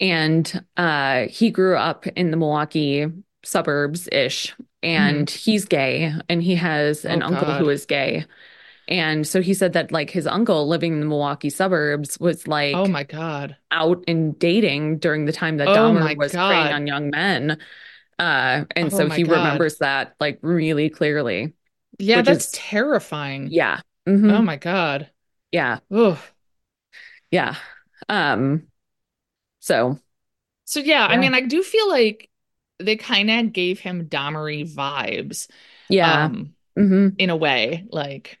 and 0.00 0.64
uh 0.76 1.26
he 1.28 1.50
grew 1.50 1.76
up 1.76 2.06
in 2.06 2.30
the 2.30 2.36
Milwaukee 2.36 3.06
suburbs-ish, 3.44 4.54
and 4.82 5.28
he's 5.30 5.64
gay, 5.64 6.12
and 6.28 6.42
he 6.42 6.54
has 6.56 7.04
an 7.04 7.20
Mm-hmm. 7.20 7.22
Oh, 7.34 7.38
uncle 7.38 7.52
who 7.54 7.64
God. 7.64 7.70
is 7.72 7.86
gay. 7.86 8.24
And 8.88 9.26
so 9.26 9.42
he 9.42 9.52
said 9.54 9.74
that 9.74 9.92
like 9.92 10.10
his 10.10 10.26
uncle 10.26 10.66
living 10.66 10.94
in 10.94 11.00
the 11.00 11.06
Milwaukee 11.06 11.50
suburbs 11.50 12.18
was 12.20 12.48
like 12.48 12.74
oh 12.74 12.86
my 12.86 13.04
god 13.04 13.54
out 13.70 14.02
and 14.08 14.38
dating 14.38 14.98
during 14.98 15.26
the 15.26 15.32
time 15.32 15.58
that 15.58 15.68
Oh 15.68 15.74
Dahmer 15.76 16.16
was 16.16 16.32
God. 16.32 16.48
preying 16.48 16.72
on 16.74 16.86
young 16.86 17.10
men. 17.10 17.58
Uh, 18.18 18.64
and 18.74 18.86
Oh 18.92 18.96
so 18.96 19.08
he 19.10 19.24
God. 19.24 19.32
remembers 19.32 19.78
that 19.78 20.14
like 20.20 20.38
really 20.42 20.88
clearly. 20.90 21.54
yeah 21.98 22.22
that's 22.22 22.46
is- 22.46 22.52
terrifying 22.52 23.48
Yeah. 23.50 23.80
Mhm. 24.08 24.32
oh 24.32 24.42
my 24.42 24.56
god 24.56 25.10
Yeah. 25.52 25.80
oh 25.90 26.18
Yeah. 27.30 27.56
Um, 28.08 28.68
so 29.60 29.98
So 30.64 30.80
yeah, 30.80 31.06
I 31.06 31.16
mean, 31.18 31.34
I 31.34 31.42
do 31.42 31.62
feel 31.62 31.88
like 31.90 32.27
they 32.78 32.96
kind 32.96 33.30
of 33.30 33.52
gave 33.52 33.80
him 33.80 34.08
Dahmery 34.08 34.72
vibes, 34.72 35.48
yeah. 35.88 36.30
um, 36.30 36.54
hmm 36.76 37.18
in 37.18 37.30
a 37.30 37.36
way. 37.36 37.86
Like, 37.90 38.38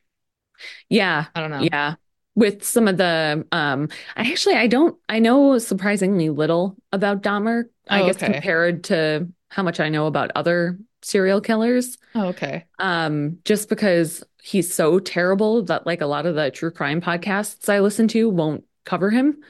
Yeah. 0.88 1.26
I 1.34 1.40
don't 1.40 1.50
know. 1.50 1.70
Yeah. 1.72 1.96
With 2.34 2.62
some 2.64 2.86
of 2.86 2.96
the 2.98 3.46
um 3.52 3.88
I 4.16 4.30
actually 4.30 4.54
I 4.54 4.68
don't 4.68 4.96
I 5.08 5.18
know 5.18 5.58
surprisingly 5.58 6.30
little 6.30 6.76
about 6.92 7.22
Dahmer, 7.22 7.64
I 7.88 8.02
Oh, 8.02 8.04
guess 8.04 8.16
okay. 8.16 8.22
compared 8.22 8.84
to 8.84 9.28
how 9.48 9.62
much 9.62 9.80
I 9.80 9.88
know 9.88 10.06
about 10.06 10.30
other 10.36 10.78
serial 11.02 11.40
killers. 11.40 11.98
Oh, 12.14 12.28
okay. 12.28 12.66
Um, 12.78 13.38
just 13.44 13.68
because 13.68 14.24
he's 14.42 14.72
so 14.74 14.98
terrible 15.00 15.64
that 15.64 15.86
like 15.86 16.00
a 16.02 16.06
lot 16.06 16.26
of 16.26 16.36
the 16.36 16.50
true 16.50 16.70
crime 16.72 17.00
podcasts 17.00 17.68
I 17.68 17.80
listen 17.80 18.08
to 18.08 18.28
won't 18.30 18.64
cover 18.84 19.10
him. 19.10 19.42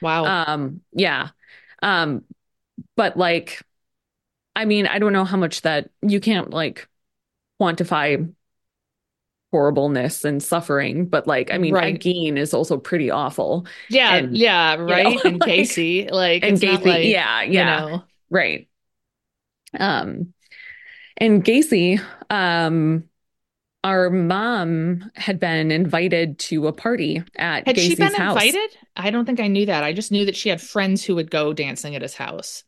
Wow. 0.00 0.38
Um, 0.46 0.82
yeah. 0.92 1.30
Um, 1.82 2.24
but 2.96 3.16
like, 3.16 3.62
I 4.56 4.64
mean, 4.64 4.86
I 4.88 4.98
don't 4.98 5.12
know 5.12 5.24
how 5.24 5.36
much 5.36 5.62
that 5.62 5.90
you 6.02 6.18
can't 6.20 6.50
like 6.50 6.88
quantify 7.60 8.32
horribleness 9.52 10.24
and 10.24 10.42
suffering, 10.42 11.06
but 11.06 11.26
like, 11.26 11.52
I 11.52 11.58
mean, 11.58 11.74
Right. 11.74 11.94
Ed 11.94 12.00
Gein 12.00 12.36
is 12.36 12.52
also 12.52 12.76
pretty 12.78 13.10
awful. 13.10 13.66
yeah, 13.88 14.16
and, 14.16 14.36
yeah, 14.36 14.76
know, 14.76 14.84
right. 14.84 15.24
and 15.24 15.40
like- 15.40 15.50
Gacy, 15.50 16.10
like, 16.10 16.42
And 16.44 16.60
not 16.62 16.84
like, 16.84 17.04
yeah, 17.06 17.42
you 17.42 17.52
yeah, 17.52 17.80
know, 17.80 18.04
right. 18.30 18.68
Um, 19.78 20.32
and 21.18 21.44
Gacy, 21.44 22.00
um, 22.30 23.04
our 23.84 24.10
mom 24.10 25.10
had 25.14 25.38
been 25.38 25.70
invited 25.70 26.38
to 26.40 26.66
a 26.66 26.72
party 26.72 27.22
at 27.36 27.66
had 27.66 27.78
she 27.78 27.94
been 27.94 28.12
house. 28.14 28.42
invited? 28.42 28.76
I 28.96 29.10
don't 29.10 29.24
think 29.26 29.40
I 29.40 29.46
knew 29.48 29.66
that. 29.66 29.84
I 29.84 29.92
just 29.92 30.10
knew 30.12 30.24
that 30.26 30.36
she 30.36 30.48
had 30.48 30.60
friends 30.60 31.04
who 31.04 31.14
would 31.14 31.30
go 31.30 31.52
dancing 31.52 31.94
at 31.94 32.02
his 32.02 32.14
house. 32.14 32.64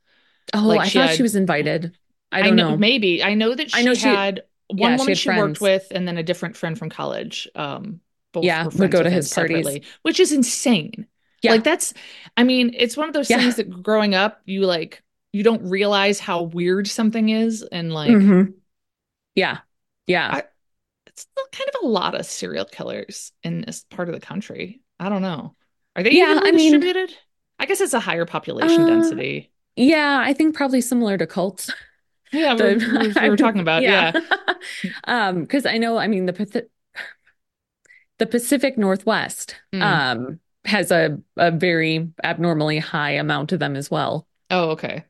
Oh, 0.54 0.62
Like 0.66 0.80
I 0.80 0.88
she 0.88 0.98
thought 0.98 1.08
had- 1.08 1.16
she 1.16 1.22
was 1.22 1.36
invited. 1.36 1.96
I 2.30 2.42
don't 2.42 2.56
know. 2.56 2.76
Maybe 2.76 3.22
I 3.24 3.34
know 3.34 3.54
that 3.54 3.70
she 3.70 3.80
I 3.80 3.82
know 3.82 3.94
she- 3.94 4.06
had 4.08 4.42
one 4.68 4.78
yeah, 4.92 4.96
she 4.96 5.00
woman 5.00 5.08
had 5.08 5.18
she, 5.18 5.28
worked 5.30 5.60
with, 5.62 5.86
and 5.92 6.06
then 6.06 6.18
a 6.18 6.22
different 6.22 6.56
friend 6.56 6.78
from 6.78 6.90
college. 6.90 7.48
Um, 7.54 8.00
both 8.32 8.44
Yeah, 8.44 8.66
would 8.66 8.90
go 8.90 9.02
to 9.02 9.08
his 9.08 9.32
parties. 9.32 9.80
which 10.02 10.20
is 10.20 10.32
insane. 10.32 11.06
Yeah. 11.42 11.52
Like 11.52 11.64
that's, 11.64 11.94
I 12.36 12.42
mean, 12.44 12.74
it's 12.76 12.96
one 12.96 13.08
of 13.08 13.14
those 13.14 13.30
Yeah. 13.30 13.38
things 13.38 13.56
that 13.56 13.82
growing 13.82 14.14
up, 14.14 14.42
you 14.44 14.66
like, 14.66 15.02
you 15.32 15.42
don't 15.42 15.62
realize 15.70 16.18
how 16.20 16.42
weird 16.42 16.86
something 16.86 17.28
is, 17.30 17.62
and 17.62 17.92
like, 17.94 18.10
Mhm. 18.10 18.54
Yeah. 19.34 19.58
Yeah. 20.06 20.28
I- 20.30 20.44
it's 21.06 21.26
kind 21.52 21.70
of 21.74 21.82
a 21.84 21.86
lot 21.86 22.14
of 22.14 22.26
serial 22.26 22.64
killers 22.66 23.32
in 23.42 23.62
this 23.62 23.84
part 23.88 24.08
of 24.08 24.14
the 24.14 24.20
country. 24.20 24.82
I 25.00 25.08
don't 25.08 25.22
know. 25.22 25.54
Are 25.96 26.02
they 26.02 26.10
Yeah, 26.12 26.40
I 26.42 26.52
mean- 26.52 27.08
I 27.58 27.66
guess 27.66 27.80
it's 27.80 27.94
a 27.94 28.00
higher 28.00 28.26
population 28.26 28.82
Uh, 28.82 28.86
density. 28.86 29.50
Yeah, 29.78 30.20
I 30.24 30.32
think 30.32 30.54
probably 30.56 30.80
similar 30.80 31.16
to 31.18 31.26
cults. 31.26 31.70
Yeah, 32.30 32.56
we, 32.56 32.74
we- 32.76 33.08
we 33.22 33.28
were 33.30 33.38
talking 33.38 33.62
about. 33.62 33.82
Yeah. 33.82 34.12
Um, 35.04 35.40
because 35.42 35.64
I 35.64 35.78
know, 35.78 35.96
I 35.96 36.08
mean, 36.08 36.26
the 36.26 36.32
Pacific, 36.34 36.68
the 38.18 38.26
Pacific 38.26 38.76
Northwest 38.76 39.54
Mm. 39.72 39.82
um 39.82 40.40
has 40.64 40.90
a 40.90 41.18
a 41.36 41.50
very 41.50 42.10
abnormally 42.22 42.78
high 42.80 43.12
amount 43.12 43.52
of 43.52 43.60
them 43.60 43.76
as 43.76 43.90
well. 43.90 44.26
Oh, 44.50 44.70
okay. 44.70 45.04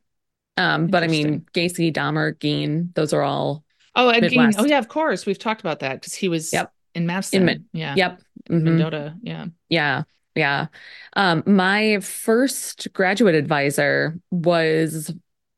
Um, 0.56 0.86
but 0.88 1.02
I 1.02 1.08
mean, 1.08 1.44
Gacy, 1.54 1.92
Dahmer, 1.92 2.34
Gein, 2.38 2.94
those 2.94 3.12
are 3.12 3.22
all 3.22 3.64
Oh, 3.96 4.10
Ed 4.10 4.22
Gein. 4.24 4.54
Oh, 4.58 4.64
yeah, 4.64 4.78
of 4.78 4.86
course. 4.88 5.26
We've 5.26 5.38
talked 5.38 5.60
about 5.60 5.80
that 5.80 5.94
because 5.94 6.14
he 6.14 6.28
was 6.28 6.52
Yep. 6.52 6.72
in 6.94 7.06
Madison. 7.06 7.44
Mid- 7.46 7.64
yeah. 7.72 7.94
yep. 7.96 8.20
mhm. 8.48 8.62
Mendota. 8.62 9.16
Yeah. 9.22 9.46
Yeah, 9.68 10.02
yeah. 10.34 10.66
Um, 11.14 11.42
my 11.46 12.00
first 12.00 12.88
graduate 12.92 13.34
advisor 13.34 14.18
was 14.30 15.12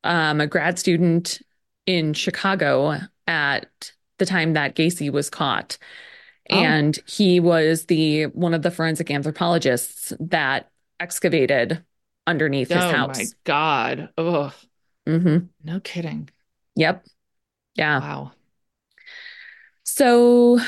um, 0.05 0.41
a 0.41 0.47
grad 0.47 0.79
student 0.79 1.41
in 1.87 2.15
Chicago 2.15 2.99
at 3.27 3.93
the 4.19 4.27
time 4.27 4.55
that 4.55 4.75
Gacy 4.75 5.11
was 5.11 5.31
caught. 5.31 5.79
Oh. 6.51 6.57
And 6.57 6.99
he 7.07 7.41
was 7.41 7.87
the 7.87 8.27
one 8.27 8.55
of 8.55 8.63
the 8.63 8.71
forensic 8.71 9.11
anthropologists 9.11 10.13
that 10.21 10.71
excavated 10.99 11.85
underneath 12.27 12.69
his 12.69 12.77
house. 12.77 13.19
oh 13.19 13.23
my 13.23 13.27
God. 13.45 14.09
Oh, 14.19 14.55
hmm 15.07 15.39
no 15.65 15.81
kidding. 15.81 16.29
Yep. 16.77 17.07
Yeah. 17.75 18.01
Wow. 18.01 18.33
So 19.85 20.59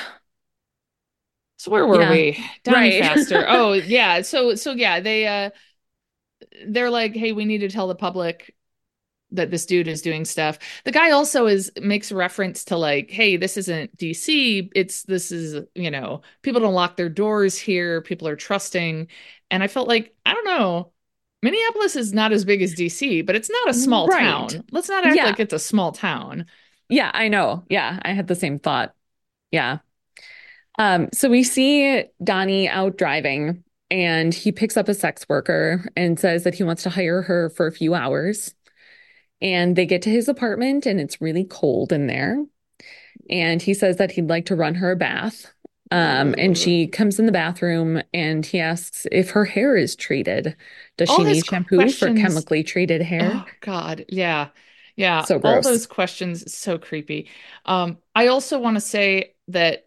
So 1.63 1.71
where 1.71 1.87
were 1.87 2.01
Yeah. 2.01 2.11
we? 2.11 2.45
Donnie 2.65 3.01
Right. 3.01 3.03
Pfaster. 3.03 3.45
Oh, 3.49 3.73
yeah. 3.75 4.23
So 4.23 4.57
so 4.57 4.73
yeah, 4.73 4.99
they 4.99 5.29
uh 5.29 5.51
they're 6.67 6.91
like, 6.91 7.15
"Hey, 7.15 7.31
we 7.33 7.45
need 7.45 7.59
to 7.59 7.69
tell 7.69 7.87
the 7.87 7.95
public 7.95 8.55
that 9.31 9.51
this 9.51 9.65
dude 9.65 9.87
is 9.89 10.03
doing 10.03 10.25
stuff." 10.25 10.59
The 10.85 10.91
guy 10.93 11.13
also 11.13 11.47
is 11.47 11.71
makes 11.81 12.11
reference 12.11 12.65
to 12.67 12.77
like, 12.77 13.11
"Hey, 13.11 13.37
this 13.37 13.57
isn't 13.57 13.97
DC. 13.97 14.71
It's 14.75 15.05
this 15.05 15.31
is, 15.31 15.65
you 15.77 15.91
know, 15.91 16.23
people 16.43 16.61
don't 16.61 16.75
lock 16.75 16.97
their 16.97 17.09
doors 17.09 17.57
here. 17.57 18.03
People 18.03 18.27
are 18.27 18.37
trusting." 18.37 19.07
And 19.53 19.63
I 19.63 19.69
felt 19.69 19.87
like, 19.87 20.17
I 20.27 20.35
don't 20.35 20.45
know, 20.47 20.93
Minneapolis 21.43 21.95
is 21.95 22.13
not 22.13 22.33
as 22.33 22.45
big 22.45 22.63
as 22.63 22.75
DC, 22.75 23.23
but 23.23 23.37
it's 23.37 23.51
not 23.51 23.71
a 23.71 23.75
small 23.75 24.09
Right. 24.09 24.21
town. 24.21 24.65
Let's 24.73 24.89
not 24.89 25.07
act 25.07 25.17
Yeah. 25.17 25.27
like 25.27 25.39
it's 25.41 25.53
a 25.53 25.59
small 25.61 25.93
town. 25.93 26.47
Yeah, 26.89 27.11
I 27.15 27.29
know. 27.29 27.65
Yeah, 27.69 28.01
I 28.03 28.15
had 28.15 28.27
the 28.27 28.35
same 28.35 28.59
thought. 28.59 28.95
Yeah. 29.53 29.79
Um, 30.83 31.11
so 31.13 31.29
we 31.29 31.45
see 31.45 32.03
Donnie 32.25 32.69
out 32.69 32.99
driving 32.99 33.63
and 33.89 34.35
he 34.35 34.51
picks 34.51 34.77
up 34.77 34.89
a 34.89 34.95
sex 34.95 35.25
worker 35.29 35.89
and 35.97 36.19
says 36.19 36.43
that 36.43 36.57
he 36.57 36.65
wants 36.65 36.83
to 36.83 36.91
hire 36.91 37.23
her 37.23 37.51
for 37.51 37.69
a 37.69 37.73
few 37.73 37.95
hours. 37.95 38.53
And 39.41 39.77
they 39.77 39.87
get 39.87 40.03
to 40.03 40.11
his 40.11 40.27
apartment 40.27 40.85
and 40.85 40.99
it's 40.99 41.21
really 41.21 41.45
cold 41.45 41.93
in 41.93 42.09
there. 42.09 42.45
And 43.31 43.63
he 43.63 43.75
says 43.75 43.99
that 43.99 44.11
he'd 44.11 44.29
like 44.29 44.47
to 44.47 44.57
run 44.57 44.75
her 44.75 44.91
a 44.91 44.97
bath. 44.97 45.53
Um, 45.93 46.35
and 46.37 46.59
she 46.59 46.89
comes 46.89 47.21
in 47.21 47.27
the 47.27 47.33
bathroom 47.33 48.03
and 48.13 48.45
he 48.45 48.59
asks 48.59 49.07
if 49.13 49.31
her 49.31 49.45
hair 49.45 49.77
is 49.77 49.95
treated. 49.95 50.57
Does 50.97 51.11
All 51.11 51.19
she 51.19 51.25
need 51.25 51.47
shampoo 51.47 51.89
for 51.91 52.13
chemically 52.13 52.65
treated 52.65 53.03
hair? 53.03 53.31
Oh 53.33 53.45
God, 53.61 54.05
yeah. 54.09 54.49
Yeah. 54.97 55.23
So 55.23 55.37
All 55.37 55.41
gross. 55.41 55.65
those 55.65 55.87
questions 55.87 56.53
so 56.53 56.77
creepy. 56.77 57.29
Um, 57.67 57.99
I 58.17 58.29
also 58.29 58.59
want 58.59 58.77
to 58.77 58.81
say 58.81 59.35
that 59.49 59.87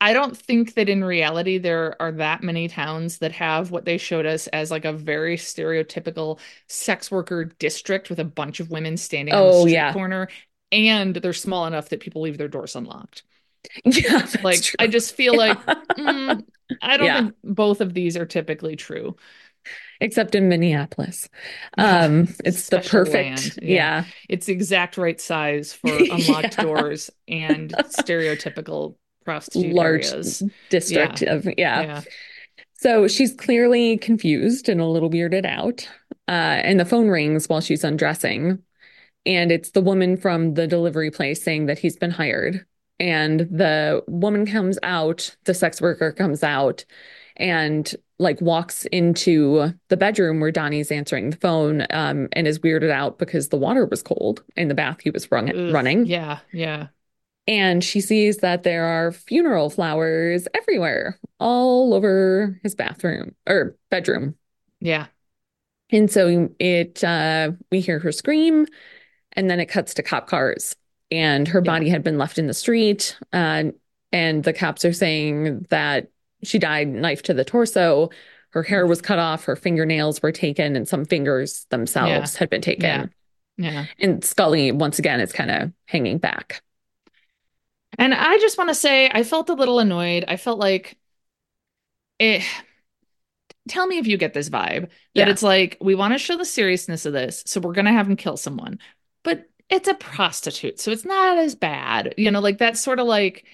I 0.00 0.12
don't 0.12 0.36
think 0.36 0.74
that 0.74 0.88
in 0.88 1.02
reality 1.04 1.56
there 1.58 2.00
are 2.02 2.12
that 2.12 2.42
many 2.42 2.68
towns 2.68 3.18
that 3.18 3.32
have 3.32 3.70
what 3.70 3.84
they 3.86 3.96
showed 3.96 4.26
us 4.26 4.46
as 4.48 4.70
like 4.70 4.84
a 4.84 4.92
very 4.92 5.36
stereotypical 5.36 6.38
sex 6.68 7.10
worker 7.10 7.44
district 7.46 8.10
with 8.10 8.18
a 8.18 8.24
bunch 8.24 8.60
of 8.60 8.70
women 8.70 8.96
standing 8.96 9.38
on 9.38 9.46
the 9.46 9.52
Oh, 9.52 9.54
street 9.54 9.86
yeah. 9.86 9.92
corner, 9.92 10.28
and 10.72 11.16
they're 11.16 11.32
small 11.32 11.66
enough 11.66 11.88
that 11.88 12.00
people 12.00 12.22
leave 12.22 12.36
their 12.38 12.48
doors 12.48 12.76
unlocked. 12.76 13.22
Yeah, 13.84 14.26
Like 14.42 14.62
true. 14.62 14.78
I 14.78 14.86
just 14.88 15.14
feel 15.14 15.36
like 15.36 15.58
mm, 15.98 16.44
I 16.82 16.96
don't 16.96 17.12
Yeah. 17.12 17.12
think 17.12 17.34
both 17.42 17.80
of 17.80 17.94
these 17.94 18.16
are 18.16 18.26
typically 18.26 18.76
true. 18.76 19.16
except 20.00 20.34
in 20.34 20.48
Minneapolis. 20.48 21.28
Um, 21.78 22.28
it's 22.44 22.68
the 22.68 22.78
perfect, 22.80 23.58
yeah. 23.62 23.94
yeah, 23.96 24.04
It's 24.28 24.46
the 24.46 24.52
exact 24.52 24.96
right 24.96 25.20
size 25.20 25.72
for 25.72 26.06
unlocked 26.10 26.58
doors 26.58 27.10
and 27.28 27.76
stereotypical 27.88 28.96
prostitute 29.24 29.74
large 29.74 30.06
areas. 30.06 30.42
district 30.70 31.22
of, 31.22 31.46
yeah. 31.58 31.82
Yeah. 31.82 32.02
So 32.74 33.08
she's 33.08 33.32
clearly 33.34 33.96
confused 33.96 34.68
and 34.68 34.80
a 34.80 34.86
little 34.86 35.10
weirded 35.10 35.46
out. 35.46 35.88
Uh, 36.28 36.60
and 36.62 36.78
the 36.78 36.84
phone 36.84 37.08
rings 37.08 37.48
while 37.48 37.60
she's 37.60 37.84
undressing. 37.84 38.58
And 39.26 39.50
it's 39.50 39.70
the 39.70 39.80
woman 39.80 40.16
from 40.16 40.54
the 40.54 40.66
delivery 40.66 41.10
place 41.10 41.42
saying 41.42 41.66
that 41.66 41.78
he's 41.78 41.96
been 41.96 42.10
hired. 42.10 42.66
And 43.00 43.40
the 43.40 44.04
woman 44.06 44.46
comes 44.46 44.78
out, 44.82 45.34
the 45.44 45.54
sex 45.54 45.80
worker 45.80 46.12
comes 46.12 46.42
out 46.42 46.84
and 47.36 47.92
like 48.18 48.40
walks 48.40 48.84
into 48.86 49.72
the 49.88 49.96
bedroom 49.96 50.40
where 50.40 50.52
Donnie's 50.52 50.92
answering 50.92 51.30
the 51.30 51.36
phone 51.36 51.86
um, 51.90 52.28
and 52.32 52.46
is 52.46 52.60
weirded 52.60 52.90
out 52.90 53.18
because 53.18 53.48
the 53.48 53.56
water 53.56 53.86
was 53.86 54.02
cold 54.02 54.44
in 54.56 54.68
the 54.68 54.74
bath 54.74 55.00
he 55.02 55.10
was 55.10 55.30
run- 55.32 55.48
Ugh, 55.48 55.72
running. 55.72 56.06
Yeah. 56.06 56.38
Yeah. 56.52 56.88
And 57.46 57.84
she 57.84 58.00
sees 58.00 58.38
that 58.38 58.62
there 58.62 58.84
are 58.84 59.12
funeral 59.12 59.68
flowers 59.68 60.48
everywhere, 60.54 61.18
all 61.38 61.92
over 61.92 62.58
his 62.62 62.74
bathroom 62.74 63.34
or 63.46 63.76
bedroom. 63.90 64.36
Yeah. 64.80 65.06
And 65.90 66.10
so 66.10 66.48
it 66.58 67.04
uh 67.04 67.52
we 67.70 67.80
hear 67.80 67.98
her 67.98 68.12
scream 68.12 68.66
and 69.32 69.50
then 69.50 69.60
it 69.60 69.66
cuts 69.66 69.94
to 69.94 70.02
cop 70.02 70.26
cars 70.26 70.74
and 71.10 71.46
her 71.48 71.60
Yeah. 71.62 71.70
body 71.72 71.88
had 71.90 72.02
been 72.02 72.16
left 72.18 72.38
in 72.38 72.46
the 72.46 72.54
street 72.54 73.16
uh, 73.32 73.64
and 74.10 74.44
the 74.44 74.52
cops 74.52 74.84
are 74.84 74.92
saying 74.92 75.66
that 75.68 76.08
she 76.42 76.58
died 76.58 76.88
knife 76.88 77.22
to 77.24 77.34
the 77.34 77.44
torso. 77.44 78.10
Her 78.50 78.62
hair 78.62 78.86
was 78.86 79.02
cut 79.02 79.18
off, 79.18 79.44
her 79.44 79.56
fingernails 79.56 80.22
were 80.22 80.32
taken 80.32 80.76
and 80.76 80.88
some 80.88 81.04
fingers 81.04 81.66
themselves 81.70 82.36
had 82.36 82.48
been 82.48 82.62
taken. 82.62 82.82
Yeah. 82.84 83.06
Yeah. 83.56 83.84
And 83.98 84.24
Scully 84.24 84.72
once 84.72 84.98
again 84.98 85.20
is 85.20 85.32
kind 85.32 85.50
of 85.50 85.72
hanging 85.86 86.18
back. 86.18 86.62
And 87.98 88.14
I 88.14 88.38
just 88.38 88.58
want 88.58 88.70
to 88.70 88.74
say 88.74 89.10
I 89.12 89.22
felt 89.22 89.48
a 89.50 89.54
little 89.54 89.78
annoyed. 89.78 90.24
I 90.28 90.36
felt 90.36 90.58
like 90.58 90.96
it 92.18 92.42
tell 93.68 93.86
me 93.86 93.98
if 93.98 94.06
you 94.06 94.16
get 94.16 94.34
this 94.34 94.48
vibe 94.50 94.82
that 94.82 94.90
Yeah. 95.14 95.30
it's 95.30 95.42
like 95.42 95.76
we 95.80 95.94
want 95.94 96.12
to 96.14 96.18
show 96.18 96.36
the 96.36 96.44
seriousness 96.44 97.06
of 97.06 97.12
this, 97.12 97.42
so 97.46 97.60
we're 97.60 97.72
gonna 97.72 97.92
have 97.92 98.08
him 98.08 98.16
kill 98.16 98.36
someone. 98.36 98.78
But 99.22 99.48
it's 99.70 99.88
a 99.88 99.94
prostitute, 99.94 100.78
so 100.80 100.90
it's 100.90 101.04
not 101.04 101.38
as 101.38 101.54
bad. 101.54 102.14
You 102.18 102.30
know, 102.30 102.40
like 102.40 102.58
that's 102.58 102.80
sort 102.80 103.00
of 103.00 103.06
like 103.06 103.46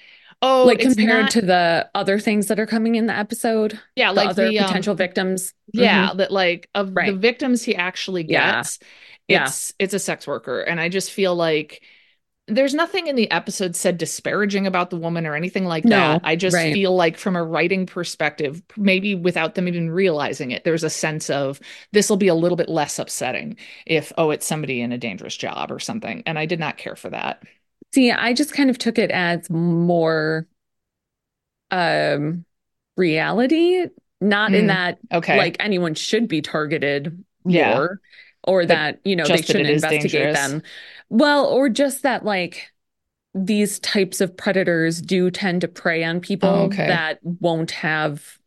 oh 0.42 0.64
like 0.66 0.80
compared 0.80 1.22
not- 1.24 1.30
to 1.32 1.42
the 1.42 1.90
other 1.94 2.18
things 2.18 2.48
that 2.48 2.58
are 2.58 2.66
coming 2.66 2.96
in 2.96 3.06
the 3.06 3.16
episode, 3.16 3.78
yeah, 3.94 4.08
the 4.08 4.14
like 4.14 4.30
other 4.30 4.48
the 4.48 4.58
um, 4.58 4.66
potential 4.66 4.94
victims. 4.94 5.54
Yeah, 5.72 6.12
that 6.14 6.32
like 6.32 6.68
of 6.74 6.92
the 6.94 7.12
victims 7.16 7.62
he 7.62 7.76
actually 7.76 8.24
gets, 8.24 8.80
Yeah. 9.28 9.44
it's 9.44 9.72
it's 9.78 9.94
a 9.94 9.98
sex 10.00 10.26
worker. 10.26 10.60
And 10.60 10.80
I 10.80 10.88
just 10.88 11.12
feel 11.12 11.34
like 11.36 11.82
there's 12.46 12.74
nothing 12.74 13.06
in 13.06 13.14
the 13.14 13.30
episode 13.30 13.76
said 13.76 13.96
disparaging 13.96 14.66
about 14.66 14.90
the 14.90 14.96
woman 14.96 15.24
or 15.26 15.36
anything 15.36 15.64
like 15.66 15.88
No, 15.88 15.90
that. 15.90 16.20
I 16.24 16.34
just 16.34 16.66
right. 16.66 16.72
feel 16.72 16.94
like 16.96 17.16
from 17.16 17.36
a 17.36 17.44
writing 17.44 17.86
perspective, 17.86 18.60
maybe 18.76 19.14
without 19.14 19.54
them 19.54 19.68
even 19.68 19.90
realizing 19.90 20.50
it, 20.50 20.64
there's 20.64 20.82
a 20.82 20.90
sense 20.90 21.30
of 21.30 21.60
this 21.92 22.10
will 22.10 22.16
be 22.16 22.26
a 22.28 22.34
little 22.34 22.56
bit 22.56 22.68
less 22.68 22.98
upsetting 22.98 23.56
if, 23.86 24.12
oh, 24.18 24.30
it's 24.30 24.46
somebody 24.46 24.80
in 24.80 24.90
a 24.90 24.98
dangerous 24.98 25.36
job 25.36 25.70
or 25.70 25.78
something. 25.78 26.24
And 26.26 26.38
I 26.38 26.46
did 26.46 26.58
not 26.58 26.76
care 26.76 26.96
for 26.96 27.10
that. 27.10 27.42
See, 27.92 28.10
I 28.10 28.32
just 28.34 28.52
kind 28.54 28.70
of 28.70 28.78
took 28.78 28.98
it 28.98 29.10
as 29.10 29.48
more 29.50 30.46
um 31.70 32.44
reality, 32.96 33.86
not 34.20 34.54
in 34.54 34.66
Mm, 34.66 34.68
that 34.68 34.98
Okay. 35.12 35.32
like 35.32 35.56
anyone 35.60 35.94
should 35.94 36.28
be 36.28 36.42
targeted 36.42 37.24
Yeah. 37.46 37.82
more 37.84 38.00
or 38.44 38.66
that, 38.66 39.00
you 39.04 39.16
know, 39.16 39.28
they 39.28 39.42
just 39.42 39.42
shouldn't 39.42 39.66
investigate 39.66 40.32
dangerous. 40.32 40.32
them. 40.32 40.62
Well, 41.10 41.46
or 41.46 41.68
just 41.68 42.02
that 42.02 42.24
like 42.24 42.72
these 43.34 43.78
types 43.80 44.20
of 44.20 44.36
predators 44.36 45.00
do 45.02 45.30
tend 45.30 45.62
to 45.62 45.68
prey 45.68 46.04
on 46.04 46.20
people 46.20 46.48
Oh, 46.50 46.64
okay. 46.64 46.86
that 46.88 47.20
won't 47.22 47.70
have, 47.72 48.38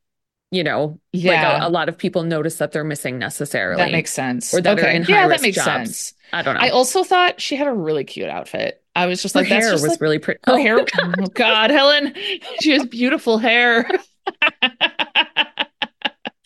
you 0.52 0.64
know, 0.64 1.00
like 1.14 1.24
yeah, 1.24 1.64
a, 1.64 1.68
a 1.68 1.70
lot 1.70 1.90
of 1.90 1.98
people 1.98 2.24
notice 2.24 2.58
that 2.58 2.72
they're 2.72 2.84
missing 2.84 3.20
necessarily. 3.20 3.84
that 3.84 3.92
makes 3.92 4.12
sense. 4.14 4.54
or 4.54 4.62
that 4.62 4.80
are 4.80 4.82
okay. 4.82 4.96
in 4.98 5.04
yeah, 5.04 5.28
that 5.28 5.42
makes 5.42 5.56
jobs. 5.56 5.66
sense. 5.66 6.14
I 6.34 6.42
don't 6.42 6.56
know. 6.56 6.62
I 6.62 6.70
also 6.70 7.04
thought 7.04 7.42
she 7.42 7.56
had 7.56 7.68
a 7.68 7.74
really 7.74 8.04
cute 8.04 8.30
outfit. 8.30 8.84
I 8.96 9.08
was 9.08 9.22
just 9.22 9.36
Her 9.36 9.42
like, 9.42 9.50
that's 9.50 9.66
hair 9.66 9.72
just 9.72 9.84
was 9.84 9.92
like 9.94 10.02
really 10.02 10.20
pretty. 10.20 10.40
her 10.46 10.54
Oh, 10.54 10.58
hair. 10.58 10.80
Oh 11.20 11.28
God, 11.34 11.72
Helen, 11.72 12.14
she 12.62 12.72
has 12.72 12.86
beautiful 12.86 13.38
hair. 13.40 13.90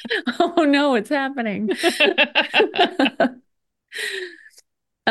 oh 0.39 0.63
no, 0.67 0.95
it's 0.95 1.09
happening. 1.09 1.69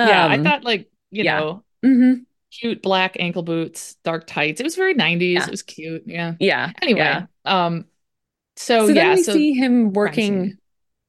yeah, 0.03 0.27
I 0.27 0.37
Um, 0.37 0.43
thought 0.43 0.65
like 0.65 0.91
you 1.11 1.25
yeah. 1.25 1.39
know, 1.39 1.65
mhm. 1.85 2.25
cute 2.51 2.83
black 2.83 3.17
ankle 3.19 3.43
boots, 3.43 3.97
dark 4.05 4.27
tights. 4.27 4.61
It 4.61 4.65
was 4.65 4.77
very 4.77 4.95
90s. 4.95 5.35
Yeah. 5.35 5.45
It 5.45 5.51
was 5.51 5.63
cute. 5.63 6.03
Yeah. 6.07 6.35
Yeah. 6.39 6.73
Anyway, 6.83 7.01
yeah. 7.01 7.27
um, 7.45 7.85
so, 8.57 8.87
So 8.87 8.93
yeah, 8.93 9.15
we 9.15 9.23
so 9.23 9.33
see 9.33 9.53
him 9.53 9.93
working. 9.93 10.57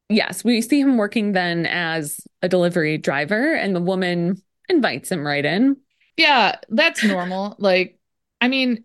Yes, 0.10 0.44
we 0.44 0.62
see 0.62 0.80
him 0.80 0.98
working 0.98 1.34
then 1.34 1.66
as 1.66 2.20
a 2.42 2.48
delivery 2.48 2.98
driver, 2.98 3.54
and 3.54 3.76
the 3.76 3.82
woman 3.82 4.42
invites 4.70 5.12
him 5.12 5.26
right 5.26 5.44
in. 5.44 5.78
yeah, 6.18 6.56
that's 6.70 7.04
normal. 7.04 7.56
like, 7.60 8.00
I 8.40 8.48
mean, 8.48 8.84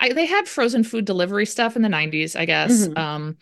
I 0.00 0.12
they 0.12 0.26
had 0.26 0.48
frozen 0.48 0.84
food 0.84 1.04
delivery 1.04 1.46
stuff 1.46 1.76
in 1.76 1.82
the 1.82 1.88
90s, 1.88 2.36
I 2.36 2.44
guess. 2.44 2.88
Mhm. 2.88 2.98
Um, 2.98 3.36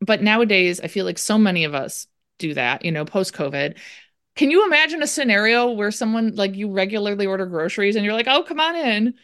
but 0.00 0.22
nowadays, 0.22 0.80
I 0.80 0.88
feel 0.88 1.04
like 1.04 1.18
so 1.18 1.38
many 1.38 1.64
of 1.64 1.74
us 1.74 2.06
do 2.38 2.54
that. 2.54 2.84
You 2.84 2.92
know, 2.92 3.04
post 3.04 3.34
COVID. 3.34 3.76
Can 4.38 4.50
you 4.52 4.66
imagine 4.66 5.02
a 5.02 5.08
scenario 5.08 5.70
where 5.72 5.92
someone 5.92 6.36
like 6.36 6.56
you 6.56 6.70
regularly 6.72 7.26
order 7.26 7.46
groceries 7.46 7.96
and 7.96 8.04
you're 8.06 8.14
like, 8.14 8.28
"Oh, 8.28 8.44
come 8.44 8.60
on 8.60 8.76
in," 8.76 9.14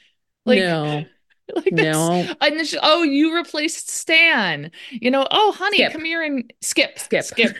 like, 0.46 0.59
no, 0.59 1.05
like 1.57 1.77
this 1.77 2.11
no, 2.11 2.37
And 2.40 2.66
she, 2.66 2.79
oh, 2.83 3.03
you 3.05 3.35
replaced 3.37 3.90
Stan. 3.90 4.70
You 4.90 5.11
know, 5.12 5.27
oh, 5.31 5.53
honey, 5.53 5.79
Skip. 5.79 5.92
come 5.92 6.05
here 6.05 6.22
and 6.22 6.53
skip, 6.62 6.98
Skip. 6.98 7.24
skip. 7.24 7.59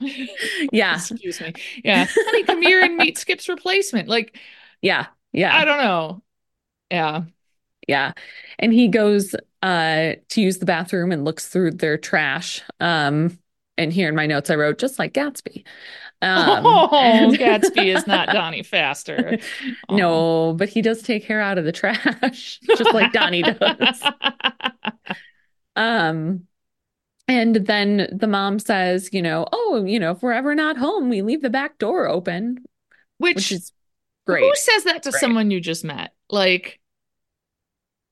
yeah, 0.72 0.96
Excuse 0.96 1.40
me. 1.40 1.54
Yeah, 1.84 2.06
honey, 2.26 2.44
come 2.44 2.62
here 2.62 2.82
and 2.82 2.98
meet 2.98 3.18
Skip's 3.18 3.48
replacement. 3.48 4.08
Like, 4.08 4.38
yeah, 4.82 5.06
yeah, 5.32 5.56
I 5.56 5.64
don't 5.64 5.78
know. 5.78 6.22
Yeah, 6.90 7.24
yeah. 7.88 8.12
And 8.58 8.72
he 8.72 8.88
goes 8.88 9.34
uh 9.62 10.14
to 10.30 10.40
use 10.42 10.58
the 10.58 10.66
bathroom 10.66 11.12
and 11.12 11.24
looks 11.24 11.48
through 11.48 11.72
their 11.72 11.98
trash. 11.98 12.62
Um, 12.80 13.38
And 13.78 13.92
here 13.92 14.08
in 14.08 14.16
my 14.16 14.26
notes, 14.26 14.50
I 14.50 14.56
wrote 14.56 14.78
just 14.78 14.98
like 14.98 15.14
Gatsby. 15.14 15.64
Um, 16.22 16.64
oh, 16.64 16.88
Gatsby 17.36 17.94
is 17.96 18.06
not 18.06 18.28
Donnie 18.28 18.62
Pfaster. 18.62 19.42
Oh. 19.88 19.96
No, 19.96 20.54
but 20.54 20.68
he 20.68 20.80
does 20.80 21.02
take 21.02 21.24
her 21.26 21.40
out 21.40 21.58
of 21.58 21.64
the 21.64 21.72
trash, 21.72 22.60
just 22.76 22.94
like 22.94 23.12
Donnie 23.12 23.42
does. 23.42 24.02
Um, 25.76 26.44
and 27.28 27.56
then 27.56 28.08
the 28.12 28.26
mom 28.26 28.58
says, 28.58 29.10
you 29.12 29.22
know, 29.22 29.46
oh, 29.52 29.84
you 29.86 29.98
know, 29.98 30.12
if 30.12 30.22
we're 30.22 30.32
ever 30.32 30.54
not 30.54 30.76
home, 30.76 31.08
we 31.08 31.22
leave 31.22 31.42
the 31.42 31.50
back 31.50 31.78
door 31.78 32.08
open, 32.08 32.58
Which, 33.18 33.36
which 33.36 33.52
is 33.52 33.72
great. 34.26 34.42
who 34.42 34.54
says 34.54 34.84
that 34.84 35.02
to 35.04 35.10
Great. 35.10 35.20
someone 35.20 35.50
you 35.50 35.60
just 35.60 35.84
met? 35.84 36.12
Like, 36.30 36.78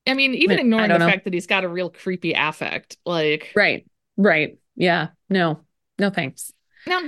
I 0.07 0.13
mean, 0.15 0.33
even 0.33 0.57
I- 0.57 0.59
I 0.59 0.63
ignoring 0.63 0.89
the 0.89 0.97
know. 0.97 1.07
fact 1.07 1.25
that 1.25 1.33
he's 1.33 1.47
got 1.47 1.63
a 1.63 1.69
real 1.69 1.89
creepy 1.89 2.33
affect, 2.33 2.97
like, 3.05 3.51
Right, 3.55 3.85
right. 4.17 4.57
Yeah, 4.75 5.09
no, 5.29 5.61
no 5.99 6.09
thanks. 6.09 6.51
now 6.87 7.01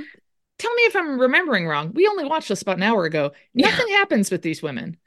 tell 0.63 0.73
me 0.75 0.83
if 0.83 0.95
I'm 0.95 1.19
remembering 1.19 1.67
wrong. 1.67 1.93
We 1.93 2.07
only 2.07 2.25
watched 2.25 2.49
this 2.49 2.61
about 2.61 2.77
an 2.77 2.83
hour 2.83 3.05
ago. 3.05 3.31
Yeah. 3.53 3.67
Nothing 3.69 3.87
happens 3.89 4.31
with 4.31 4.41
these 4.41 4.63
women. 4.63 4.97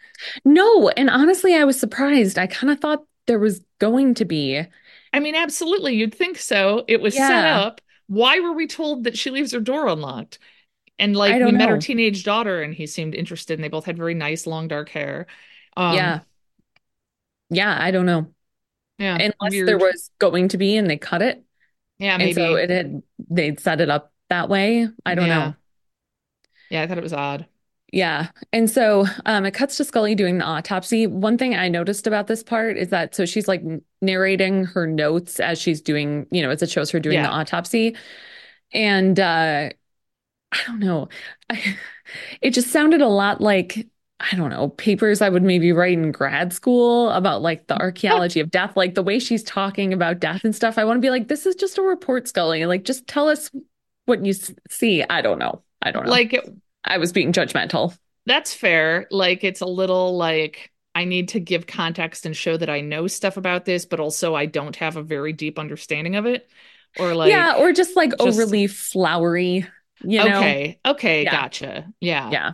No, 0.45 0.89
and 0.91 1.11
honestly, 1.11 1.55
I 1.55 1.65
was 1.65 1.79
surprised. 1.79 2.39
I 2.39 2.47
kind 2.47 2.73
of 2.73 2.81
thought 2.81 3.05
there 3.27 3.39
was 3.39 3.61
going 3.79 4.15
to 4.15 4.25
be. 4.25 4.63
I 5.13 5.21
mean, 5.21 5.35
absolutely, 5.35 5.95
you'd 5.97 6.15
think 6.15 6.39
so. 6.39 6.85
It 6.89 7.01
was 7.01 7.15
set 7.15 7.45
up. 7.45 7.81
Why 8.07 8.41
were 8.41 8.53
we 8.53 8.67
told 8.67 9.05
that 9.05 9.19
she 9.19 9.31
leaves 9.31 9.53
her 9.53 9.61
door 9.61 9.89
unlocked? 9.89 10.39
And 10.99 11.15
like 11.15 11.35
we 11.35 11.39
don't 11.41 11.57
met 11.59 11.69
her 11.69 11.79
teenage 11.79 12.25
daughter, 12.25 12.63
and 12.63 12.73
he 12.75 12.87
seemed 12.87 13.15
interested, 13.15 13.55
and 13.55 13.65
they 13.65 13.69
both 13.69 13.85
had 13.85 13.97
very 13.99 14.15
nice, 14.15 14.47
long, 14.47 14.69
dark 14.69 14.89
hair. 14.89 15.27
Um, 15.77 15.97
yeah. 15.97 16.21
Yeah, 17.51 17.77
I 17.79 17.91
don't 17.91 18.07
know. 18.07 18.33
yeah, 18.99 19.17
Unless 19.17 19.35
weird. 19.53 19.69
there 19.69 19.79
was 19.79 20.11
going 20.19 20.49
to 20.49 20.59
be 20.59 20.77
and 20.77 20.89
they 20.89 20.97
cut 20.99 21.23
it. 21.23 21.45
yeah, 21.99 22.15
And 22.15 22.19
maybe. 22.19 22.35
so 22.35 22.55
it 22.57 22.71
had 22.71 23.03
they'd 23.31 23.61
set 23.61 23.81
it 23.81 23.91
up 23.91 24.13
that 24.29 24.49
way. 24.49 24.89
I 25.05 25.15
don't 25.15 25.27
Yeah. 25.27 25.39
know. 25.49 25.55
Yeah, 26.71 26.83
I 26.83 26.87
thought 26.87 26.99
it 26.99 27.05
was 27.05 27.13
odd. 27.13 27.47
Yeah. 27.93 28.29
And 28.53 28.69
so 28.69 29.07
um, 29.27 29.47
it 29.47 29.53
cuts 29.53 29.77
to 29.77 29.85
Scully 29.85 30.15
doing 30.15 30.39
the 30.39 30.45
autopsy. 30.45 31.07
One 31.07 31.39
thing 31.39 31.55
I 31.55 31.69
noticed 31.69 32.07
about 32.07 32.27
this 32.27 32.43
part 32.43 32.77
is 32.77 32.89
that 32.89 33.15
so 33.15 33.25
she's 33.25 33.47
like 33.47 33.63
narrating 34.03 34.65
her 34.65 34.87
notes 34.87 35.39
as 35.39 35.61
she's 35.61 35.81
doing, 35.81 36.27
you 36.33 36.43
know, 36.43 36.51
as 36.51 36.63
it 36.63 36.71
shows 36.71 36.91
her 36.91 37.01
doing 37.01 37.23
the 37.23 37.29
autopsy. 37.29 37.97
And 38.73 39.19
uh, 39.21 39.71
I 40.53 40.59
don't 40.67 40.81
know. 40.81 41.09
I, 41.51 41.77
it 42.41 42.51
just 42.51 42.71
sounded 42.71 43.01
a 43.03 43.09
lot 43.09 43.41
like, 43.41 43.87
I 44.21 44.35
don't 44.37 44.51
know, 44.51 44.71
papers 44.71 45.23
I 45.23 45.29
would 45.29 45.43
maybe 45.43 45.73
write 45.73 45.93
in 45.93 46.11
grad 46.11 46.53
school 46.53 47.11
about 47.11 47.43
like 47.43 47.67
the 47.67 47.79
archaeology 47.81 48.41
of 48.41 48.51
death, 48.51 48.77
like 48.77 48.95
the 48.95 49.03
way 49.03 49.19
she's 49.19 49.43
talking 49.45 49.93
about 49.93 50.21
death 50.21 50.45
and 50.45 50.55
stuff. 50.55 50.79
I 50.79 50.85
want 50.85 50.97
to 50.99 51.03
be 51.03 51.11
like, 51.11 51.29
this 51.29 51.47
is 51.47 51.55
just 51.55 51.79
a 51.79 51.83
report, 51.83 52.27
Scully. 52.27 52.67
Like, 52.67 52.85
just 52.85 53.07
tell 53.07 53.29
us 53.29 53.51
what 54.07 54.25
you 54.25 54.33
see. 54.71 55.03
I 55.09 55.21
don't 55.23 55.39
know. 55.39 55.63
I 55.83 55.91
don't 55.93 56.05
know. 56.07 56.11
Like 56.11 56.33
it, 56.33 56.49
I 56.85 56.99
was 56.99 57.13
being 57.13 57.33
judgmental. 57.33 57.97
that's 58.25 58.55
fair. 58.55 59.07
Like 59.11 59.45
it's 59.45 59.61
a 59.61 59.67
little 59.67 60.17
like 60.17 60.73
I 60.95 61.05
need 61.05 61.29
to 61.31 61.41
give 61.41 61.67
context 61.67 62.25
and 62.25 62.35
show 62.35 62.57
that 62.57 62.71
I 62.71 62.81
know 62.81 63.07
stuff 63.07 63.37
about 63.37 63.65
this, 63.67 63.85
but 63.85 64.01
also 64.01 64.35
I 64.35 64.47
don't 64.47 64.75
have 64.77 64.97
a 64.97 65.03
very 65.03 65.33
deep 65.35 65.59
understanding 65.59 66.17
of 66.17 66.25
it. 66.27 66.49
Or 66.99 67.15
like, 67.15 67.31
yeah, 67.31 67.57
or 67.59 67.73
just 67.73 67.95
like 67.97 68.11
just- 68.13 68.23
overly 68.23 68.67
flowery, 68.67 69.67
you 70.03 70.19
know? 70.25 70.39
okay, 70.39 70.81
okay, 70.87 71.25
Yeah. 71.25 71.31
gotcha. 71.33 71.93
Yeah. 72.01 72.31
Yeah. 72.31 72.53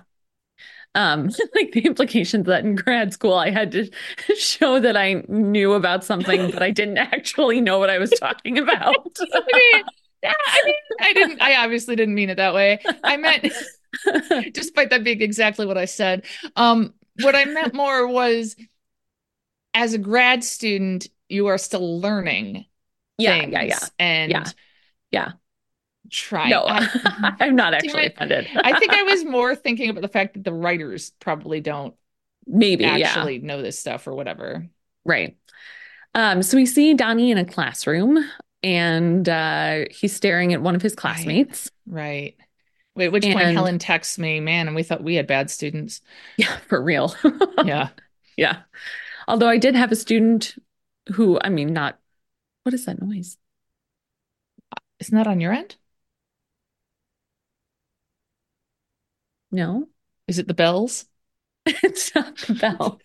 Um, 0.94 1.30
like 1.54 1.72
the 1.72 1.82
implications 1.86 2.46
that 2.46 2.64
in 2.64 2.74
grad 2.74 3.12
school 3.14 3.34
I 3.34 3.50
had 3.50 3.72
to 3.72 3.88
show 4.36 4.80
that 4.80 4.96
I 4.96 5.22
knew 5.28 5.72
about 5.74 6.04
something, 6.04 6.50
but 6.50 6.62
I 6.62 6.70
didn't 6.70 6.98
actually 7.14 7.60
know 7.60 7.78
what 7.78 7.88
I 7.90 7.98
was 7.98 8.10
talking 8.10 8.58
about. 8.58 8.96
I 9.32 9.40
mean, 9.54 9.84
yeah, 10.22 10.32
I 10.46 10.62
mean, 10.64 10.74
I 11.00 11.12
didn't. 11.12 11.42
I 11.42 11.64
obviously 11.64 11.96
didn't 11.96 12.14
mean 12.14 12.30
it 12.30 12.36
that 12.36 12.54
way. 12.54 12.80
I 13.02 13.16
meant, 13.16 13.48
despite 14.52 14.90
that 14.90 15.04
being 15.04 15.20
exactly 15.22 15.66
what 15.66 15.78
I 15.78 15.84
said. 15.86 16.24
Um, 16.56 16.94
what 17.20 17.34
I 17.34 17.44
meant 17.44 17.74
more 17.74 18.06
was, 18.06 18.56
as 19.74 19.94
a 19.94 19.98
grad 19.98 20.44
student, 20.44 21.08
you 21.28 21.46
are 21.48 21.58
still 21.58 22.00
learning 22.00 22.66
yeah, 23.18 23.40
things, 23.40 23.52
yeah, 23.52 23.62
yeah. 23.64 23.78
and 23.98 24.30
Yeah. 24.30 24.44
Yeah. 25.10 25.32
try. 26.10 26.48
No, 26.48 26.64
I, 26.66 26.88
I'm 27.40 27.56
not 27.56 27.74
actually 27.74 28.06
offended. 28.06 28.48
I 28.54 28.78
think 28.78 28.92
I 28.92 29.02
was 29.02 29.24
more 29.26 29.54
thinking 29.54 29.90
about 29.90 30.02
the 30.02 30.08
fact 30.08 30.34
that 30.34 30.44
the 30.44 30.52
writers 30.52 31.12
probably 31.20 31.60
don't 31.60 31.94
Maybe, 32.46 32.84
yeah. 32.84 33.06
actually 33.06 33.38
know 33.38 33.62
this 33.62 33.78
stuff 33.78 34.06
or 34.06 34.14
whatever. 34.14 34.66
Right. 35.04 35.36
Um, 36.14 36.42
so 36.42 36.56
we 36.56 36.66
see 36.66 36.94
Donnie 36.94 37.30
in 37.30 37.38
a 37.38 37.44
classroom 37.44 38.18
and 38.62 39.28
uh 39.28 39.84
he's 39.90 40.14
staring 40.14 40.52
at 40.52 40.62
one 40.62 40.74
of 40.74 40.82
his 40.82 40.94
classmates. 40.94 41.70
Right. 41.86 42.36
Wait, 42.94 43.06
at 43.06 43.12
which 43.12 43.24
point 43.24 43.40
And- 43.40 43.56
Helen 43.56 43.78
texts 43.78 44.18
me, 44.18 44.40
man, 44.40 44.66
and 44.66 44.76
we 44.76 44.82
thought 44.82 45.02
we 45.02 45.14
had 45.14 45.26
bad 45.26 45.50
students. 45.50 46.00
Yeah, 46.36 46.56
for 46.68 46.82
real. 46.82 47.14
Yeah. 47.64 47.88
Yeah. 48.36 48.62
Although 49.28 49.48
I 49.48 49.58
did 49.58 49.74
have 49.76 49.92
a 49.92 49.96
student 49.96 50.56
who, 51.12 51.38
I 51.42 51.48
mean, 51.48 51.72
not, 51.72 51.98
what 52.64 52.74
is 52.74 52.86
that 52.86 53.00
noise? 53.00 53.36
Isn't 55.00 55.16
that 55.16 55.26
on 55.26 55.40
your 55.40 55.52
end? 55.52 55.76
No, 59.50 59.88
Is 60.28 60.38
it 60.38 60.48
the 60.48 60.54
bells? 60.54 61.04
it's 61.66 62.14
not 62.14 62.36
the 62.38 62.54
bell. 62.54 63.00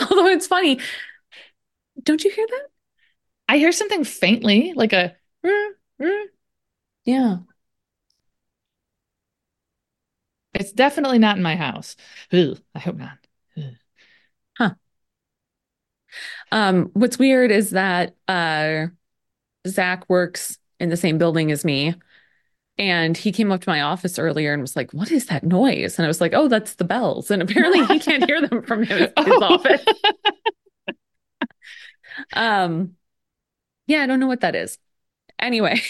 Although 0.00 0.28
it's 0.28 0.46
funny. 0.46 0.80
Don't 2.02 2.24
you 2.24 2.30
hear 2.30 2.46
that? 2.48 2.66
I 3.48 3.58
hear 3.58 3.72
something 3.72 4.04
faintly, 4.04 4.72
like 4.74 4.92
a. 4.92 5.16
Yeah. 7.04 7.38
it's 10.54 10.72
definitely 10.72 11.18
not 11.18 11.36
in 11.36 11.42
my 11.42 11.56
house. 11.56 11.96
I 12.32 12.78
hope 12.78 12.96
not. 12.96 13.18
Um, 16.50 16.90
what's 16.94 17.18
weird 17.18 17.50
is 17.50 17.70
that 17.70 18.14
uh 18.28 18.86
Zach 19.66 20.08
works 20.10 20.58
in 20.80 20.90
the 20.90 20.96
same 20.96 21.18
building 21.18 21.52
as 21.52 21.64
me. 21.64 21.94
And 22.78 23.16
he 23.16 23.32
came 23.32 23.52
up 23.52 23.62
to 23.62 23.70
my 23.70 23.82
office 23.82 24.18
earlier 24.18 24.52
and 24.52 24.62
was 24.62 24.76
like, 24.76 24.92
What 24.92 25.10
is 25.12 25.26
that 25.26 25.44
noise? 25.44 25.98
And 25.98 26.06
I 26.06 26.08
was 26.08 26.20
like, 26.20 26.34
Oh, 26.34 26.48
that's 26.48 26.74
the 26.76 26.84
bells. 26.84 27.30
And 27.30 27.42
apparently 27.42 27.86
he 27.86 27.98
can't 28.00 28.24
hear 28.26 28.40
them 28.46 28.62
from 28.64 28.84
his, 28.84 29.00
his 29.00 29.10
Oh. 29.18 29.42
office. 29.42 29.84
Um, 32.32 32.96
yeah, 33.86 34.02
I 34.02 34.06
don't 34.06 34.20
know 34.20 34.26
what 34.26 34.40
that 34.40 34.54
is. 34.54 34.78
Anyway, 35.38 35.80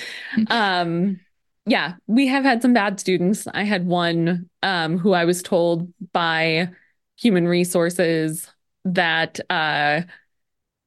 um, 0.48 1.20
yeah, 1.66 1.94
we 2.06 2.26
have 2.28 2.44
had 2.44 2.62
some 2.62 2.72
bad 2.72 3.00
students. 3.00 3.46
I 3.52 3.64
had 3.64 3.86
one 3.86 4.48
um 4.62 4.98
who 4.98 5.12
I 5.12 5.24
was 5.24 5.42
told 5.42 5.92
by 6.12 6.70
human 7.16 7.46
resources 7.48 8.48
that 8.84 9.40
uh 9.50 10.02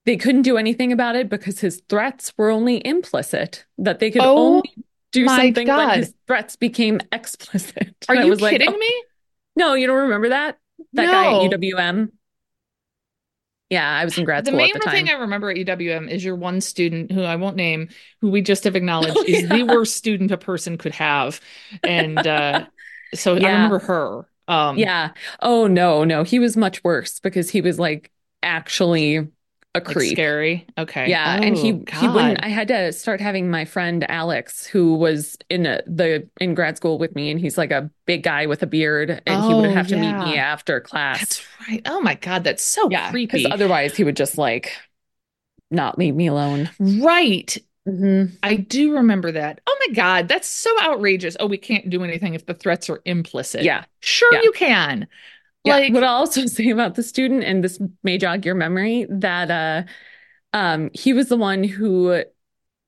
they 0.06 0.18
couldn't 0.18 0.42
do 0.42 0.58
anything 0.58 0.92
about 0.92 1.16
it 1.16 1.30
because 1.30 1.60
his 1.60 1.82
threats 1.90 2.34
were 2.38 2.50
only 2.50 2.86
implicit, 2.86 3.66
that 3.78 4.00
they 4.00 4.12
could 4.12 4.24
Oh 4.24 4.36
only 4.36 4.76
do 5.12 5.30
something 5.30 5.68
when 5.76 5.90
his 5.92 6.14
threats 6.28 6.56
became 6.56 7.00
explicit. 7.12 7.96
Are 8.10 8.16
you 8.16 8.30
was 8.32 8.42
like, 8.42 8.52
kidding 8.52 8.70
"Oh, 8.74 8.78
me? 8.78 9.04
No, 9.56 9.74
you 9.76 9.88
don't 9.88 10.04
remember 10.04 10.30
that? 10.30 10.58
That 10.94 11.12
guy 11.12 11.30
at 11.32 11.42
UWM? 11.42 12.12
Yeah, 13.70 13.90
I 13.90 14.06
was 14.06 14.18
in 14.18 14.26
grad 14.26 14.46
The 14.46 14.52
school 14.52 14.64
main 14.64 14.70
at 14.74 14.82
the 14.82 14.82
time. 14.82 14.90
thing 14.90 15.10
I 15.10 15.14
remember 15.14 15.50
at 15.50 15.58
UWM 15.58 16.08
is 16.10 16.24
your 16.24 16.36
one 16.36 16.62
student 16.62 17.12
who 17.12 17.24
I 17.24 17.36
won't 17.36 17.56
name, 17.56 17.90
who 18.22 18.30
we 18.30 18.42
just 18.42 18.64
have 18.66 18.76
acknowledged 18.76 19.24
Oh, 19.26 19.26
is 19.26 19.48
the 19.48 19.64
worst 19.64 19.96
student 19.96 20.32
a 20.32 20.38
person 20.38 20.78
could 20.78 20.94
have. 20.94 21.40
And 21.84 22.26
uh 22.28 22.66
so 23.14 23.36
I 23.44 23.50
remember 23.50 23.80
her. 23.80 24.30
Um 24.48 24.86
Yeah. 24.86 25.14
Oh 25.42 25.68
no, 25.68 26.04
no. 26.04 26.24
He 26.24 26.40
was 26.40 26.58
much 26.58 26.84
worse 26.84 27.20
because 27.20 27.50
he 27.50 27.62
was 27.62 27.80
like 27.80 28.12
actually 28.44 29.30
a 29.76 29.82
like 29.82 30.02
scary. 30.02 30.68
Okay. 30.78 31.10
Yeah, 31.10 31.40
and 31.42 31.56
he 31.58 31.72
Oh, 31.74 31.84
he 32.00 32.08
wouldn't. 32.08 32.44
I 32.44 32.48
had 32.50 32.68
to 32.70 32.92
start 32.94 33.20
having 33.22 33.50
my 33.50 33.66
friend 33.66 34.10
Alex, 34.10 34.66
who 34.68 34.96
was 34.96 35.38
in 35.50 35.66
a, 35.66 35.82
the 35.88 36.30
in 36.40 36.54
grad 36.54 36.78
school 36.78 36.98
with 37.00 37.16
me, 37.16 37.32
and 37.32 37.40
he's 37.40 37.58
like 37.58 37.72
a 37.72 37.90
big 38.06 38.24
guy 38.24 38.46
with 38.46 38.62
a 38.64 38.68
beard, 38.68 39.22
and 39.26 39.44
he 39.46 39.54
would 39.54 39.70
Oh, 39.70 39.74
have 39.74 39.88
to 39.88 39.96
meet 39.98 40.14
me 40.14 40.38
after 40.38 40.80
class. 40.80 41.20
That's 41.20 41.48
right. 41.70 41.82
Oh 41.86 42.02
my 42.02 42.16
God, 42.16 42.44
that's 42.44 42.64
so 42.64 42.90
yeah, 42.90 43.10
creepy. 43.12 43.38
because 43.38 43.52
otherwise 43.52 43.96
he 43.96 44.04
would 44.04 44.16
just 44.16 44.38
like 44.38 44.74
not 45.72 45.98
leave 45.98 46.16
me 46.16 46.28
alone. 46.28 46.70
Right. 46.80 47.58
Mhm. 47.88 48.38
I 48.42 48.56
do 48.56 48.94
remember 48.94 49.32
that. 49.34 49.60
Oh 49.68 49.78
my 49.88 49.94
God, 49.94 50.28
that's 50.28 50.48
so 50.48 50.70
outrageous. 50.82 51.36
Oh, 51.40 51.48
we 51.48 51.58
can't 51.58 51.90
do 51.90 52.04
anything 52.04 52.34
if 52.34 52.46
the 52.46 52.54
threats 52.54 52.90
are 52.90 53.02
implicit. 53.06 53.64
Yeah. 53.64 53.84
Sure 54.00 54.32
Yeah. 54.32 54.42
you 54.44 54.52
can. 54.54 55.08
Yeah. 55.64 55.76
Like 55.76 55.94
what 55.94 56.04
I'll 56.04 56.16
also 56.16 56.46
say 56.46 56.70
about 56.70 56.96
the 56.96 57.04
student, 57.04 57.44
and 57.44 57.64
this 57.64 57.80
may 58.04 58.18
jog 58.18 58.46
your 58.46 58.56
memory, 58.56 59.06
that 59.10 59.52
uh 59.52 59.84
um 60.58 60.90
he 60.94 61.14
was 61.14 61.30
the 61.30 61.38
one 61.38 61.64
who 61.64 62.24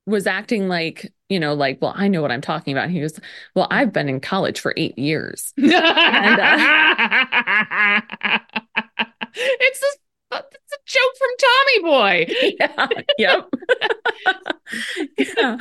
was 0.06 0.28
acting 0.28 0.68
like, 0.68 1.14
you 1.30 1.40
know, 1.40 1.54
like, 1.54 1.82
well, 1.82 1.94
I 1.96 2.08
know 2.10 2.22
what 2.22 2.32
I'm 2.32 2.42
talking 2.42 2.74
about. 2.74 2.90
He 2.92 3.02
was, 3.02 3.20
well, 3.56 3.68
I've 3.72 3.92
been 3.94 4.10
in 4.10 4.20
college 4.22 4.60
for 4.60 4.74
eight 4.78 4.98
years. 5.00 5.54
it's 5.58 5.64
it's 10.32 10.74
a 10.74 10.78
joke 10.86 11.16
from 11.18 11.30
Tommy 11.40 11.82
Boy. 11.84 12.34
Yeah. 12.60 12.88
Yep. 13.18 13.50
yeah. 15.38 15.58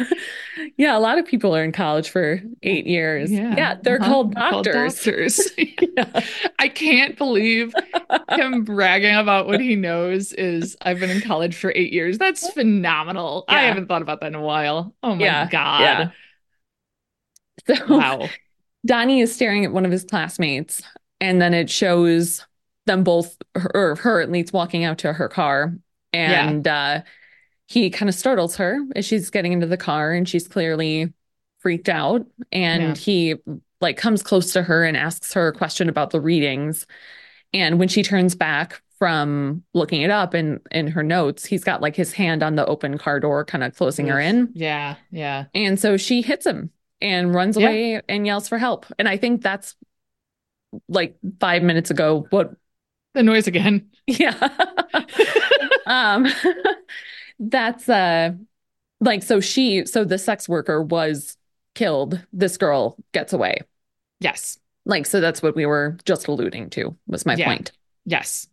Yeah, 0.76 0.96
a 0.96 1.00
lot 1.00 1.18
of 1.18 1.26
people 1.26 1.54
are 1.54 1.62
in 1.64 1.72
college 1.72 2.08
for 2.08 2.40
eight 2.62 2.86
years. 2.86 3.30
Yeah, 3.30 3.76
they're 3.82 4.00
uh-huh. 4.00 4.10
called 4.10 4.34
They're 4.34 4.50
called 4.50 4.64
doctors. 4.64 4.96
doctors. 5.04 5.50
Yeah. 5.58 6.24
I 6.58 6.68
can't 6.68 7.16
believe 7.18 7.74
him 8.30 8.64
bragging 8.64 9.14
about 9.14 9.46
what 9.46 9.60
he 9.60 9.76
knows 9.76 10.32
is 10.32 10.76
I've 10.82 11.00
been 11.00 11.10
in 11.10 11.20
college 11.20 11.54
for 11.56 11.72
eight 11.74 11.92
years. 11.92 12.18
That's 12.18 12.48
phenomenal. 12.50 13.44
I 13.48 13.62
haven't 13.62 13.88
thought 13.88 14.02
about 14.02 14.20
that 14.20 14.28
in 14.28 14.34
a 14.34 14.42
while. 14.42 14.94
Oh 15.02 15.14
my 15.14 15.24
Yeah, 15.24 15.48
God. 15.50 15.80
yeah. 15.80 16.10
So 17.76 17.96
Wow. 17.96 18.28
Donnie 18.86 19.20
is 19.20 19.34
staring 19.34 19.64
at 19.64 19.72
one 19.72 19.84
of 19.86 19.92
his 19.92 20.04
classmates, 20.04 20.82
and 21.20 21.40
then 21.40 21.54
it 21.54 21.70
shows 21.70 22.46
them 22.86 23.04
both, 23.04 23.36
her, 23.54 23.70
or 23.74 23.94
her 23.96 24.20
at 24.20 24.30
least, 24.30 24.52
walking 24.52 24.84
out 24.84 24.98
to 24.98 25.12
her 25.12 25.28
car. 25.28 25.74
And 26.12 26.66
uh, 26.68 27.02
he 27.66 27.90
kind 27.90 28.08
of 28.08 28.14
startles 28.14 28.56
her 28.56 28.78
as 28.94 29.04
she's 29.04 29.30
getting 29.30 29.52
into 29.52 29.66
the 29.66 29.76
car, 29.76 30.12
and 30.12 30.28
she's 30.28 30.46
clearly 30.46 31.12
freaked 31.58 31.88
out. 31.88 32.26
And 32.52 32.82
Yeah. 32.82 32.94
he 32.94 33.34
like 33.80 33.96
comes 33.96 34.22
close 34.22 34.52
to 34.52 34.62
her 34.62 34.84
and 34.84 34.96
asks 34.96 35.32
her 35.34 35.48
a 35.48 35.52
question 35.52 35.88
about 35.88 36.10
the 36.10 36.20
readings. 36.20 36.86
And 37.52 37.78
when 37.78 37.88
she 37.88 38.02
turns 38.02 38.34
back 38.34 38.80
from 38.98 39.64
looking 39.74 40.02
it 40.02 40.10
up 40.10 40.34
in 40.34 40.60
in 40.70 40.86
her 40.88 41.02
notes, 41.02 41.44
he's 41.44 41.64
got 41.64 41.82
like 41.82 41.96
his 41.96 42.12
hand 42.12 42.42
on 42.42 42.54
the 42.54 42.64
open 42.66 42.96
car 42.98 43.18
door, 43.20 43.44
kind 43.44 43.64
of 43.64 43.74
closing 43.74 44.06
her 44.08 44.20
in. 44.20 44.50
Yeah. 44.54 44.96
Yeah. 45.10 45.46
And 45.54 45.78
so 45.78 45.96
she 45.96 46.22
hits 46.22 46.46
him 46.46 46.70
and 47.00 47.34
runs 47.34 47.56
Yeah. 47.56 47.68
away 47.68 48.02
and 48.08 48.26
yells 48.26 48.48
for 48.48 48.58
help. 48.58 48.86
And 48.98 49.08
I 49.08 49.16
think 49.16 49.42
that's 49.42 49.74
like 50.88 51.16
five 51.40 51.62
minutes 51.62 51.90
ago. 51.90 52.26
What? 52.30 52.54
The 53.14 53.22
noise 53.22 53.46
again. 53.46 53.88
Yeah. 54.06 54.34
um, 55.86 56.26
that's 57.38 57.88
uh, 57.88 58.32
like 59.00 59.22
so 59.22 59.40
she 59.40 59.86
so 59.86 60.04
the 60.04 60.18
sex 60.18 60.46
worker 60.48 60.82
was 60.82 61.36
killed. 61.74 62.20
This 62.32 62.56
girl 62.58 62.96
gets 63.12 63.32
away. 63.32 63.60
Yes. 64.20 64.58
Like 64.84 65.06
so 65.06 65.20
that's 65.20 65.42
what 65.42 65.56
we 65.56 65.64
were 65.64 65.96
just 66.04 66.28
alluding 66.28 66.68
to. 66.70 66.94
Was 67.06 67.24
my 67.24 67.34
Yeah. 67.34 67.46
point. 67.46 67.72
Yes. 68.04 68.46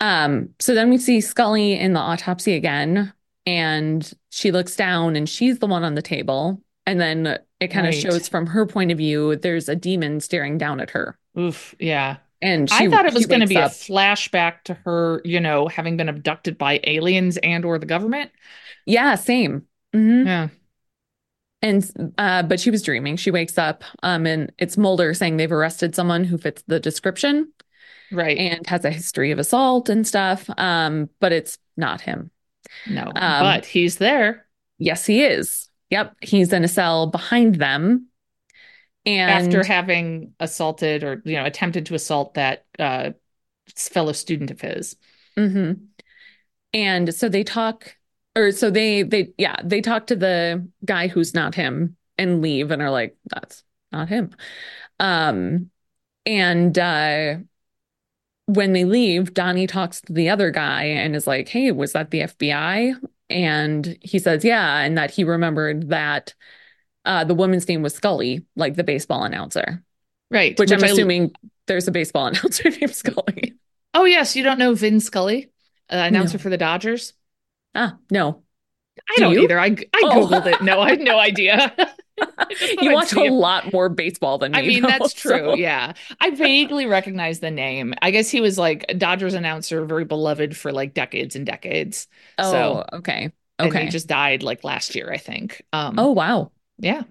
Um, 0.00 0.50
so 0.60 0.74
then 0.74 0.90
we 0.90 0.98
see 0.98 1.20
Scully 1.20 1.72
in 1.76 1.92
the 1.92 1.98
autopsy 2.00 2.54
again, 2.54 3.12
and 3.46 4.08
she 4.30 4.52
looks 4.52 4.76
down 4.76 5.16
and 5.16 5.28
she's 5.28 5.58
the 5.58 5.66
one 5.66 5.82
on 5.82 5.94
the 5.94 6.02
table. 6.02 6.62
And 6.86 7.00
then 7.00 7.38
it 7.58 7.68
kind 7.68 7.86
of 7.88 7.94
Right. 7.94 8.00
shows 8.00 8.28
from 8.28 8.46
her 8.46 8.64
point 8.64 8.92
of 8.92 8.98
view, 8.98 9.34
there's 9.34 9.68
a 9.68 9.74
demon 9.74 10.20
staring 10.20 10.56
down 10.56 10.78
at 10.80 10.90
her. 10.90 11.18
Oof. 11.36 11.74
Yeah. 11.80 12.18
And 12.40 12.70
she, 12.70 12.86
I 12.86 12.88
thought 12.88 13.06
it 13.06 13.14
was 13.14 13.26
going 13.26 13.40
to 13.40 13.46
be 13.46 13.56
a 13.56 13.66
flashback 13.68 14.62
to 14.64 14.74
her, 14.74 15.20
you 15.24 15.40
know, 15.40 15.66
having 15.68 15.96
been 15.96 16.08
abducted 16.08 16.56
by 16.56 16.80
aliens 16.84 17.36
and 17.38 17.64
or 17.64 17.78
the 17.78 17.86
government. 17.86 18.30
Yeah, 18.86 19.16
same. 19.16 19.66
hmm 19.92 20.26
Yeah. 20.26 20.48
And 21.60 22.14
uh, 22.18 22.44
but 22.44 22.60
she 22.60 22.70
was 22.70 22.82
dreaming. 22.82 23.16
She 23.16 23.32
wakes 23.32 23.58
up, 23.58 23.82
um, 24.04 24.26
and 24.26 24.52
it's 24.58 24.76
Mulder 24.76 25.12
saying 25.12 25.36
they've 25.36 25.50
arrested 25.50 25.94
someone 25.94 26.22
who 26.22 26.38
fits 26.38 26.62
the 26.68 26.78
description 26.78 27.52
Right. 28.12 28.38
and 28.38 28.64
has 28.68 28.84
a 28.84 28.90
history 28.90 29.32
of 29.32 29.40
assault 29.40 29.88
and 29.88 30.06
stuff. 30.06 30.48
Um, 30.56 31.10
but 31.18 31.32
it's 31.32 31.58
not 31.76 32.00
him. 32.00 32.30
no. 32.86 33.06
um, 33.06 33.12
but 33.14 33.66
he's 33.66 33.96
there 33.96 34.46
Yes, 34.78 35.04
he 35.04 35.24
is. 35.24 35.68
Yep, 35.90 36.16
he's 36.20 36.52
in 36.52 36.62
a 36.64 36.68
cell 36.68 37.08
behind 37.08 37.56
them. 37.56 38.07
And 39.14 39.30
after 39.30 39.64
having 39.64 40.34
assaulted 40.40 41.04
or, 41.04 41.22
you 41.24 41.36
know, 41.36 41.44
attempted 41.44 41.86
to 41.86 41.94
assault 41.94 42.34
that 42.34 42.66
uh 42.78 43.10
fellow 43.76 44.12
student 44.12 44.50
of 44.50 44.60
his. 44.60 44.96
hmm 45.36 45.72
And 46.72 47.14
so 47.14 47.28
they 47.28 47.44
talk, 47.44 47.96
or 48.36 48.52
so 48.52 48.70
they 48.70 49.02
they 49.02 49.32
yeah 49.38 49.56
they 49.64 49.80
talk 49.80 50.08
to 50.08 50.16
the 50.16 50.68
guy 50.84 51.08
who's 51.08 51.34
not 51.34 51.54
him 51.54 51.96
and 52.18 52.42
leave 52.42 52.70
and 52.70 52.82
are 52.82 52.90
like 52.90 53.16
that's 53.26 53.64
not 53.92 54.08
him. 54.08 54.34
Um, 55.00 55.70
and 56.26 56.78
uh, 56.78 57.38
when 58.46 58.72
they 58.72 58.84
leave, 58.84 59.34
Donnie 59.34 59.66
talks 59.66 60.00
to 60.02 60.12
the 60.12 60.30
other 60.30 60.50
guy 60.50 60.84
and 60.84 61.14
is 61.14 61.26
like, 61.26 61.48
"Hey, 61.48 61.70
was 61.72 61.92
that 61.92 62.10
the 62.10 62.22
FBI?" 62.22 62.94
And 63.30 63.98
he 64.00 64.18
says, 64.18 64.44
"Yeah," 64.44 64.78
and 64.80 64.96
that 64.96 65.10
he 65.10 65.24
remembered 65.24 65.90
that 65.90 66.34
uh, 67.08 67.24
the 67.24 67.34
woman's 67.34 67.66
name 67.68 67.82
was 67.82 67.94
Scully, 67.94 68.44
like 68.54 68.76
the 68.76 68.84
baseball 68.84 69.24
announcer. 69.24 69.82
Right. 70.30 70.56
Which, 70.58 70.70
I'm 70.70 70.84
I- 70.84 70.86
assuming 70.88 71.32
there's 71.66 71.88
a 71.88 71.90
baseball 71.90 72.26
announcer 72.28 72.70
named 72.70 72.94
Scully. 72.94 73.54
Oh, 73.94 74.04
yes. 74.04 74.36
You 74.36 74.44
don't 74.44 74.58
know 74.60 74.74
Vin 74.74 75.00
Scully, 75.00 75.46
uh, 75.90 75.96
announcer 75.96 76.36
No. 76.38 76.42
for 76.42 76.50
the 76.50 76.58
Dodgers? 76.58 77.14
Ah, 77.74 77.96
no. 78.10 78.42
I 79.10 79.14
Do 79.16 79.22
don't 79.22 79.32
you? 79.32 79.42
either. 79.42 79.58
I, 79.58 79.66
I 79.66 80.00
Oh. 80.04 80.26
Googled 80.28 80.46
it. 80.46 80.62
No, 80.62 80.80
I 80.80 80.90
had 80.90 81.00
no 81.00 81.18
idea. 81.30 81.74
I 82.20 82.46
just 82.50 82.74
thought 82.74 82.82
You 82.84 82.92
watch 82.92 83.12
a 83.14 83.32
lot 83.32 83.72
more 83.72 83.88
baseball 83.88 84.38
than 84.38 84.52
me. 84.52 84.58
I 84.58 84.62
mean, 84.62 84.82
though, 84.82 84.88
that's 84.88 85.12
true. 85.14 85.30
so- 85.38 85.54
Yeah. 85.54 85.92
I 86.20 86.30
vaguely 86.30 86.86
recognize 86.86 87.38
the 87.40 87.50
name. 87.50 87.94
I 88.02 88.10
guess 88.10 88.28
he 88.28 88.40
was 88.40 88.58
like 88.58 88.84
a 88.88 88.94
Dodgers 88.94 89.34
announcer, 89.34 89.84
very 89.86 90.04
beloved 90.04 90.56
for 90.56 90.72
like 90.72 90.94
decades 90.94 91.36
and 91.36 91.46
decades. 91.46 92.06
Oh, 92.38 92.50
So- 92.52 92.84
okay. 92.94 93.30
And 93.60 93.68
Okay. 93.70 93.84
he 93.84 93.90
just 93.90 94.06
died 94.08 94.42
like 94.42 94.62
last 94.64 94.94
year, 94.94 95.10
I 95.12 95.16
think. 95.18 95.62
Um, 95.72 95.94
oh, 95.98 96.12
wow. 96.12 96.50
Yeah. 96.78 97.02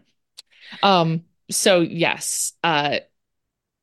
Um, 0.84 1.24
so 1.50 1.82
yes. 1.82 2.54
Uh, 2.64 3.00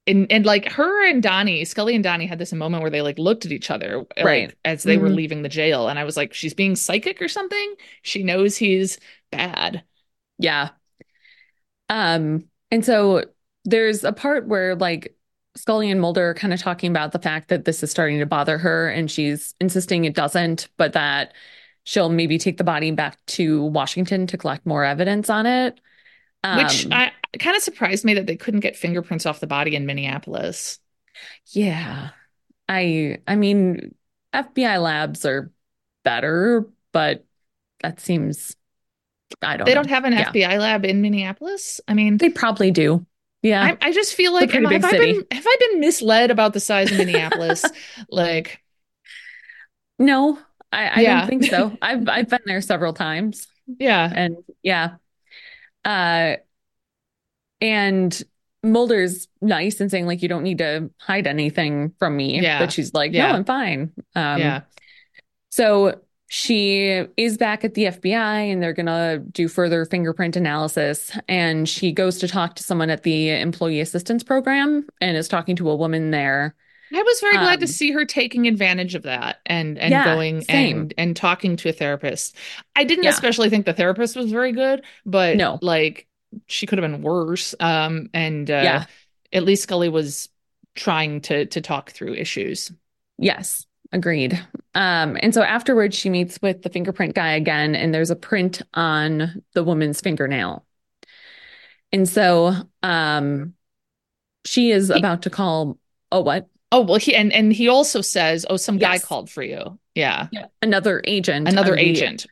and 0.07 0.30
and 0.30 0.45
like 0.45 0.70
her 0.72 1.09
and 1.09 1.22
Donnie, 1.22 1.64
Scully 1.64 1.95
and 1.95 2.05
Donnie 2.05 2.26
had 2.26 2.39
this 2.39 2.53
moment 2.53 2.82
where 2.82 2.91
they 2.91 3.01
like 3.01 3.18
looked 3.18 3.47
at 3.47 3.53
each 3.53 3.70
other 3.70 4.05
like, 4.16 4.24
Right. 4.24 4.55
as 4.64 4.82
they 4.82 4.99
were 4.99 5.09
Mhm. 5.09 5.14
leaving 5.14 5.43
the 5.43 5.49
jail, 5.49 5.89
and 5.89 5.99
I 5.99 6.05
was 6.05 6.16
like, 6.16 6.35
she's 6.35 6.53
being 6.55 6.76
psychic 6.76 7.22
or 7.22 7.28
something. 7.28 7.74
She 8.03 8.22
knows 8.22 8.57
he's 8.57 8.99
bad. 9.30 9.82
Yeah. 10.39 10.70
Um, 11.89 12.45
and 12.70 12.85
so 12.85 13.24
there's 13.64 14.05
a 14.05 14.12
part 14.12 14.47
where 14.47 14.74
like 14.74 15.16
Scully 15.57 15.91
and 15.91 16.01
Mulder 16.01 16.30
are 16.30 16.35
kind 16.35 16.53
of 16.53 16.61
talking 16.61 16.91
about 16.91 17.12
the 17.12 17.18
fact 17.18 17.49
that 17.49 17.64
this 17.64 17.82
is 17.82 17.91
starting 17.91 18.18
to 18.18 18.26
bother 18.26 18.59
her 18.59 18.89
and 18.89 19.11
she's 19.11 19.55
insisting 19.61 20.05
it 20.05 20.14
doesn't, 20.14 20.68
but 20.76 20.95
that 20.95 21.32
she'll 21.85 22.09
maybe 22.09 22.39
take 22.39 22.57
the 22.59 22.64
body 22.64 22.91
back 22.91 23.24
to 23.26 23.64
Washington 23.66 24.26
to 24.28 24.37
collect 24.39 24.66
more 24.66 24.85
evidence 24.85 25.30
on 25.30 25.47
it. 25.47 25.74
Which 26.57 26.87
Um, 26.87 26.93
I 26.93 27.12
kind 27.39 27.57
of 27.57 27.62
surprised 27.62 28.05
me 28.05 28.14
that 28.14 28.26
they 28.26 28.37
couldn't 28.37 28.61
get 28.61 28.76
fingerprints 28.76 29.24
off 29.26 29.41
the 29.41 29.47
body 29.47 29.76
in 29.76 29.87
Minneapolis. 29.87 30.78
yeah. 31.53 32.11
I 32.68 33.18
I 33.26 33.37
mean 33.37 33.95
FBI 34.35 34.82
labs 34.82 35.24
are 35.26 35.53
better, 36.03 36.66
but 36.93 37.24
that 37.82 38.01
seems 38.01 38.57
I 39.43 39.57
don't 39.57 39.66
They 39.66 39.72
know. 39.72 39.82
don't 39.82 39.91
have 39.91 40.05
an 40.05 40.12
Yeah. 40.14 40.30
FBI 40.30 40.59
lab 40.59 40.85
in 40.85 41.03
Minneapolis. 41.03 41.80
I 41.89 41.95
mean, 41.95 42.18
They 42.18 42.30
probably 42.30 42.70
do. 42.70 43.05
Yeah. 43.43 43.62
I, 43.62 43.89
I 43.89 43.93
just 43.93 44.14
feel 44.14 44.32
like 44.32 44.55
am- 44.55 44.64
have 44.64 44.85
I 44.85 44.91
been 44.93 45.24
have 45.30 45.47
I 45.47 45.57
been 45.70 45.80
misled 45.80 46.30
about 46.30 46.53
the 46.55 46.61
size 46.61 46.91
of 46.91 46.97
Minneapolis? 47.05 47.64
like, 48.11 48.62
No, 49.99 50.39
I, 50.75 50.87
I 50.89 51.01
Yeah. 51.01 51.20
don't 51.20 51.29
think 51.29 51.45
so. 51.45 51.77
I've 51.83 52.09
I've 52.09 52.29
been 52.29 52.41
there 52.47 52.61
several 52.61 52.93
times, 52.93 53.47
yeah, 53.79 54.12
and 54.14 54.37
yeah, 54.62 54.97
uh, 55.85 56.37
and 57.61 58.22
Mulder's 58.62 59.29
nice 59.41 59.81
and 59.81 59.91
saying 59.91 60.07
like 60.07 60.22
you 60.22 60.29
don't 60.29 60.43
need 60.43 60.59
to 60.59 60.91
hide 60.99 61.27
anything 61.27 61.93
from 61.99 62.16
me. 62.16 62.41
Yeah. 62.41 62.59
but 62.59 62.72
she's 62.72 62.95
like, 62.95 63.12
no, 63.12 63.27
I'm 63.27 63.45
fine. 63.45 63.93
Um, 64.14 64.41
yeah, 64.41 64.62
So 65.51 66.01
she 66.29 67.05
is 67.16 67.37
back 67.37 67.64
at 67.64 67.75
the 67.75 67.85
FBI 67.85 68.51
and 68.53 68.62
they're 68.62 68.72
gonna 68.72 69.18
do 69.18 69.49
further 69.49 69.85
fingerprint 69.85 70.37
analysis. 70.37 71.16
And 71.29 71.68
she 71.68 71.93
goes 71.93 72.18
to 72.20 72.29
talk 72.29 72.57
to 72.57 72.62
someone 72.62 72.91
at 72.91 73.03
the 73.03 73.31
Employee 73.31 73.81
Assistance 73.81 74.22
Program 74.25 74.87
and 75.01 75.16
is 75.16 75.29
talking 75.29 75.57
to 75.57 75.70
a 75.70 75.77
woman 75.77 76.11
there. 76.11 76.55
I 76.95 77.03
was 77.03 77.20
very 77.20 77.38
glad 77.38 77.61
to 77.61 77.66
Um, 77.66 77.72
see 77.72 77.90
her 77.92 78.05
taking 78.05 78.47
advantage 78.47 78.95
of 78.95 79.03
that 79.03 79.40
and 79.47 79.78
and 79.78 79.92
Yeah, 79.92 80.05
going 80.05 80.42
same. 80.42 80.76
and 80.76 80.95
and 80.97 81.16
talking 81.16 81.57
to 81.57 81.68
a 81.68 81.72
therapist. 81.72 82.36
I 82.76 82.84
didn't 82.84 83.05
Yeah. 83.05 83.11
especially 83.11 83.51
think 83.51 83.66
the 83.66 83.72
therapist 83.72 84.16
was 84.16 84.30
very 84.30 84.53
good, 84.53 84.84
but 85.05 85.36
No. 85.36 85.59
like 85.61 86.07
she 86.47 86.66
could 86.66 86.78
have 86.78 86.90
been 86.90 87.03
worse. 87.03 87.55
Um, 87.61 88.11
and 88.14 88.51
uh, 88.51 88.62
Yeah. 88.62 88.84
at 89.32 89.42
least 89.45 89.64
Scully 89.64 89.88
was 89.88 90.28
trying 90.74 91.20
to 91.22 91.47
to 91.47 91.61
talk 91.61 91.90
through 91.90 92.14
issues. 92.14 92.70
Yes, 93.18 93.66
agreed. 93.92 94.34
Um, 94.74 95.16
and 95.20 95.32
so 95.34 95.42
afterwards, 95.42 95.97
she 95.97 96.11
meets 96.11 96.40
with 96.42 96.62
the 96.62 96.70
fingerprint 96.70 97.14
guy 97.14 97.32
again, 97.32 97.74
and 97.74 97.95
there's 97.95 98.11
a 98.11 98.16
print 98.16 98.62
on 98.74 99.42
the 99.55 99.64
woman's 99.64 100.01
fingernail. 100.01 100.64
And 101.92 102.09
so 102.09 102.55
um, 102.82 103.55
she 104.45 104.70
is 104.72 104.90
about 104.90 105.22
to 105.22 105.30
call, 105.30 105.78
oh, 106.11 106.22
what? 106.22 106.49
Oh 106.72 106.80
well, 106.80 106.98
he 106.98 107.14
and 107.14 107.32
and 107.32 107.52
he 107.52 107.68
also 107.68 108.00
says, 108.00 108.44
"Oh, 108.50 108.56
some 108.56 108.78
guy 108.78 108.94
Yes. 108.94 109.04
called 109.04 109.30
for 109.30 109.42
you." 109.42 109.78
Yeah, 109.94 110.28
Another 110.60 111.00
agent. 111.04 111.46
another 111.48 111.72
of 111.74 111.78
the- 111.78 111.84
agent. 111.84 112.26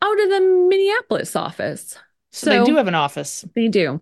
Out 0.00 0.20
of 0.20 0.28
the 0.30 0.40
Minneapolis 0.68 1.34
office. 1.34 1.98
So, 2.30 2.50
they 2.50 2.64
do 2.64 2.76
have 2.76 2.86
an 2.86 2.94
office. 2.94 3.44
They 3.56 3.66
do. 3.66 4.00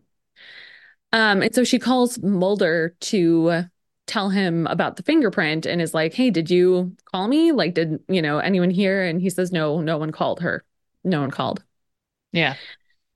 Um, 1.13 1.41
and 1.43 1.55
so 1.55 1.65
she 1.65 1.79
calls 1.79 2.19
Mulder 2.19 2.95
to 3.01 3.65
tell 4.07 4.29
him 4.29 4.67
about 4.67 4.97
the 4.97 5.03
fingerprint 5.03 5.65
and 5.65 5.81
is 5.81 5.95
like, 5.95 6.13
Hey, 6.13 6.29
did 6.31 6.51
you 6.51 6.95
call 7.11 7.29
me? 7.29 7.53
Like, 7.53 7.73
did 7.75 8.01
you 8.09 8.21
know 8.21 8.39
anyone 8.39 8.69
here? 8.71 9.03
And 9.05 9.21
he 9.23 9.31
says, 9.31 9.53
No, 9.53 9.81
no 9.81 9.97
one 9.97 10.13
called 10.13 10.41
her. 10.41 10.63
No 11.05 11.21
one 11.23 11.31
called. 11.31 11.63
Yeah. 12.33 12.57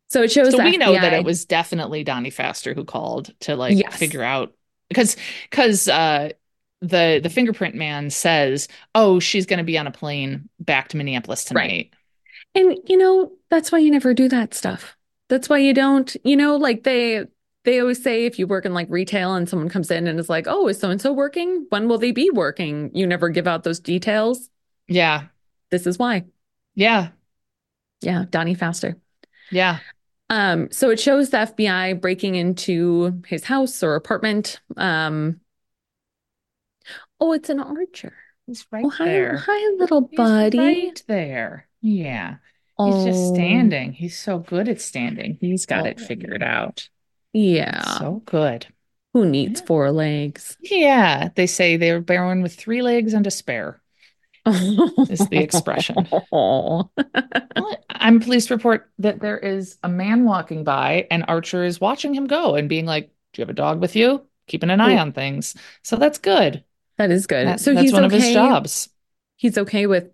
So 0.08 0.22
it 0.22 0.32
shows 0.32 0.52
So 0.52 0.64
we 0.64 0.76
know 0.78 0.92
that 0.92 1.12
it 1.12 1.24
was 1.24 1.44
definitely 1.44 2.02
Donnie 2.04 2.30
Pfaster 2.30 2.74
who 2.74 2.84
called 2.84 3.34
to 3.40 3.54
like 3.56 3.76
Yes. 3.76 3.96
figure 3.96 4.22
out 4.22 4.54
because 4.88 5.16
because 5.50 5.86
uh 5.88 6.30
the 6.80 7.20
the 7.22 7.30
fingerprint 7.30 7.74
man 7.74 8.10
says, 8.10 8.68
"Oh, 8.94 9.20
she's 9.20 9.46
going 9.46 9.58
to 9.58 9.64
be 9.64 9.78
on 9.78 9.86
a 9.86 9.90
plane 9.92 10.48
back 10.58 10.88
to 10.88 10.96
Minneapolis 10.96 11.44
tonight." 11.44 11.60
Right. 11.60 11.94
And 12.54 12.78
you 12.86 12.96
know, 12.96 13.32
that's 13.48 13.70
why 13.70 13.78
you 13.78 13.90
never 13.90 14.14
do 14.14 14.28
that 14.28 14.54
stuff. 14.54 14.96
That's 15.28 15.48
why 15.48 15.58
you 15.58 15.72
don't, 15.72 16.14
you 16.24 16.36
know, 16.36 16.56
like 16.56 16.82
they 16.84 17.26
they 17.64 17.80
always 17.80 18.02
say 18.02 18.24
if 18.24 18.38
you 18.38 18.46
work 18.46 18.64
in 18.64 18.72
like 18.74 18.88
retail 18.90 19.34
and 19.34 19.48
someone 19.48 19.68
comes 19.68 19.90
in 19.90 20.06
and 20.06 20.18
is 20.18 20.28
like, 20.28 20.46
"Oh, 20.48 20.68
is 20.68 20.78
so 20.78 20.90
and 20.90 21.00
so 21.00 21.12
working? 21.12 21.66
When 21.68 21.88
will 21.88 21.98
they 21.98 22.12
be 22.12 22.30
working?" 22.30 22.90
You 22.94 23.06
never 23.06 23.28
give 23.28 23.46
out 23.46 23.64
those 23.64 23.80
details. 23.80 24.48
Yeah. 24.88 25.26
This 25.70 25.86
is 25.86 25.98
why. 25.98 26.24
Yeah. 26.74 27.08
Yeah, 28.00 28.24
Donnie 28.30 28.56
Pfaster. 28.56 28.96
Yeah. 29.50 29.78
Um, 30.30 30.70
so 30.70 30.90
it 30.90 31.00
shows 31.00 31.30
the 31.30 31.38
FBI 31.38 32.00
breaking 32.00 32.36
into 32.36 33.20
his 33.26 33.44
house 33.44 33.82
or 33.82 33.94
apartment. 33.94 34.60
Um, 34.76 35.40
oh, 37.20 37.32
it's 37.32 37.50
an 37.50 37.60
archer. 37.60 38.14
He's 38.46 38.62
oh, 38.62 38.66
right 38.72 38.84
Oh, 38.84 38.90
hi, 38.90 39.04
there. 39.04 39.36
hi, 39.36 39.74
little 39.78 40.08
He's 40.10 40.16
buddy. 40.16 40.58
right 40.58 41.04
there. 41.06 41.68
Yeah. 41.80 42.36
He's 42.82 43.04
just 43.04 43.32
Oh, 43.32 43.34
standing. 43.34 43.92
He's 43.92 44.18
so 44.18 44.38
good 44.38 44.68
at 44.68 44.80
standing. 44.80 45.38
He's 45.40 45.66
got 45.66 45.86
it 45.86 45.98
Oh. 46.00 46.04
figured 46.06 46.42
out. 46.42 46.88
Yeah. 47.32 47.82
So 47.98 48.22
good. 48.24 48.66
Who 49.12 49.26
needs 49.26 49.60
Yeah. 49.60 49.66
four 49.66 49.90
legs? 49.92 50.56
Yeah. 50.60 51.30
They 51.34 51.46
say 51.46 51.76
they're 51.76 52.00
born 52.00 52.42
with 52.42 52.54
three 52.54 52.82
legs 52.82 53.12
and 53.14 53.26
a 53.26 53.30
spare. 53.30 53.80
Is 54.46 55.28
the 55.28 55.40
expression. 55.42 56.08
Oh. 56.32 56.90
Well, 57.56 57.76
I'm 57.90 58.20
pleased 58.20 58.48
to 58.48 58.54
report 58.54 58.90
that 58.98 59.20
there 59.20 59.38
is 59.38 59.76
a 59.82 59.88
man 59.88 60.24
walking 60.24 60.64
by 60.64 61.06
and 61.10 61.24
Archer 61.28 61.64
is 61.64 61.80
watching 61.80 62.14
him 62.14 62.26
go 62.26 62.54
and 62.54 62.68
being 62.68 62.86
like, 62.86 63.08
Do 63.32 63.40
you 63.40 63.42
have 63.42 63.50
a 63.50 63.54
dog 63.54 63.80
with 63.80 63.96
you? 63.96 64.26
Keeping 64.46 64.70
an 64.70 64.80
eye 64.80 64.94
Ooh. 64.94 64.98
on 64.98 65.12
things. 65.12 65.54
So 65.82 65.96
that's 65.96 66.18
good. 66.18 66.64
That 67.00 67.10
is 67.10 67.26
good. 67.26 67.46
That- 67.46 67.60
so 67.60 67.72
that's 67.72 67.82
he's 67.82 67.92
one 67.94 68.04
of 68.04 68.10
his 68.12 68.24
okay. 68.24 68.34
jobs. 68.34 68.90
He's 69.36 69.56
okay 69.56 69.86
with 69.86 70.10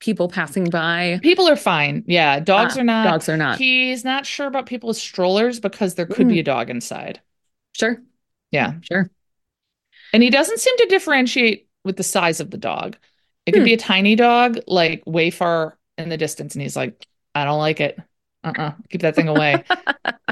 people 0.00 0.28
passing 0.30 0.70
by. 0.70 1.20
People 1.22 1.46
are 1.46 1.56
fine. 1.56 2.04
Yeah. 2.06 2.40
Dogs 2.40 2.78
Ah, 2.78 2.80
are 2.80 2.84
not. 2.84 3.04
Dogs 3.04 3.28
are 3.28 3.36
not. 3.36 3.58
He's 3.58 4.02
not 4.02 4.24
sure 4.24 4.46
about 4.46 4.64
people 4.64 4.88
with 4.88 4.96
strollers 4.96 5.60
because 5.60 5.94
there 5.94 6.06
could 6.06 6.28
Mm. 6.28 6.30
be 6.30 6.40
a 6.40 6.42
dog 6.42 6.70
inside. 6.70 7.20
Sure, 7.74 8.00
Yeah. 8.50 8.76
sure. 8.80 9.10
And 10.14 10.22
he 10.22 10.30
doesn't 10.30 10.58
seem 10.58 10.74
to 10.78 10.86
differentiate 10.86 11.68
with 11.84 11.98
the 11.98 12.02
size 12.02 12.40
of 12.40 12.50
the 12.50 12.56
dog. 12.56 12.96
It 13.44 13.52
could 13.52 13.60
Hmm. 13.60 13.66
be 13.66 13.74
a 13.74 13.76
tiny 13.78 14.16
dog, 14.16 14.58
like 14.66 15.02
way 15.04 15.28
far 15.30 15.76
in 15.98 16.08
the 16.08 16.16
distance, 16.16 16.54
and 16.54 16.62
he's 16.62 16.76
like, 16.76 17.06
I 17.34 17.44
don't 17.44 17.58
like 17.58 17.80
it. 17.80 17.98
Uh-uh. 18.42 18.72
Keep 18.88 19.02
that 19.02 19.14
thing 19.16 19.28
away. 19.28 19.64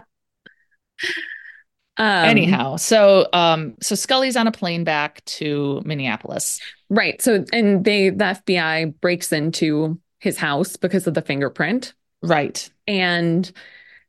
Um, 2.00 2.24
Anyhow, 2.24 2.76
so 2.76 3.28
um, 3.34 3.74
so 3.82 3.94
Scully's 3.94 4.34
on 4.34 4.46
a 4.46 4.52
plane 4.52 4.84
back 4.84 5.22
to 5.26 5.82
Minneapolis. 5.84 6.58
Right. 6.88 7.20
So, 7.20 7.44
and 7.52 7.84
they, 7.84 8.08
the 8.08 8.24
FBI 8.24 8.98
breaks 9.02 9.30
into 9.32 10.00
his 10.18 10.38
house 10.38 10.76
because 10.76 11.06
of 11.06 11.12
the 11.12 11.20
fingerprint. 11.20 11.92
Right. 12.22 12.70
And 12.88 13.52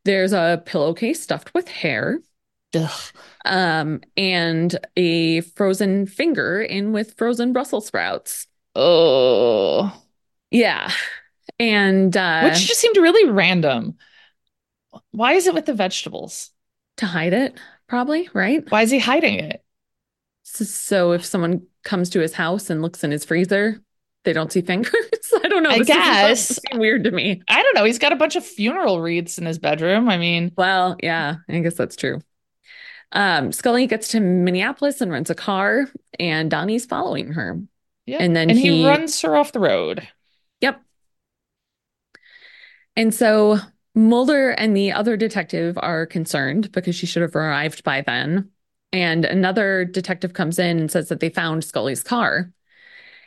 there's 0.06 0.32
a 0.32 0.64
pillowcase 0.66 1.22
stuffed 1.22 1.54
with 1.54 1.68
hair, 1.68 2.22
Ugh. 2.74 2.90
um, 3.44 4.00
and 4.16 4.80
a 4.96 5.42
frozen 5.42 6.06
finger 6.08 6.62
in 6.62 6.94
with 6.94 7.18
frozen 7.18 7.52
Brussels 7.52 7.88
sprouts. 7.88 8.48
Oh, 8.74 9.94
Yeah. 10.50 10.90
And 11.60 12.16
uh, 12.16 12.44
which 12.44 12.68
just 12.70 12.80
seemed 12.80 12.96
really 12.96 13.30
random. 13.30 13.98
Why 15.12 15.34
is 15.34 15.46
it 15.46 15.54
with 15.54 15.66
the 15.66 15.74
vegetables? 15.74 16.52
to 16.98 17.06
hide 17.08 17.34
it, 17.34 17.58
probably, 17.92 18.30
right? 18.34 18.64
Why 18.72 18.84
is 18.84 18.90
he 18.92 19.00
hiding 19.00 19.36
it? 19.40 19.64
So, 20.44 21.12
if 21.12 21.24
someone 21.26 21.68
comes 21.84 22.10
to 22.12 22.20
his 22.22 22.34
house 22.34 22.70
and 22.70 22.82
looks 22.82 23.04
in 23.04 23.12
his 23.12 23.26
freezer, 23.26 23.82
they 24.24 24.34
don't 24.34 24.52
see 24.52 24.62
fingers. 24.62 24.94
I 25.44 25.48
don't 25.50 25.62
know. 25.64 25.70
I 25.70 25.80
This 25.80 25.88
guess. 25.88 26.60
weird 26.74 27.04
to 27.04 27.12
me. 27.12 27.42
I 27.48 27.62
don't 27.62 27.76
know. 27.76 27.84
He's 27.84 28.00
got 28.00 28.14
a 28.14 28.16
bunch 28.16 28.36
of 28.38 28.46
funeral 28.46 29.02
wreaths 29.02 29.38
in 29.38 29.46
his 29.46 29.60
bedroom. 29.60 30.10
I 30.10 30.18
mean, 30.18 30.52
Well, 30.58 30.96
yeah, 31.04 31.36
I 31.50 31.60
guess 31.60 31.76
that's 31.76 31.96
true. 31.96 32.22
Um, 33.12 33.52
Scully 33.52 33.88
gets 33.88 34.08
to 34.10 34.20
Minneapolis 34.22 35.02
and 35.02 35.12
rents 35.12 35.30
a 35.30 35.36
car, 35.36 35.86
and 36.18 36.50
Donnie's 36.50 36.86
following 36.86 37.34
her. 37.34 37.60
yeah. 38.06 38.20
And 38.20 38.34
then 38.36 38.50
and 38.50 38.58
he 38.58 38.70
he- 38.82 38.88
runs 38.88 39.20
her 39.22 39.36
off 39.36 39.52
the 39.52 39.60
road. 39.60 40.08
Yep. 40.62 40.82
And 42.96 43.14
so 43.14 43.60
Mulder 43.94 44.52
and 44.52 44.76
the 44.76 44.92
other 44.94 45.18
detective 45.18 45.78
are 45.82 46.06
concerned 46.06 46.72
because 46.72 46.96
she 46.96 47.06
should 47.06 47.22
have 47.22 47.36
arrived 47.36 47.84
by 47.84 48.02
then. 48.02 48.50
And 48.94 49.26
another 49.26 49.86
detective 49.86 50.34
comes 50.34 50.60
in 50.60 50.80
and 50.80 50.92
says 50.92 51.10
that 51.10 51.20
they 51.20 51.30
found 51.30 51.64
Scully's 51.64 52.04
car. 52.04 52.52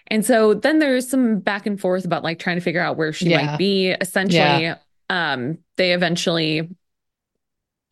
And 0.09 0.25
so 0.25 0.55
then 0.55 0.79
there's 0.79 1.09
some 1.09 1.41
back 1.41 1.67
and 1.67 1.81
forth 1.81 2.05
about 2.05 2.23
like 2.23 2.39
trying 2.39 2.57
to 2.57 2.61
figure 2.62 2.81
out 2.81 2.97
where 2.97 3.12
she 3.12 3.29
Yeah. 3.31 3.53
might 3.53 3.59
be. 3.59 3.91
Essentially, 3.91 4.73
um, 5.11 5.59
they 5.77 5.93
eventually 5.93 6.69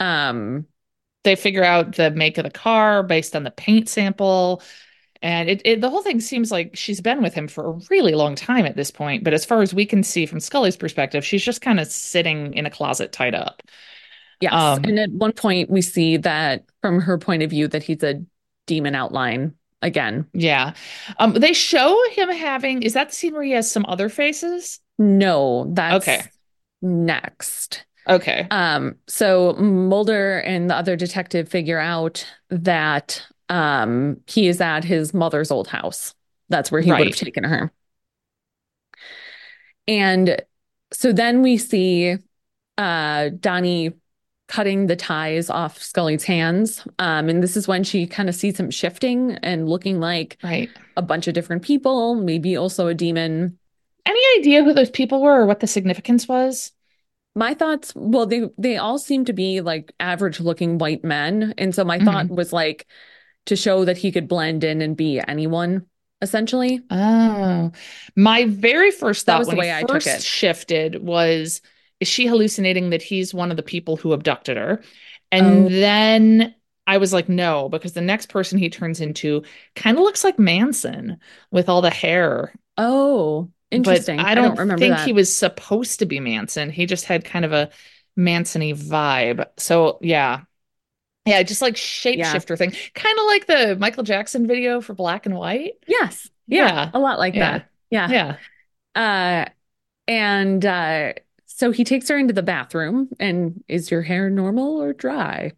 um 0.00 0.66
They 1.24 1.36
figure 1.36 1.64
out 1.64 1.96
the 1.96 2.10
make 2.10 2.38
of 2.38 2.44
the 2.44 2.50
car 2.50 3.02
based 3.02 3.36
on 3.36 3.44
the 3.44 3.50
paint 3.50 3.88
sample. 3.88 4.62
And 5.22 5.48
it, 5.48 5.62
it 5.64 5.80
the 5.80 5.88
whole 5.88 6.02
thing 6.02 6.20
seems 6.20 6.50
like 6.50 6.76
she's 6.76 7.00
been 7.00 7.22
with 7.22 7.32
him 7.34 7.48
for 7.48 7.66
a 7.66 7.80
really 7.90 8.14
long 8.14 8.34
time 8.34 8.66
at 8.66 8.76
this 8.76 8.90
point. 8.90 9.24
But 9.24 9.34
as 9.34 9.44
far 9.44 9.62
as 9.62 9.72
we 9.72 9.86
can 9.86 10.02
see 10.02 10.26
from 10.26 10.40
Scully's 10.40 10.76
perspective, 10.76 11.24
she's 11.24 11.44
just 11.44 11.60
kind 11.60 11.78
of 11.80 11.86
sitting 11.86 12.54
in 12.54 12.66
a 12.66 12.70
closet 12.70 13.12
tied 13.12 13.34
up. 13.34 13.62
Yes. 14.40 14.52
Um, 14.52 14.82
and 14.84 14.98
at 14.98 15.10
one 15.10 15.32
point, 15.32 15.70
we 15.70 15.82
see 15.82 16.16
that 16.18 16.64
from 16.80 17.00
her 17.00 17.16
point 17.18 17.44
of 17.44 17.50
view, 17.50 17.68
that 17.68 17.84
he's 17.84 18.02
a 18.02 18.24
demon 18.66 18.96
outline 18.96 19.54
again. 19.80 20.26
Yeah. 20.32 20.74
Um, 21.18 21.34
they 21.34 21.52
show 21.52 21.96
him 22.10 22.28
having, 22.28 22.82
is 22.82 22.94
that 22.94 23.10
the 23.10 23.14
scene 23.14 23.34
where 23.34 23.44
he 23.44 23.52
has 23.52 23.70
some 23.70 23.84
other 23.86 24.08
faces? 24.08 24.80
No, 24.98 25.70
that's 25.72 26.08
Okay. 26.08 26.22
next. 26.80 27.84
Okay. 28.08 28.48
Um, 28.50 28.96
so 29.06 29.52
Mulder 29.54 30.38
and 30.40 30.68
the 30.68 30.74
other 30.74 30.96
detective 30.96 31.48
figure 31.48 31.78
out 31.78 32.26
that 32.50 33.24
um 33.52 34.20
he 34.26 34.48
is 34.48 34.60
at 34.60 34.84
his 34.84 35.14
mother's 35.14 35.50
old 35.50 35.68
house. 35.68 36.14
That's 36.48 36.72
where 36.72 36.80
he 36.82 36.90
would 36.90 37.06
have 37.08 37.16
taken 37.16 37.44
her. 37.44 37.72
And 39.88 40.42
so 40.92 41.12
then 41.12 41.42
we 41.42 41.56
see 41.58 42.16
uh 42.78 43.30
Donnie 43.40 43.92
cutting 44.48 44.86
the 44.86 44.96
ties 44.96 45.48
off 45.48 45.80
Scully's 45.82 46.24
hands. 46.24 46.86
Um, 46.98 47.28
and 47.30 47.42
this 47.42 47.56
is 47.56 47.66
when 47.66 47.84
she 47.84 48.06
kind 48.06 48.28
of 48.28 48.34
sees 48.34 48.58
him 48.60 48.70
shifting 48.70 49.32
and 49.42 49.68
looking 49.68 49.98
like 50.00 50.36
Right. 50.42 50.70
a 50.96 51.02
bunch 51.02 51.26
of 51.26 51.32
different 51.34 51.62
people, 51.62 52.16
maybe 52.16 52.56
also 52.56 52.86
a 52.88 52.94
demon. 52.94 53.58
Any 54.04 54.20
idea 54.38 54.62
who 54.62 54.74
those 54.74 54.90
people 54.90 55.22
were 55.22 55.42
or 55.42 55.46
what 55.46 55.60
the 55.60 55.66
significance 55.66 56.28
was? 56.28 56.72
My 57.34 57.54
thoughts, 57.54 57.94
well, 57.96 58.26
they 58.26 58.50
they 58.58 58.76
all 58.76 58.98
seem 58.98 59.24
to 59.24 59.32
be 59.32 59.62
like 59.62 59.92
average 60.00 60.38
looking 60.38 60.76
white 60.76 61.02
men. 61.02 61.54
And 61.56 61.74
so 61.74 61.84
my 61.84 61.98
Mhm. 61.98 62.04
thought 62.04 62.28
was 62.28 62.52
like 62.52 62.86
to 63.46 63.56
show 63.56 63.84
that 63.84 63.98
he 63.98 64.12
could 64.12 64.28
blend 64.28 64.64
in 64.64 64.82
and 64.82 64.96
be 64.96 65.20
anyone, 65.20 65.86
essentially. 66.20 66.82
Oh, 66.90 67.72
my 68.16 68.44
very 68.46 68.90
first 68.90 69.26
That 69.26 69.38
thought 69.38 69.38
was 69.38 69.48
the 69.48 69.56
way 69.56 69.72
I 69.72 69.84
took 69.84 69.90
first 69.90 70.06
it. 70.06 70.22
shifted 70.22 71.02
was, 71.02 71.60
is 72.00 72.08
she 72.08 72.26
hallucinating 72.26 72.90
that 72.90 73.02
he's 73.02 73.32
one 73.34 73.50
of 73.50 73.56
the 73.56 73.62
people 73.62 73.96
who 73.96 74.12
abducted 74.12 74.56
her? 74.56 74.82
And 75.30 75.66
Oh. 75.66 75.68
then 75.68 76.54
I 76.86 76.98
was 76.98 77.12
like, 77.12 77.28
no, 77.28 77.68
because 77.68 77.92
the 77.94 78.00
next 78.00 78.28
person 78.28 78.58
he 78.58 78.68
turns 78.70 79.00
into 79.00 79.44
kind 79.74 79.96
of 79.96 80.02
looks 80.02 80.24
like 80.24 80.38
Manson 80.38 81.18
with 81.50 81.68
all 81.68 81.80
the 81.80 81.90
hair. 81.90 82.52
Oh, 82.76 83.50
interesting. 83.70 84.18
But 84.18 84.26
I 84.26 84.34
don't, 84.34 84.58
remember 84.58 84.78
think 84.80 84.96
that. 84.96 85.06
he 85.06 85.12
was 85.12 85.34
supposed 85.34 85.98
to 86.00 86.06
be 86.06 86.20
Manson. 86.20 86.70
He 86.70 86.86
just 86.86 87.04
had 87.04 87.24
kind 87.24 87.44
of 87.44 87.52
a 87.52 87.70
Manson-y 88.16 88.72
vibe. 88.72 89.46
So 89.58 89.98
yeah. 90.02 90.42
Yeah, 91.24 91.42
just 91.44 91.62
like 91.62 91.74
shapeshifter 91.74 92.58
thing. 92.58 92.72
Kind 92.94 93.18
of 93.18 93.24
like 93.26 93.46
the 93.46 93.76
Michael 93.78 94.02
Jackson 94.02 94.46
video 94.46 94.80
for 94.80 94.92
Black 94.94 95.24
and 95.26 95.36
White. 95.36 95.74
Yes. 95.86 96.28
Yeah, 96.48 96.66
Yeah. 96.66 96.90
a 96.94 96.98
lot 96.98 97.18
like 97.18 97.34
Yeah. 97.34 97.58
that. 97.58 97.68
Yeah. 97.90 98.36
Yeah. 98.94 99.46
Uh, 99.46 99.50
and 100.08 100.66
uh, 100.66 101.12
so 101.46 101.70
he 101.70 101.84
takes 101.84 102.08
her 102.08 102.18
into 102.18 102.32
the 102.34 102.42
bathroom 102.42 103.08
and 103.20 103.62
is 103.68 103.90
your 103.90 104.02
hair 104.02 104.30
normal 104.30 104.82
or 104.82 104.92
dry? 104.92 105.52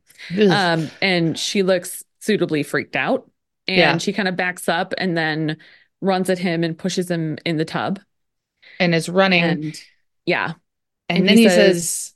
Um, 0.51 0.91
and 1.01 1.39
she 1.39 1.63
looks 1.63 2.05
suitably 2.21 2.63
freaked 2.63 2.97
out. 2.97 3.31
And 3.67 3.77
Yeah. 3.79 3.99
she 3.99 4.13
kind 4.13 4.29
of 4.29 4.37
backs 4.37 4.69
up 4.69 4.93
and 4.99 5.17
then 5.17 5.57
runs 6.03 6.29
at 6.29 6.39
him 6.39 6.63
and 6.63 6.77
pushes 6.77 7.11
him 7.11 7.39
in 7.47 7.57
the 7.57 7.65
tub. 7.65 8.01
and 8.81 8.95
is 8.95 9.09
running. 9.09 9.43
And, 9.43 9.65
And 9.65 9.83
yeah, 10.27 10.53
then 11.09 11.29
he 11.29 11.45
he 11.45 11.49
says- 11.49 11.89
says, 11.89 12.15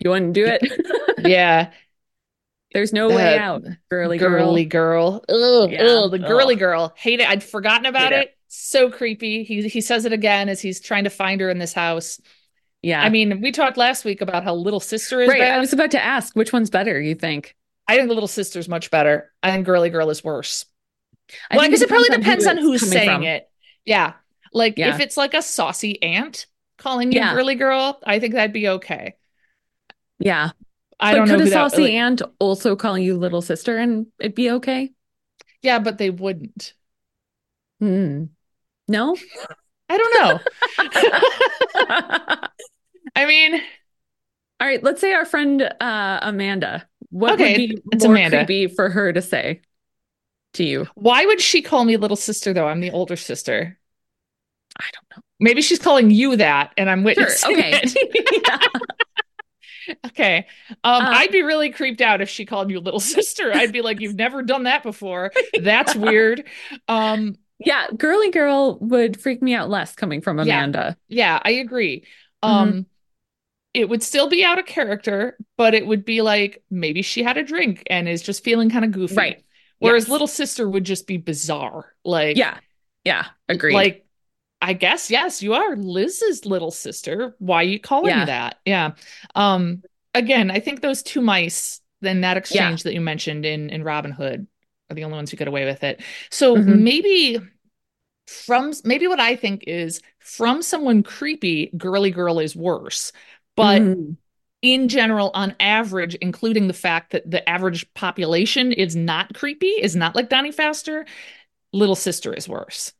you 0.00 0.10
want 0.10 0.32
to 0.34 0.40
do 0.40 0.46
it? 0.46 0.62
Yeah, 1.28 1.72
There's 2.72 2.92
no 2.92 3.08
way 3.08 3.36
Uh, 3.38 3.42
out, 3.42 3.62
girly 3.88 4.18
girl. 4.18 4.44
girly 4.44 4.64
girl. 4.66 5.24
Ugh, 5.28 5.70
Yeah. 5.72 5.82
ugh, 5.84 6.10
the 6.10 6.18
girly 6.18 6.54
Ugh. 6.54 6.58
girl. 6.60 6.92
Hate 6.96 7.20
it. 7.20 7.28
I'd 7.28 7.42
forgotten 7.42 7.86
about 7.86 8.12
Hate 8.12 8.20
it. 8.22 8.34
So 8.48 8.90
creepy. 8.90 9.44
He 9.44 9.68
he 9.68 9.80
says 9.80 10.04
it 10.04 10.12
again 10.12 10.48
as 10.48 10.60
he's 10.60 10.80
trying 10.80 11.04
to 11.04 11.10
find 11.10 11.40
her 11.40 11.50
in 11.50 11.58
this 11.58 11.72
house. 11.72 12.20
Yeah. 12.82 13.02
I 13.02 13.08
mean, 13.08 13.40
we 13.40 13.52
talked 13.52 13.76
last 13.76 14.04
week 14.04 14.20
about 14.20 14.44
how 14.44 14.54
Little 14.54 14.80
Sister 14.80 15.20
is 15.20 15.28
right. 15.28 15.40
bad. 15.40 15.54
I 15.54 15.58
was 15.58 15.72
about 15.72 15.90
to 15.92 16.02
ask 16.02 16.34
which 16.36 16.52
one's 16.52 16.70
better, 16.70 17.00
you 17.00 17.14
think? 17.14 17.56
I 17.88 17.96
think 17.96 18.08
the 18.08 18.14
Little 18.14 18.28
Sister's 18.28 18.68
much 18.68 18.90
better. 18.90 19.32
I 19.42 19.50
think 19.50 19.66
Girly 19.66 19.90
Girl 19.90 20.10
is 20.10 20.22
worse. 20.22 20.66
I 21.50 21.56
well, 21.56 21.68
think 21.68 21.80
it 21.80 21.88
probably 21.88 22.08
depends 22.10 22.46
on 22.46 22.58
it's 22.58 22.66
who's 22.66 22.88
saying 22.88 23.08
from. 23.08 23.22
it. 23.24 23.48
Yeah. 23.84 24.12
Like 24.52 24.78
Yeah. 24.78 24.94
if 24.94 25.00
it's 25.00 25.16
like 25.16 25.34
a 25.34 25.42
saucy 25.42 26.00
aunt 26.02 26.46
calling 26.78 27.12
you 27.12 27.18
Yeah. 27.18 27.34
Girly 27.34 27.54
Girl, 27.56 27.98
I 28.04 28.18
think 28.20 28.34
that'd 28.34 28.52
be 28.52 28.68
okay. 28.68 29.16
Yeah. 30.18 30.50
I 31.00 31.12
but 31.12 31.16
don't 31.18 31.28
know 31.28 31.34
could 31.38 31.40
a 31.46 31.50
that- 31.50 31.52
saucy 31.70 31.82
like- 31.82 31.92
aunt 31.92 32.22
also 32.38 32.74
call 32.76 32.98
you 32.98 33.16
little 33.16 33.42
sister 33.42 33.76
and 33.78 34.06
it'd 34.18 34.34
be 34.34 34.50
okay? 34.52 34.92
Yeah, 35.62 35.78
but 35.78 35.98
they 35.98 36.10
wouldn't. 36.10 36.74
Hmm. 37.80 38.24
No? 38.88 39.16
I 39.88 39.96
don't 39.98 40.14
know. 40.20 40.40
I 43.16 43.26
mean, 43.26 43.60
all 44.60 44.66
right, 44.66 44.82
let's 44.82 45.00
say 45.00 45.12
our 45.12 45.24
friend 45.24 45.62
uh, 45.62 46.18
Amanda. 46.22 46.86
What 47.10 47.32
Okay, 47.34 47.52
would 47.52 47.56
be 47.76 47.82
it's 47.92 48.04
more 48.04 48.12
Amanda. 48.14 48.44
creepy 48.44 48.66
for 48.74 48.90
her 48.90 49.12
to 49.12 49.22
say 49.22 49.62
to 50.54 50.64
you? 50.64 50.86
why 50.94 51.24
would 51.26 51.40
she 51.40 51.62
call 51.62 51.84
me 51.84 51.96
little 51.96 52.16
sister 52.16 52.52
though? 52.52 52.66
I'm 52.66 52.80
the 52.80 52.90
older 52.90 53.16
sister. 53.16 53.78
I 54.78 54.84
don't 54.92 55.16
know. 55.16 55.22
Maybe 55.40 55.62
she's 55.62 55.78
calling 55.78 56.10
you 56.10 56.36
that 56.36 56.72
and 56.76 56.90
I'm 56.90 56.98
Sure. 57.00 57.04
witnessing 57.06 57.56
Okay. 57.56 57.80
it. 57.82 58.72
Yeah. 59.88 59.94
Okay. 60.06 60.46
Um, 60.84 61.04
Uh, 61.04 61.10
I'd 61.10 61.32
be 61.32 61.42
really 61.42 61.70
creeped 61.70 62.00
out 62.00 62.20
if 62.20 62.28
she 62.28 62.44
called 62.44 62.70
you 62.70 62.80
little 62.80 63.00
sister. 63.16 63.50
I'd 63.54 63.72
be 63.72 63.82
like, 63.82 64.00
you've 64.00 64.14
never 64.16 64.42
done 64.42 64.64
that 64.64 64.82
before. 64.82 65.32
That's 65.60 65.94
weird. 66.06 66.44
Um, 66.88 67.36
Yeah, 67.64 67.86
girly 67.96 68.30
girl 68.30 68.78
would 68.80 69.20
freak 69.20 69.42
me 69.42 69.54
out 69.54 69.68
less 69.70 69.94
coming 69.94 70.20
from 70.20 70.38
Amanda. 70.38 70.96
yeah, 71.08 71.40
I 71.42 71.50
agree. 71.52 72.04
Mm-hmm. 72.44 72.54
Um, 72.54 72.86
it 73.74 73.88
would 73.88 74.02
still 74.02 74.28
be 74.28 74.44
out 74.44 74.58
of 74.58 74.66
character, 74.66 75.36
but 75.56 75.74
it 75.74 75.86
would 75.86 76.04
be 76.04 76.22
like 76.22 76.62
maybe 76.70 77.02
she 77.02 77.22
had 77.22 77.36
a 77.36 77.44
drink 77.44 77.82
and 77.88 78.08
is 78.08 78.22
just 78.22 78.42
feeling 78.42 78.70
kind 78.70 78.84
of 78.84 78.92
goofy. 78.92 79.14
Right. 79.14 79.44
Whereas 79.78 80.04
Yes. 80.04 80.10
little 80.10 80.26
sister 80.26 80.68
would 80.68 80.84
just 80.84 81.06
be 81.06 81.16
bizarre. 81.18 81.94
Like, 82.04 82.36
Yeah. 82.36 82.58
Yeah. 83.04 83.26
Agreed. 83.48 83.74
like 83.74 84.06
I 84.60 84.72
guess 84.72 85.10
yes, 85.10 85.42
you 85.42 85.54
are 85.54 85.76
Liz's 85.76 86.44
little 86.44 86.70
sister. 86.70 87.34
Why 87.38 87.56
are 87.58 87.62
you 87.64 87.78
calling 87.80 88.08
Yeah. 88.08 88.20
me 88.20 88.24
that? 88.26 88.58
Yeah. 88.64 88.92
Um 89.34 89.82
again, 90.14 90.50
I 90.50 90.60
think 90.60 90.80
those 90.80 91.02
two 91.02 91.20
mice 91.20 91.80
then 92.00 92.20
that 92.22 92.36
exchange 92.36 92.82
that 92.84 92.94
you 92.94 93.00
mentioned 93.00 93.44
in 93.44 93.70
in 93.70 93.84
Robin 93.84 94.10
Hood 94.12 94.46
are 94.90 94.94
the 94.94 95.04
only 95.04 95.16
ones 95.16 95.30
who 95.30 95.36
get 95.36 95.48
away 95.48 95.64
with 95.64 95.84
it. 95.84 96.02
So 96.30 96.56
Mhm. 96.56 96.66
maybe 96.66 97.38
from 98.26 98.72
maybe 98.84 99.06
what 99.06 99.20
I 99.20 99.36
think 99.36 99.64
is 99.66 100.02
from 100.20 100.62
someone 100.62 101.02
creepy, 101.02 101.70
girly 101.76 102.10
girl 102.10 102.38
is 102.40 102.56
worse. 102.56 103.12
But 103.56 103.90
Mhm. 103.90 104.16
in 104.62 104.88
general, 104.88 105.30
on 105.34 105.56
average, 105.60 106.16
including 106.16 106.68
the 106.68 106.74
fact 106.74 107.12
that 107.12 107.30
the 107.30 107.48
average 107.48 107.92
population 107.94 108.72
is 108.72 108.96
not 108.96 109.34
creepy, 109.34 109.68
is 109.68 109.96
not 109.96 110.16
like 110.16 110.30
Donnie 110.30 110.52
Pfaster, 110.52 111.06
little 111.72 111.96
sister 111.96 112.34
is 112.34 112.48
worse. 112.48 112.92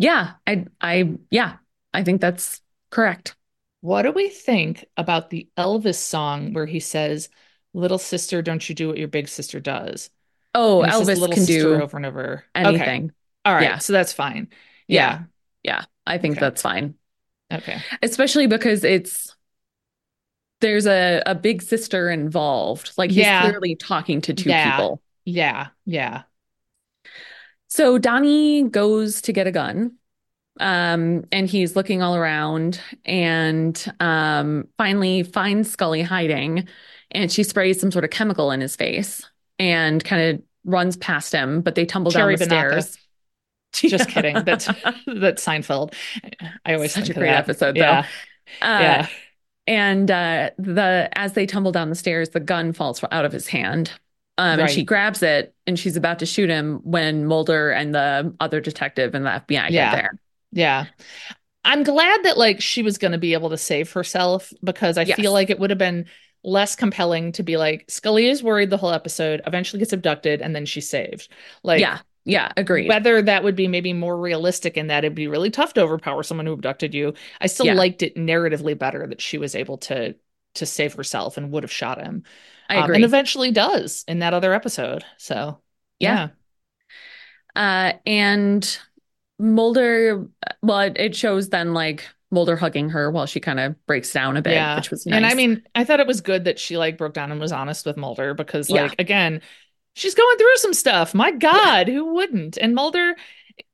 Yeah, 0.00 0.34
I 0.46 0.66
I 0.80 1.18
yeah, 1.30 1.58
I 1.92 2.04
think 2.04 2.20
that's 2.20 2.60
correct. 2.90 3.36
What 3.80 4.02
do 4.02 4.12
we 4.12 4.28
think 4.28 4.84
about 4.96 5.30
the 5.30 5.48
Elvis 5.56 5.96
song 5.96 6.52
where 6.52 6.66
he 6.66 6.80
says, 6.80 7.28
Little 7.72 7.98
sister, 7.98 8.42
don't 8.42 8.68
you 8.68 8.74
do 8.74 8.88
what 8.88 8.98
your 8.98 9.08
big 9.08 9.28
sister 9.28 9.60
does? 9.60 10.10
Oh, 10.54 10.82
And 10.82 10.90
he 10.90 10.92
says 10.92 11.08
Elvis 11.08 11.20
little 11.20 11.34
can 11.34 11.44
sister 11.44 11.68
do 11.68 11.82
over 11.82 11.96
and 11.96 12.06
over. 12.06 12.44
Okay. 12.64 12.76
anything. 12.82 13.12
All 13.44 13.54
right. 13.54 13.62
Yeah. 13.64 13.78
So 13.78 13.92
that's 13.92 14.12
fine. 14.12 14.48
Yeah. 14.88 15.18
Yeah. 15.18 15.24
Yeah, 15.62 15.84
I 16.06 16.18
think 16.18 16.38
Okay. 16.38 16.40
that's 16.40 16.62
fine. 16.62 16.94
Okay. 17.52 17.84
Especially 18.02 18.46
because 18.46 18.84
it's 18.84 19.34
there's 20.60 20.86
a 20.86 21.22
a 21.26 21.34
big 21.34 21.62
sister 21.62 22.10
involved. 22.10 22.92
Like 22.96 23.10
he's 23.10 23.24
Yeah. 23.24 23.40
clearly 23.42 23.76
talking 23.76 24.20
to 24.22 24.34
two 24.34 24.50
Yeah. 24.50 24.76
people. 24.76 25.02
Yeah. 25.24 25.68
Yeah. 25.86 26.22
So 27.70 27.98
Donnie 27.98 28.64
goes 28.64 29.22
to 29.22 29.32
get 29.32 29.46
a 29.46 29.52
gun. 29.52 29.92
Um, 30.58 31.24
and 31.32 31.48
he's 31.48 31.76
looking 31.76 32.02
all 32.02 32.16
around 32.16 32.80
and 33.06 33.94
um 34.00 34.68
finally 34.76 35.22
finds 35.22 35.70
Scully 35.70 36.02
hiding 36.02 36.68
and 37.12 37.32
she 37.32 37.44
sprays 37.44 37.80
some 37.80 37.90
sort 37.90 38.04
of 38.04 38.10
chemical 38.10 38.50
in 38.50 38.60
his 38.60 38.76
face 38.76 39.26
and 39.58 40.04
kind 40.04 40.36
of 40.36 40.42
runs 40.64 40.96
past 40.98 41.32
him, 41.32 41.62
but 41.62 41.76
they 41.76 41.86
tumble 41.86 42.10
Cherry 42.10 42.36
down 42.36 42.38
the 42.38 42.44
stairs. 42.44 42.98
Just 43.72 44.08
kidding. 44.10 44.44
That's 44.44 44.66
that's 45.06 45.44
Seinfeld. 45.44 45.94
I 46.64 46.74
always 46.74 46.92
Such 46.92 47.04
think 47.04 47.16
a 47.16 47.20
great 47.20 47.28
that. 47.30 47.44
episode, 47.44 47.76
though. 47.76 47.82
Yeah. 47.82 48.06
Uh, 48.60 48.80
yeah. 48.80 49.06
And 49.66 50.10
uh, 50.10 50.50
the 50.58 51.08
as 51.12 51.34
they 51.34 51.46
tumble 51.46 51.72
down 51.72 51.88
the 51.90 51.94
stairs, 51.96 52.30
the 52.30 52.40
gun 52.40 52.72
falls 52.72 53.02
out 53.12 53.24
of 53.24 53.32
his 53.32 53.46
hand. 53.48 53.92
Um, 54.38 54.60
and 54.60 54.70
she 54.70 54.84
grabs 54.84 55.22
it 55.22 55.54
and 55.66 55.78
she's 55.78 55.96
about 55.96 56.20
to 56.20 56.26
shoot 56.26 56.48
him 56.48 56.80
when 56.82 57.26
Mulder 57.26 57.70
and 57.70 57.94
the 57.94 58.34
other 58.40 58.60
detective 58.60 59.14
and 59.14 59.26
the 59.26 59.30
FBI 59.30 59.68
Yeah. 59.68 59.90
get 59.90 59.92
there. 59.96 60.10
Yeah. 60.52 60.86
I'm 61.64 61.82
glad 61.82 62.22
that 62.24 62.38
like 62.38 62.60
she 62.62 62.82
was 62.82 62.96
going 62.96 63.12
to 63.12 63.18
be 63.18 63.34
able 63.34 63.50
to 63.50 63.58
save 63.58 63.92
herself 63.92 64.52
because 64.64 64.96
I 64.96 65.02
Yes. 65.02 65.16
feel 65.18 65.32
like 65.32 65.50
it 65.50 65.58
would 65.58 65.70
have 65.70 65.78
been 65.78 66.06
less 66.42 66.74
compelling 66.74 67.32
to 67.32 67.42
be 67.42 67.58
like 67.58 67.84
Scully 67.88 68.28
is 68.28 68.42
worried 68.42 68.70
the 68.70 68.78
whole 68.78 68.92
episode, 68.92 69.42
eventually 69.46 69.78
gets 69.78 69.92
abducted, 69.92 70.40
and 70.40 70.56
then 70.56 70.64
she's 70.64 70.88
saved. 70.88 71.28
Like 71.62 71.80
yeah, 71.80 71.98
yeah, 72.24 72.50
agreed. 72.56 72.88
whether 72.88 73.20
that 73.20 73.44
would 73.44 73.56
be 73.56 73.68
maybe 73.68 73.92
more 73.92 74.16
realistic 74.18 74.78
in 74.78 74.86
that 74.86 75.04
it'd 75.04 75.14
be 75.14 75.28
really 75.28 75.50
tough 75.50 75.74
to 75.74 75.82
overpower 75.82 76.22
someone 76.22 76.46
who 76.46 76.52
abducted 76.54 76.94
you. 76.94 77.12
I 77.42 77.46
still 77.46 77.66
Yeah. 77.66 77.74
liked 77.74 78.02
it 78.02 78.16
narratively 78.16 78.78
better 78.78 79.06
that 79.06 79.20
she 79.20 79.36
was 79.36 79.54
able 79.54 79.76
to 79.78 80.14
to 80.54 80.66
save 80.66 80.94
herself 80.94 81.36
and 81.36 81.52
would 81.52 81.62
have 81.62 81.70
shot 81.70 82.00
him. 82.00 82.24
I 82.70 82.76
Um, 82.78 82.94
and 82.94 83.04
eventually 83.04 83.50
does 83.50 84.04
in 84.08 84.20
that 84.20 84.32
other 84.34 84.54
episode. 84.54 85.04
So 85.18 85.60
Yeah. 85.98 86.28
Uh, 87.56 87.92
and 88.06 88.78
Mulder, 89.38 90.26
well, 90.62 90.80
it, 90.80 90.96
it 90.98 91.16
shows 91.16 91.48
then 91.48 91.74
like 91.74 92.06
Mulder 92.30 92.56
hugging 92.56 92.90
her 92.90 93.10
while 93.10 93.26
she 93.26 93.40
kind 93.40 93.58
of 93.58 93.86
breaks 93.86 94.12
down 94.12 94.36
a 94.36 94.42
bit, 94.42 94.52
Yeah. 94.52 94.76
which 94.76 94.90
was 94.90 95.04
nice. 95.04 95.16
And 95.16 95.26
I 95.26 95.34
mean, 95.34 95.62
I 95.74 95.84
thought 95.84 96.00
it 96.00 96.06
was 96.06 96.20
good 96.20 96.44
that 96.44 96.58
she 96.58 96.76
like 96.78 96.96
broke 96.96 97.14
down 97.14 97.32
and 97.32 97.40
was 97.40 97.52
honest 97.52 97.84
with 97.86 97.96
Mulder 97.96 98.34
because, 98.34 98.70
Yeah. 98.70 98.82
like, 98.82 98.94
again, 99.00 99.42
she's 99.94 100.14
going 100.14 100.38
through 100.38 100.56
some 100.56 100.74
stuff. 100.74 101.12
My 101.14 101.32
God, 101.32 101.88
who 101.88 102.14
wouldn't? 102.14 102.56
And 102.56 102.74
Mulder, 102.74 103.16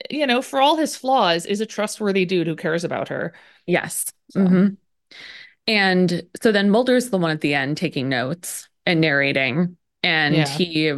you 0.09 0.27
know, 0.27 0.41
for 0.41 0.61
all 0.61 0.77
his 0.77 0.97
flaws, 0.97 1.45
is 1.45 1.61
a 1.61 1.67
trustworthy 1.67 2.25
dude 2.25 2.47
who 2.47 2.57
cares 2.57 2.83
about 2.85 3.09
her. 3.09 3.35
yes. 3.67 4.07
So. 4.31 4.41
Mhm. 4.41 4.77
And 5.69 6.23
so 6.43 6.51
then 6.53 6.71
Mulder's 6.71 7.11
the 7.11 7.19
one 7.19 7.31
at 7.33 7.41
the 7.43 7.55
end 7.55 7.77
taking 7.77 8.09
notes 8.09 8.69
and 8.87 9.01
narrating, 9.01 9.77
and 10.03 10.35
Yeah. 10.35 10.47
he 10.49 10.93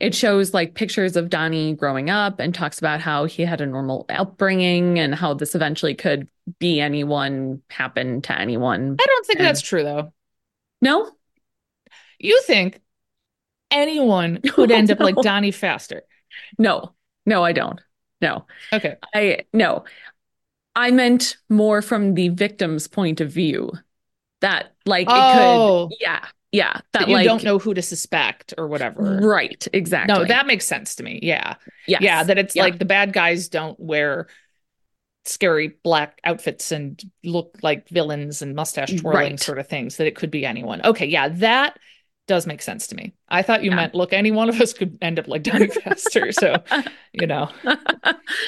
it 0.00 0.14
shows 0.16 0.52
like 0.52 0.74
pictures 0.74 1.16
of 1.16 1.30
Donnie 1.30 1.74
growing 1.74 2.10
up 2.10 2.40
and 2.40 2.52
talks 2.52 2.78
about 2.80 3.00
how 3.00 3.24
he 3.24 3.42
had 3.44 3.60
a 3.60 3.66
normal 3.66 4.04
upbringing 4.08 4.98
and 4.98 5.14
how 5.14 5.32
this 5.34 5.54
eventually 5.54 5.94
could 5.94 6.26
be 6.58 6.80
anyone, 6.80 7.62
happen 7.70 8.20
to 8.22 8.36
anyone. 8.36 8.96
I 9.00 9.04
don't 9.06 9.26
think 9.26 9.38
And- 9.38 9.46
that's 9.46 9.60
true, 9.60 9.84
though. 9.84 10.12
No? 10.80 11.08
You 12.18 12.40
think 12.42 12.80
anyone 13.70 14.40
could 14.52 14.72
end 14.72 14.90
up 14.90 14.98
like 14.98 15.14
No. 15.16 15.22
Donnie 15.22 15.52
Pfaster? 15.52 16.00
No. 16.58 16.94
No, 17.24 17.44
I 17.44 17.52
don't. 17.52 17.80
No. 18.20 18.46
Okay. 18.72 18.96
I 19.14 19.44
no. 19.52 19.84
I 20.74 20.90
meant 20.90 21.36
more 21.48 21.80
from 21.82 22.14
the 22.14 22.28
victim's 22.30 22.88
point 22.88 23.20
of 23.20 23.30
view. 23.30 23.72
That 24.40 24.74
like 24.84 25.06
it 25.06 25.12
Oh. 25.14 25.88
could 25.90 25.98
yeah. 26.00 26.24
Yeah. 26.52 26.72
That, 26.74 26.84
That 26.92 27.08
you 27.08 27.14
like 27.14 27.24
don't 27.26 27.42
know 27.42 27.58
who 27.58 27.74
to 27.74 27.82
suspect 27.82 28.54
or 28.58 28.68
whatever. 28.68 29.18
right, 29.22 29.66
exactly. 29.72 30.14
No, 30.14 30.24
that 30.24 30.46
makes 30.46 30.66
sense 30.66 30.94
to 30.96 31.02
me. 31.02 31.18
Yeah. 31.22 31.54
yes. 31.86 32.02
Yeah. 32.02 32.22
That 32.24 32.38
it's 32.38 32.54
Yeah. 32.54 32.62
like 32.64 32.78
the 32.78 32.84
bad 32.84 33.12
guys 33.12 33.48
don't 33.48 33.78
wear 33.80 34.28
scary 35.24 35.74
black 35.84 36.18
outfits 36.24 36.72
and 36.72 37.00
look 37.24 37.56
like 37.62 37.88
villains 37.88 38.42
and 38.42 38.54
mustache 38.54 38.92
twirling 39.00 39.30
Right. 39.32 39.40
sort 39.40 39.58
of 39.58 39.68
things, 39.68 39.96
that 39.96 40.06
it 40.06 40.14
could 40.16 40.30
be 40.30 40.44
anyone. 40.44 40.82
Okay. 40.84 41.06
Yeah. 41.06 41.28
That 41.28 41.78
does 42.28 42.46
make 42.46 42.62
sense 42.62 42.86
to 42.88 42.94
me. 42.96 43.14
I 43.28 43.42
thought 43.42 43.64
you 43.64 43.70
Yeah. 43.70 43.76
meant, 43.76 43.94
look, 43.94 44.12
any 44.12 44.30
one 44.30 44.48
of 44.48 44.60
us 44.60 44.72
could 44.72 44.96
end 45.00 45.18
up 45.18 45.28
like 45.28 45.42
Donnie 45.44 45.66
Pfaster. 45.68 46.32
So, 46.34 46.62
you 47.12 47.26
know. 47.26 47.48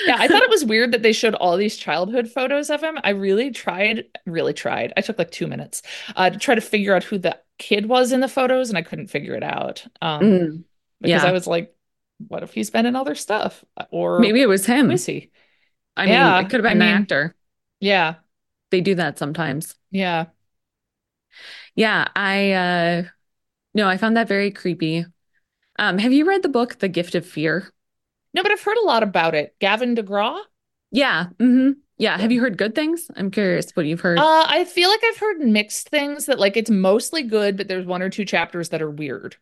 Yeah, 0.06 0.16
I 0.18 0.28
thought 0.28 0.42
it 0.42 0.50
was 0.50 0.64
weird 0.64 0.92
that 0.92 1.02
they 1.02 1.12
showed 1.12 1.34
all 1.34 1.56
these 1.56 1.76
childhood 1.76 2.28
photos 2.28 2.68
of 2.68 2.82
him. 2.82 2.98
I 3.04 3.10
really 3.10 3.50
tried, 3.50 4.04
really 4.26 4.52
tried. 4.52 4.92
I 4.96 5.00
took 5.00 5.18
like 5.18 5.30
two 5.30 5.46
minutes 5.46 5.82
uh, 6.16 6.28
to 6.30 6.38
try 6.38 6.54
to 6.54 6.60
figure 6.60 6.94
out 6.94 7.04
who 7.04 7.16
the 7.18 7.38
kid 7.58 7.86
was 7.86 8.12
in 8.12 8.20
the 8.20 8.28
photos, 8.28 8.68
and 8.68 8.78
I 8.78 8.82
couldn't 8.82 9.08
figure 9.08 9.34
it 9.34 9.42
out. 9.42 9.86
Um, 10.02 10.20
Mm, 10.22 10.64
because 11.00 11.22
yeah. 11.22 11.28
I 11.28 11.32
was 11.32 11.46
like, 11.46 11.74
what 12.28 12.42
if 12.42 12.52
he's 12.54 12.70
been 12.70 12.86
in 12.86 12.96
other 12.96 13.14
stuff? 13.14 13.64
Or 13.90 14.18
maybe 14.20 14.40
it 14.40 14.48
was 14.48 14.64
him. 14.66 14.90
is 14.90 15.04
he? 15.06 15.30
I 15.96 16.06
mean, 16.06 16.44
it 16.44 16.50
could 16.50 16.60
have 16.64 16.66
I 16.66 16.74
been 16.74 16.82
an 16.82 16.88
mean- 16.88 17.02
actor. 17.02 17.34
Yeah, 17.80 18.14
They 18.70 18.80
do 18.80 18.94
that 18.96 19.18
sometimes. 19.18 19.74
yeah. 19.90 20.26
Yeah, 21.74 22.06
I 22.14 22.52
uh 22.52 23.02
no, 23.74 23.88
I 23.88 23.96
found 23.96 24.16
that 24.16 24.28
very 24.28 24.50
creepy. 24.50 25.04
Um, 25.78 25.98
have 25.98 26.12
you 26.12 26.24
read 26.26 26.42
the 26.42 26.48
book 26.48 26.78
The 26.78 26.88
Gift 26.88 27.14
of 27.16 27.26
Fear? 27.26 27.68
No, 28.32 28.42
but 28.42 28.52
I've 28.52 28.62
heard 28.62 28.76
a 28.78 28.86
lot 28.86 29.02
about 29.02 29.34
it. 29.34 29.56
Gavin 29.60 29.94
DeGraw? 29.96 30.38
Yeah. 30.92 31.26
hmm 31.38 31.72
Yeah. 31.98 32.18
Have 32.18 32.32
you 32.32 32.40
heard 32.40 32.58
good 32.58 32.74
things? 32.74 33.08
I'm 33.16 33.30
curious 33.30 33.70
what 33.74 33.86
you've 33.86 34.00
heard. 34.00 34.18
Uh, 34.18 34.44
I 34.48 34.64
feel 34.64 34.88
like 34.90 35.00
I've 35.04 35.18
heard 35.18 35.40
mixed 35.40 35.88
things 35.90 36.26
that 36.26 36.38
like 36.38 36.56
it's 36.56 36.70
mostly 36.70 37.22
good, 37.22 37.56
but 37.56 37.68
there's 37.68 37.86
one 37.86 38.02
or 38.02 38.10
two 38.10 38.24
chapters 38.24 38.70
that 38.70 38.82
are 38.82 38.90
weird. 38.90 39.36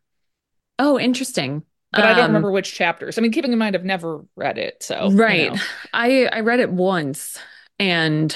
oh, 0.78 0.98
interesting. 0.98 1.62
But 1.92 2.04
I 2.04 2.10
don't 2.14 2.20
Um, 2.20 2.26
remember 2.28 2.50
which 2.50 2.72
chapters. 2.74 3.18
I 3.18 3.20
mean, 3.20 3.32
keeping 3.32 3.52
in 3.52 3.58
mind 3.58 3.76
I've 3.76 3.84
never 3.84 4.22
read 4.34 4.56
it, 4.58 4.82
so 4.82 5.10
you 5.10 5.16
Right. 5.16 5.52
know. 5.52 5.60
I 5.92 6.24
I 6.26 6.40
read 6.40 6.60
it 6.60 6.70
once 6.70 7.38
and 7.78 8.34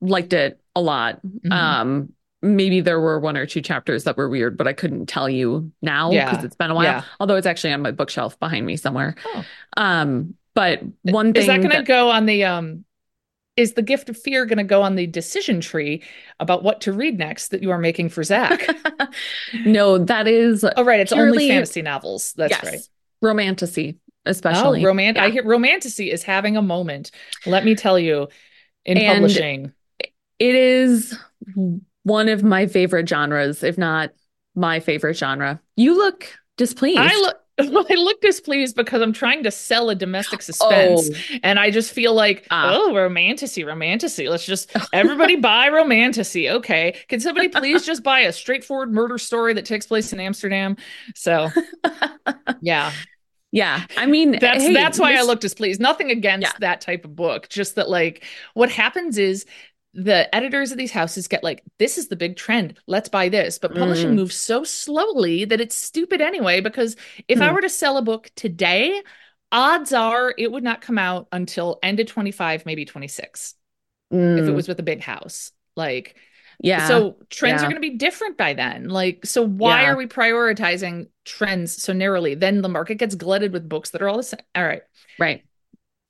liked 0.00 0.32
it 0.32 0.60
a 0.74 0.80
lot. 0.80 1.20
Mhm. 1.24 1.52
Um, 1.52 2.12
maybe 2.42 2.80
there 2.80 3.00
were 3.00 3.20
one 3.20 3.36
or 3.36 3.46
two 3.46 3.60
chapters 3.60 4.04
that 4.04 4.16
were 4.16 4.28
weird, 4.28 4.56
but 4.56 4.66
I 4.66 4.72
couldn't 4.72 5.06
tell 5.06 5.28
you 5.28 5.70
now 5.82 6.10
because 6.10 6.38
Yeah. 6.38 6.44
it's 6.44 6.56
been 6.56 6.70
a 6.70 6.74
while. 6.74 6.84
Yeah. 6.84 7.02
Although 7.20 7.36
it's 7.36 7.46
actually 7.46 7.72
on 7.72 7.82
my 7.82 7.92
bookshelf 7.92 8.38
behind 8.40 8.66
me 8.66 8.76
somewhere. 8.76 9.14
Oh. 9.24 9.44
Um, 9.76 10.34
but 10.54 10.80
one 11.02 11.32
thing 11.32 11.42
Is 11.42 11.46
that 11.46 11.58
going 11.58 11.70
to 11.70 11.82
go 11.84 12.10
on 12.10 12.26
the 12.26 12.44
um? 12.44 12.84
Is 13.56 13.74
the 13.74 13.82
gift 13.82 14.08
of 14.08 14.16
fear 14.16 14.46
going 14.46 14.58
to 14.58 14.64
go 14.64 14.82
on 14.82 14.94
the 14.94 15.06
decision 15.06 15.60
tree 15.60 16.02
about 16.38 16.62
what 16.62 16.80
to 16.82 16.92
read 16.92 17.18
next 17.18 17.48
that 17.48 17.62
you 17.62 17.70
are 17.70 17.78
making 17.78 18.08
for 18.08 18.22
Zach? 18.22 18.66
no, 19.66 19.98
that 19.98 20.26
is 20.26 20.64
oh, 20.64 20.84
right. 20.84 21.00
It's 21.00 21.12
only 21.12 21.48
fantasy 21.48 21.82
novels. 21.82 22.32
That's 22.34 22.52
yes, 22.52 22.64
right. 22.64 22.80
romantasy, 23.20 23.98
oh, 23.98 24.12
especially. 24.30 24.84
Oh, 24.84 24.88
romant. 24.88 25.18
I 25.18 25.30
hear 25.30 25.44
romantasy 25.44 26.10
is 26.10 26.22
having 26.22 26.56
a 26.56 26.62
moment. 26.62 27.10
Let 27.44 27.64
me 27.64 27.74
tell 27.74 27.98
you, 27.98 28.28
in 28.84 28.98
And- 28.98 29.14
publishing. 29.14 29.72
It 30.38 30.54
is 30.54 31.18
one 32.04 32.28
of 32.28 32.42
my 32.42 32.66
favorite 32.66 33.06
genres, 33.06 33.62
if 33.62 33.76
not 33.76 34.10
my 34.54 34.80
favorite 34.80 35.18
genre. 35.18 35.60
You 35.76 35.96
look 35.96 36.28
displeased. 36.56 36.98
I 36.98 37.14
look. 37.16 37.39
I 37.90 37.94
look 37.94 38.20
displeased 38.20 38.76
because 38.76 39.02
I'm 39.02 39.12
trying 39.12 39.42
to 39.44 39.50
sell 39.50 39.90
a 39.90 39.94
domestic 39.94 40.42
suspense, 40.42 41.10
Oh. 41.12 41.36
and 41.42 41.58
I 41.58 41.70
just 41.70 41.92
feel 41.92 42.14
like, 42.14 42.46
Ah. 42.50 42.70
oh, 42.74 42.94
romantasy, 42.94 43.64
romantasy. 43.64 44.28
Let's 44.28 44.46
just 44.46 44.72
everybody 44.92 45.36
buy 45.50 45.68
romantasy. 45.68 46.48
Okay, 46.50 46.96
can 47.08 47.20
somebody 47.20 47.48
please 47.48 47.84
just 47.84 48.02
buy 48.02 48.20
a 48.20 48.32
straightforward 48.32 48.92
murder 48.92 49.18
story 49.18 49.54
that 49.54 49.64
takes 49.64 49.86
place 49.86 50.12
in 50.12 50.20
Amsterdam? 50.20 50.76
So, 51.14 51.48
yeah, 52.60 52.92
Yeah, 53.52 53.84
I 53.96 54.06
mean 54.06 54.38
that's 54.38 54.62
hey, 54.64 54.72
that's 54.72 54.98
why 54.98 55.16
I 55.16 55.22
look 55.22 55.40
displeased. 55.40 55.80
Nothing 55.80 56.10
against 56.10 56.46
Yeah. 56.46 56.52
that 56.60 56.80
type 56.80 57.04
of 57.04 57.16
book, 57.16 57.48
just 57.48 57.74
that 57.74 57.88
like 57.88 58.24
what 58.54 58.70
happens 58.70 59.18
is 59.18 59.44
the 59.92 60.32
editors 60.34 60.70
of 60.70 60.78
these 60.78 60.92
houses 60.92 61.26
get 61.26 61.42
like 61.42 61.62
this 61.78 61.98
is 61.98 62.06
the 62.08 62.16
big 62.16 62.36
trend 62.36 62.78
let's 62.86 63.08
buy 63.08 63.28
this 63.28 63.58
but 63.58 63.74
publishing 63.74 64.14
Mm. 64.14 64.14
moves 64.14 64.36
so 64.36 64.62
slowly 64.62 65.44
that 65.44 65.60
it's 65.60 65.76
stupid 65.76 66.20
anyway 66.20 66.60
because 66.60 66.94
if 67.26 67.40
i 67.42 67.50
Hmm. 67.50 67.52
were 67.52 67.60
to 67.60 67.68
sell 67.68 67.96
a 67.96 68.02
book 68.02 68.30
today 68.36 69.02
odds 69.50 69.92
are 69.92 70.32
it 70.38 70.50
would 70.52 70.62
not 70.62 70.80
come 70.80 70.98
out 70.98 71.26
until 71.32 71.78
end 71.82 71.98
of 71.98 72.06
25 72.06 72.64
maybe 72.66 72.84
26 72.84 73.54
if 74.36 74.46
it 74.48 74.52
Mm, 74.52 74.54
was 74.54 74.68
with 74.68 74.78
a 74.78 74.84
big 74.84 75.00
house 75.00 75.50
like 75.76 76.16
yeah. 76.60 76.78
so 76.78 77.16
trends 77.30 77.62
yeah. 77.62 77.64
are 77.64 77.68
going 77.68 77.76
to 77.76 77.80
be 77.80 77.96
different 77.96 78.36
by 78.36 78.54
then 78.54 78.88
like 78.88 79.26
so 79.26 79.42
why 79.46 79.84
Yeah. 79.84 79.86
are 79.86 79.96
we 79.96 80.06
prioritizing 80.06 81.08
trends 81.24 81.82
so 81.82 81.92
narrowly 81.92 82.34
then 82.34 82.62
the 82.62 82.68
market 82.68 82.96
gets 82.96 83.14
glutted 83.14 83.52
with 83.52 83.68
books 83.68 83.90
that 83.90 84.02
are 84.02 84.08
all 84.08 84.16
the 84.16 84.22
same 84.22 84.40
all 84.54 84.64
right 84.64 84.82
right. 85.18 85.44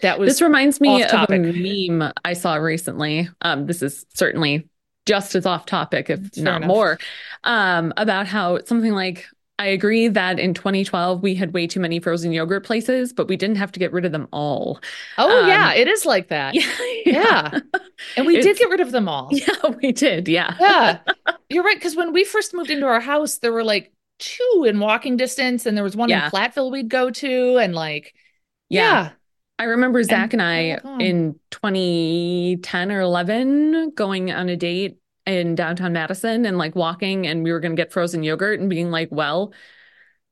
That 0.03 0.19
was 0.19 0.29
This 0.29 0.41
reminds 0.43 0.81
me 0.81 1.03
of 1.03 1.31
a 1.31 1.39
meme 1.39 2.13
I 2.25 2.33
saw 2.35 2.55
recently. 2.57 3.29
Um, 3.43 3.67
this 3.67 3.83
is 3.83 4.07
certainly 4.15 4.69
just 5.07 5.35
as 5.35 5.47
off 5.47 5.67
topic, 5.67 6.11
if 6.11 6.21
Fair 6.43 6.45
not 6.45 6.57
enough. 6.57 6.69
more, 6.69 6.99
um, 7.45 7.93
about 7.97 8.27
how 8.27 8.59
something 8.65 8.93
like 8.93 9.27
I 9.59 9.67
agree 9.67 10.09
that 10.09 10.39
in 10.39 10.55
2012 10.55 11.23
we 11.23 11.35
had 11.35 11.53
way 11.53 11.67
too 11.67 11.81
many 11.81 12.01
frozen 12.01 12.33
yogurt 12.33 12.65
places, 12.65 13.13
but 13.13 13.29
we 13.29 13.37
didn't 13.37 13.57
have 13.57 13.73
to 13.73 13.79
get 13.81 13.93
rid 13.93 14.05
of 14.07 14.13
them 14.13 14.27
all. 14.33 14.81
oh 15.19 15.43
um, 15.43 15.47
yeah 15.47 15.73
it 15.75 15.89
is 15.89 16.07
like 16.07 16.29
that 16.29 16.55
Yeah, 17.07 17.51
yeah 17.53 17.59
and 18.17 18.27
we 18.27 18.39
did 18.39 18.57
get 18.57 18.71
rid 18.71 18.81
of 18.81 18.93
them 18.93 19.09
all 19.09 19.29
yeah, 19.33 19.69
we 19.83 19.93
did. 19.93 20.29
Yeah, 20.29 20.57
yeah 20.61 20.99
you're 21.49 21.65
right 21.65 21.77
because 21.77 21.97
when 21.97 22.13
we 22.13 22.25
first 22.25 22.55
moved 22.55 22.71
into 22.71 22.87
our 22.87 23.01
house 23.01 23.39
there 23.39 23.53
were 23.53 23.65
like 23.65 23.93
two 24.19 24.65
in 24.67 24.79
walking 24.81 25.17
distance 25.17 25.67
and 25.67 25.77
there 25.77 25.85
was 25.85 25.97
one 25.97 26.09
Yeah. 26.09 26.27
in 26.27 26.31
platteville 26.31 26.71
we'd 26.71 26.89
go 26.89 27.11
to 27.11 27.59
and 27.59 27.75
like 27.75 28.15
yeah. 28.69 28.83
yeah, 28.83 29.11
I 29.61 29.65
remember 29.65 30.03
Zach 30.03 30.33
and 30.33 30.41
I 30.41 30.73
all 30.73 30.81
gone. 30.81 31.01
in 31.03 31.41
2010 31.51 32.93
or 32.93 33.01
11 33.01 33.91
going 33.95 34.33
on 34.33 34.49
a 34.49 34.57
date 34.57 34.99
in 35.27 35.55
downtown 35.55 35.93
Madison 35.93 36.47
and 36.47 36.57
like 36.57 36.75
walking, 36.75 37.27
and 37.27 37.45
we 37.45 37.53
were 37.53 37.61
going 37.61 37.77
to 37.77 37.81
get 37.81 37.93
frozen 37.93 38.23
yogurt 38.23 38.59
and 38.59 38.71
being 38.71 38.91
like, 38.91 39.09
well, 39.13 39.53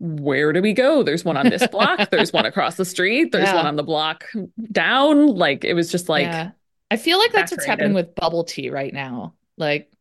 where 0.01 0.53
do 0.53 0.63
we 0.63 0.73
go? 0.73 1.03
There's 1.03 1.25
one 1.25 1.37
on 1.37 1.51
this 1.51 1.67
block, 1.71 2.11
there's 2.11 2.33
one 2.33 2.47
across 2.47 2.77
the 2.77 2.85
street, 2.87 3.31
there's 3.31 3.49
Yeah. 3.49 3.57
one 3.57 3.67
on 3.67 3.77
the 3.77 3.83
block 3.83 4.25
down. 4.73 5.27
Like 5.27 5.65
it 5.65 5.75
was 5.75 5.93
just 5.93 6.09
like, 6.09 6.25
yeah. 6.25 6.51
i 6.91 6.97
feel 6.97 7.19
like 7.19 7.33
that's 7.33 7.53
what's 7.53 7.67
happening 7.67 7.93
with 7.93 8.15
bubble 8.15 8.45
tea 8.45 8.71
right 8.71 8.95
now 8.95 9.35
like 9.59 9.93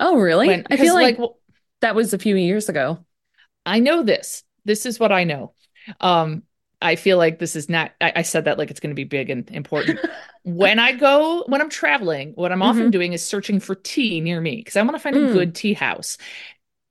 oh, 0.00 0.18
really? 0.18 0.46
when 0.46 0.66
I 0.70 0.76
feel 0.76 0.94
like 0.94 1.16
w- 1.16 1.34
that 1.82 1.94
was 1.94 2.14
a 2.14 2.18
few 2.18 2.34
years 2.36 2.68
ago. 2.68 3.04
I 3.66 3.80
know 3.80 4.02
this. 4.02 4.42
This 4.64 4.86
is 4.86 4.98
what 4.98 5.12
I 5.12 5.24
know. 5.24 5.52
Um, 6.00 6.44
I 6.82 6.96
feel 6.96 7.18
like 7.18 7.38
this 7.38 7.56
is 7.56 7.68
not, 7.68 7.92
I, 8.00 8.12
I 8.16 8.22
said 8.22 8.44
that 8.46 8.58
like 8.58 8.70
it's 8.70 8.80
going 8.80 8.90
to 8.90 8.94
be 8.94 9.04
big 9.04 9.30
and 9.30 9.50
important. 9.50 10.00
when 10.42 10.78
I 10.78 10.92
go, 10.92 11.44
when 11.46 11.60
I'm 11.60 11.70
traveling, 11.70 12.32
what 12.34 12.52
I'm 12.52 12.62
often 12.62 12.90
Mhm. 12.90 12.90
doing 12.90 13.12
is 13.12 13.24
searching 13.26 13.60
for 13.60 13.74
tea 13.74 14.20
near 14.20 14.40
me 14.40 14.56
because 14.56 14.76
I 14.76 14.82
want 14.82 14.94
to 14.94 15.00
find 15.00 15.16
a 15.16 15.20
Mm. 15.20 15.22
good 15.22 15.54
tea 15.54 15.74
house. 15.74 16.18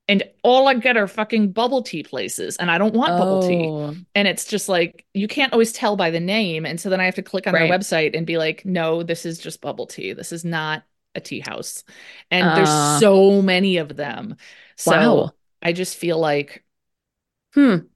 And 0.08 0.22
all 0.42 0.68
I 0.68 0.74
get 0.74 0.96
are 0.98 1.08
fucking 1.08 1.52
bubble 1.52 1.82
tea 1.82 2.02
places, 2.02 2.56
and 2.58 2.70
I 2.70 2.76
don't 2.78 2.94
want 2.94 3.16
bubble 3.16 3.38
tea. 3.38 3.74
Oh, 3.76 3.96
And 4.14 4.28
it's 4.28 4.46
just 4.46 4.68
like, 4.68 5.06
you 5.14 5.28
can't 5.28 5.52
always 5.52 5.72
tell 5.72 5.96
by 5.96 6.10
the 6.10 6.20
name. 6.20 6.66
And 6.66 6.78
so 6.80 6.90
then 6.90 7.00
I 7.00 7.06
have 7.06 7.14
to 7.16 7.22
click 7.22 7.46
on 7.46 7.54
Right. 7.54 7.60
their 7.68 7.78
website 7.78 8.16
and 8.16 8.26
be 8.26 8.36
like, 8.38 8.64
no, 8.66 9.02
this 9.02 9.24
is 9.26 9.38
just 9.38 9.62
bubble 9.62 9.86
tea. 9.86 10.12
This 10.12 10.32
is 10.32 10.44
not 10.44 10.84
a 11.14 11.20
tea 11.20 11.40
house. 11.40 11.84
And 12.30 12.52
Uh. 12.52 12.54
there's 12.54 12.74
so 12.74 13.40
many 13.42 13.78
of 13.78 13.96
them. 13.96 14.36
So 14.76 15.30
wow. 15.30 15.34
I 15.62 15.72
just 15.72 15.96
feel 15.96 16.18
like 16.18 16.64
Hmm. 17.54 17.86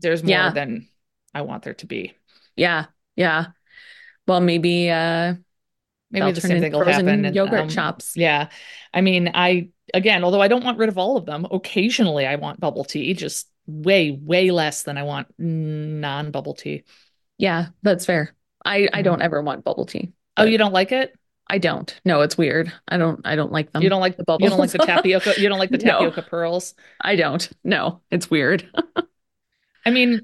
there's 0.00 0.22
more 0.22 0.48
Yeah. 0.48 0.50
than 0.50 0.88
I 1.34 1.42
want 1.42 1.62
there 1.62 1.74
to 1.74 1.86
be. 1.86 2.14
Yeah. 2.56 2.86
Yeah. 3.16 3.48
Well, 4.26 4.40
maybe 4.40 4.90
uh 4.90 5.34
Maybe 6.10 6.32
the 6.32 6.40
same 6.40 6.56
in 6.56 6.62
thing 6.62 6.72
will 6.72 6.84
happen. 6.84 7.26
and, 7.26 7.34
yogurt 7.34 7.60
um, 7.60 7.68
shops. 7.68 8.16
Yeah. 8.16 8.48
I 8.94 9.02
mean, 9.02 9.30
I, 9.34 9.68
again, 9.92 10.24
although 10.24 10.40
I 10.40 10.48
don't 10.48 10.64
want 10.64 10.78
rid 10.78 10.88
of 10.88 10.96
all 10.96 11.18
of 11.18 11.26
them, 11.26 11.46
occasionally 11.50 12.26
I 12.26 12.36
want 12.36 12.60
bubble 12.60 12.84
tea, 12.84 13.12
just 13.12 13.50
way, 13.66 14.10
way 14.10 14.50
less 14.50 14.84
than 14.84 14.96
I 14.96 15.02
want 15.02 15.28
non 15.38 16.30
bubble 16.30 16.54
tea. 16.54 16.84
Yeah, 17.36 17.66
that's 17.82 18.06
fair. 18.06 18.34
I 18.64 18.88
I 18.92 19.02
don't 19.02 19.20
ever 19.22 19.42
want 19.42 19.64
bubble 19.64 19.84
tea. 19.84 20.12
Oh, 20.36 20.44
you 20.44 20.56
don't 20.56 20.72
like 20.72 20.92
it? 20.92 21.14
I 21.46 21.58
don't. 21.58 21.98
No, 22.04 22.22
it's 22.22 22.36
weird. 22.38 22.72
I 22.88 22.96
don't 22.96 23.20
I 23.26 23.36
don't 23.36 23.52
like 23.52 23.72
them. 23.72 23.82
You 23.82 23.88
don't 23.88 24.00
like 24.00 24.16
the 24.16 24.24
bubble? 24.24 24.44
You 24.44 24.50
don't 24.50 24.58
like 24.58 24.70
the 24.70 24.78
tapioca? 24.86 25.34
You 25.38 25.48
don't 25.48 25.58
like 25.58 25.70
the 25.70 25.78
No. 25.78 25.92
tapioca 25.92 26.22
pearls? 26.22 26.74
I 27.00 27.16
don't. 27.16 27.48
No, 27.64 28.00
it's 28.10 28.30
weird. 28.30 28.68
I 29.86 29.90
mean, 29.90 30.22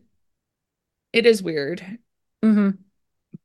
it 1.14 1.26
is 1.26 1.42
weird, 1.42 1.98
hmm 2.42 2.84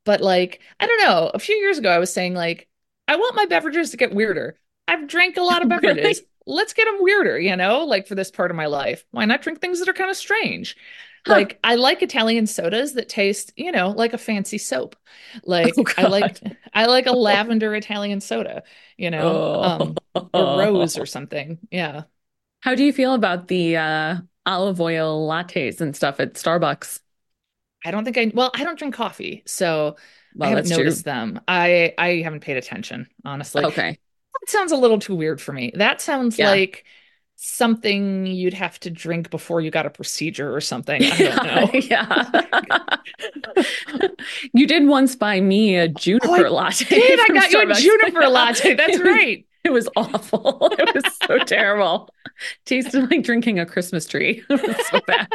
but 0.06 0.22
like, 0.22 0.62
I 0.80 0.88
don't 0.88 1.02
know. 1.04 1.32
A 1.34 1.40
few 1.40 1.56
years 1.56 1.78
ago, 1.78 1.90
I 1.90 2.00
was 2.00 2.14
saying, 2.14 2.34
like, 2.34 2.68
I 3.08 3.16
want 3.16 3.36
my 3.36 3.46
beverages 3.46 3.92
to 3.92 3.98
get 3.98 4.14
weirder. 4.14 4.58
I've 4.88 5.08
drank 5.08 5.38
a 5.38 5.42
lot 5.42 5.62
of 5.62 5.70
Really? 5.82 5.82
beverages. 5.82 6.22
Let's 6.46 6.74
get 6.74 6.86
them 6.86 6.98
weirder, 7.02 7.40
you 7.40 7.56
know, 7.56 7.86
like 7.86 8.08
for 8.08 8.16
this 8.16 8.32
part 8.32 8.50
of 8.50 8.58
my 8.58 8.66
life. 8.66 9.06
Why 9.12 9.26
not 9.26 9.42
drink 9.42 9.62
things 9.62 9.80
that 9.80 9.90
are 9.90 9.94
kind 9.94 10.10
of 10.10 10.18
strange? 10.18 10.76
Huh. 11.28 11.46
Like, 11.46 11.60
I 11.64 11.76
like 11.76 12.02
Italian 12.02 12.48
sodas 12.48 12.94
that 12.94 13.10
taste, 13.10 13.54
you 13.56 13.72
know, 13.72 13.90
like 13.92 14.14
a 14.14 14.18
fancy 14.18 14.58
soap. 14.58 14.96
Like, 15.44 15.76
Oh, 15.78 15.94
I 15.96 16.06
like, 16.06 16.42
I 16.74 16.86
like 16.88 17.06
a 17.06 17.12
lavender 17.12 17.76
Italian 17.76 18.22
soda, 18.22 18.64
you 18.98 19.12
know, 19.12 19.46
um, 19.62 20.00
Oh. 20.16 20.34
a 20.34 20.46
rose 20.46 20.98
or 20.98 21.06
something. 21.06 21.60
Yeah. 21.72 22.04
How 22.62 22.76
do 22.76 22.84
you 22.84 22.94
feel 22.94 23.14
about 23.14 23.48
the 23.48 23.78
uh 23.78 24.18
olive 24.46 24.82
oil 24.82 25.28
lattes 25.28 25.82
and 25.82 25.96
stuff 25.96 26.20
at 26.20 26.34
Starbucks? 26.34 27.02
I 27.86 27.92
don't 27.92 28.04
think 28.04 28.18
I, 28.18 28.32
well, 28.34 28.52
I 28.54 28.64
don't 28.64 28.78
drink 28.78 28.94
coffee, 28.96 29.44
so 29.46 29.96
I 30.40 30.50
haven't 30.50 30.66
that's 30.66 30.76
true. 30.76 30.84
noticed 30.84 31.06
them. 31.06 31.40
I, 31.48 31.94
I 31.98 32.08
haven't 32.18 32.42
paid 32.42 32.58
attention, 32.58 33.08
honestly. 33.26 33.64
Okay. 33.64 33.98
That 34.42 34.50
sounds 34.50 34.72
a 34.72 34.78
little 34.78 35.00
too 35.00 35.16
weird 35.16 35.42
for 35.42 35.54
me. 35.54 35.72
That 35.76 36.02
sounds 36.02 36.38
Yeah. 36.38 36.50
like 36.52 36.86
something 37.36 38.26
you'd 38.26 38.54
have 38.54 38.80
to 38.82 38.90
drink 38.90 39.30
before 39.30 39.62
you 39.62 39.72
got 39.72 39.86
a 39.86 39.90
procedure 39.90 40.54
or 40.54 40.62
something. 40.62 41.02
I 41.04 41.18
don't 41.18 41.46
know. 41.74 41.80
yeah. 41.80 42.30
you 44.54 44.68
did 44.68 44.88
once 44.88 45.16
buy 45.16 45.40
me 45.40 45.76
a 45.78 45.84
oh, 45.84 45.88
juniper 45.88 46.50
latte. 46.50 46.86
Did 46.86 47.20
I 47.20 47.34
got 47.34 47.52
you 47.52 47.62
a 47.62 47.74
juniper 47.74 48.28
latte? 48.28 48.76
That's 48.76 49.00
right. 49.04 49.46
It 49.64 49.72
was 49.72 49.90
awful. 49.96 50.70
It 50.78 50.96
was 50.96 51.04
so 51.26 51.38
terrible. 51.40 52.10
Tasted 52.66 53.10
like 53.12 53.24
drinking 53.24 53.60
a 53.60 53.66
Christmas 53.66 54.06
tree. 54.06 54.44
It 54.50 54.62
was 54.68 54.88
so 54.88 55.02
bad. 55.06 55.28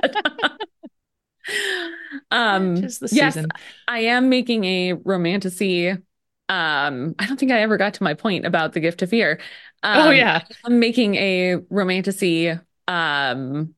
Um, 2.30 2.92
yes, 3.10 3.34
season. 3.34 3.52
I 3.88 4.00
am 4.00 4.28
making 4.28 4.64
a 4.64 4.92
romantasy. 4.94 5.90
Um, 5.90 7.14
I 7.18 7.26
don't 7.26 7.38
think 7.38 7.52
I 7.52 7.60
ever 7.62 7.76
got 7.76 7.94
to 7.94 8.02
my 8.02 8.14
point 8.14 8.46
about 8.46 8.72
the 8.72 8.80
gift 8.80 9.02
of 9.02 9.10
fear. 9.10 9.40
oh 9.92 10.10
Um, 10.10 10.10
yeah. 10.10 10.42
I'm 10.64 10.78
making 10.80 11.14
a 11.16 11.56
romantasy 11.70 12.58
um 12.88 13.74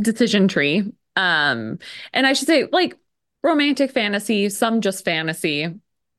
decision 0.00 0.48
tree. 0.48 0.92
Um, 1.16 1.78
and 2.12 2.26
I 2.26 2.34
should 2.34 2.48
say 2.48 2.66
like 2.72 2.98
romantic 3.42 3.92
fantasy, 3.92 4.48
some 4.50 4.80
just 4.80 5.04
fantasy, 5.04 5.64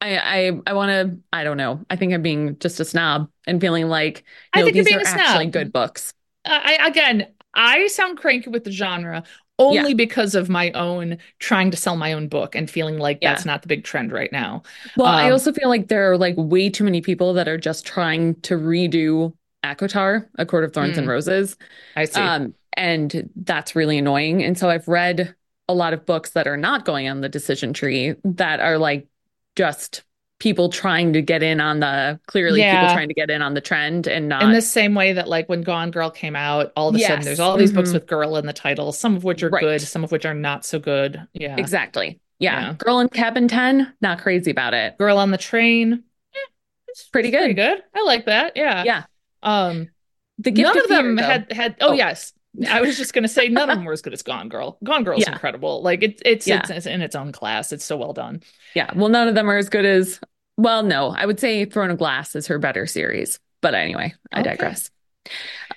I 0.01 0.17
I 0.17 0.61
I 0.67 0.73
want 0.73 0.91
to. 0.91 1.19
I 1.33 1.43
don't 1.43 1.57
know. 1.57 1.85
I 1.89 1.95
think 1.97 2.13
I'm 2.13 2.21
being 2.23 2.59
just 2.59 2.79
a 2.79 2.85
snob 2.85 3.31
and 3.47 3.61
feeling 3.61 3.87
like 3.89 4.23
I 4.53 4.61
think 4.63 4.75
you're 4.75 4.83
these 4.83 4.85
being 4.85 4.99
are 4.99 5.01
a 5.01 5.05
snob. 5.05 5.45
actually 5.45 5.47
good 5.47 5.71
books. 5.71 6.13
I 6.45 6.87
again, 6.87 7.27
I 7.53 7.87
sound 7.87 8.17
cranky 8.17 8.49
with 8.49 8.63
the 8.63 8.71
genre 8.71 9.23
only 9.59 9.93
because 9.93 10.35
of 10.35 10.49
my 10.49 10.71
own 10.71 11.17
trying 11.39 11.71
to 11.71 11.77
sell 11.77 11.95
my 11.97 12.13
own 12.13 12.27
book 12.27 12.55
and 12.55 12.69
feeling 12.69 12.97
like 12.99 13.19
Yeah. 13.21 13.31
that's 13.31 13.45
not 13.45 13.61
the 13.63 13.67
big 13.67 13.83
trend 13.83 14.11
right 14.11 14.31
now. 14.31 14.61
Well, 14.95 15.07
I 15.07 15.25
Um, 15.25 15.31
also 15.31 15.51
feel 15.53 15.69
like 15.69 15.87
there 15.87 16.11
are 16.11 16.17
like 16.17 16.35
way 16.37 16.69
too 16.69 16.83
many 16.83 17.01
people 17.01 17.33
that 17.33 17.47
are 17.47 17.57
just 17.57 17.85
trying 17.85 18.35
to 18.41 18.55
redo 18.55 19.33
ACOTAR, 19.63 20.27
A 20.37 20.45
Court 20.45 20.63
of 20.63 20.73
Thorns 20.73 20.97
and 20.97 21.07
Mm. 21.07 21.11
Roses. 21.11 21.57
I 21.95 22.05
see. 22.05 22.21
Um, 22.21 22.53
and 22.75 23.29
that's 23.35 23.75
really 23.75 23.97
annoying. 23.97 24.43
And 24.43 24.57
so 24.57 24.69
I've 24.69 24.87
read 24.87 25.35
a 25.67 25.73
lot 25.73 25.93
of 25.93 26.05
books 26.05 26.31
that 26.31 26.47
are 26.47 26.57
not 26.57 26.85
going 26.85 27.09
on 27.09 27.21
the 27.21 27.29
decision 27.29 27.73
tree 27.73 28.15
that 28.23 28.59
are 28.59 28.77
like 28.77 29.07
just 29.55 30.03
people 30.39 30.69
trying 30.69 31.13
to 31.13 31.21
get 31.21 31.41
in 31.41 31.59
on 31.59 31.79
the 31.79 32.19
clearly 32.27 32.61
people 32.61 32.93
trying 32.93 33.07
to 33.07 33.13
get 33.13 33.29
in 33.31 33.41
on 33.41 33.53
the 33.55 33.61
trend 33.61 34.05
and 34.07 34.29
not 34.29 34.43
in 34.43 34.51
the 34.51 34.61
same 34.61 34.93
way 34.93 35.13
that 35.13 35.27
like 35.27 35.49
when 35.49 35.61
Gone 35.63 35.89
Girl 35.89 36.11
came 36.11 36.35
out, 36.35 36.71
all 36.75 36.89
of 36.89 36.95
a 36.95 36.99
sudden 36.99 37.25
there's 37.25 37.39
all 37.39 37.57
these 37.57 37.71
books 37.71 37.89
Mhm. 37.89 37.93
with 37.93 38.07
girl 38.07 38.37
in 38.37 38.45
the 38.45 38.53
title, 38.53 38.91
some 38.91 39.15
of 39.15 39.23
which 39.23 39.41
are 39.41 39.49
Right. 39.49 39.61
good, 39.61 39.81
some 39.81 40.03
of 40.03 40.11
which 40.11 40.25
are 40.25 40.35
not 40.35 40.63
so 40.65 40.77
good. 40.79 41.21
Yeah. 41.33 41.55
exactly. 41.57 42.19
Yeah. 42.39 42.67
Yeah. 42.67 42.73
Girl 42.73 42.99
in 42.99 43.09
Cabin 43.09 43.47
10, 43.47 43.93
not 43.99 44.19
crazy 44.19 44.51
about 44.51 44.75
it. 44.75 44.95
Girl 44.99 45.17
on 45.17 45.31
the 45.31 45.37
Train. 45.39 46.03
eh, 46.35 46.39
it's 46.87 47.07
Pretty 47.09 47.31
Pretty 47.31 47.53
good. 47.55 47.75
good. 47.77 47.83
I 47.95 48.03
like 48.05 48.25
that. 48.27 48.53
Yeah. 48.55 48.83
Yeah. 48.83 49.03
Um 49.41 49.89
The 50.37 50.51
gift 50.51 50.67
none 50.67 50.77
of 50.77 50.85
Fear, 50.85 50.97
them 51.01 51.15
though. 51.15 51.23
had 51.23 51.51
had 51.51 51.75
oh, 51.81 51.89
Oh. 51.89 51.93
yes. 51.93 52.33
I 52.69 52.81
was 52.81 52.97
just 52.97 53.13
gonna 53.13 53.27
say 53.27 53.49
none 53.49 53.69
of 53.69 53.75
them 53.77 53.85
were 53.85 53.93
as 53.93 54.01
good 54.01 54.13
as 54.13 54.23
Gone 54.23 54.49
Girl. 54.49 54.77
Gone 54.83 55.03
Girl's 55.03 55.21
Yeah. 55.21 55.33
incredible. 55.33 55.81
Like 55.83 56.03
it, 56.03 56.21
it's 56.25 56.47
Yeah. 56.47 56.59
it's 56.59 56.69
it's 56.69 56.85
in 56.85 57.01
its 57.01 57.15
own 57.15 57.31
class. 57.31 57.71
It's 57.71 57.85
so 57.85 57.97
well 57.97 58.13
done. 58.13 58.41
Yeah. 58.73 58.91
Well, 58.95 59.09
none 59.09 59.27
of 59.27 59.35
them 59.35 59.49
are 59.49 59.57
as 59.57 59.69
good 59.69 59.85
as, 59.85 60.19
well, 60.57 60.81
no, 60.83 61.09
I 61.15 61.25
would 61.25 61.39
say 61.39 61.65
Throne 61.65 61.91
of 61.91 61.97
Glass 61.97 62.35
is 62.35 62.47
her 62.47 62.57
better 62.59 62.87
series. 62.87 63.39
But 63.61 63.75
anyway, 63.75 64.13
I 64.31 64.39
Okay. 64.41 64.49
digress. 64.51 64.89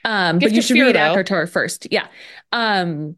Um, 0.05 0.39
Gift 0.39 0.51
but 0.53 0.57
you 0.57 0.62
should 0.62 0.74
Fear, 0.74 0.87
read 0.93 1.26
though. 1.26 1.47
First. 1.47 1.89
Yeah. 1.91 2.07
Um, 2.53 3.16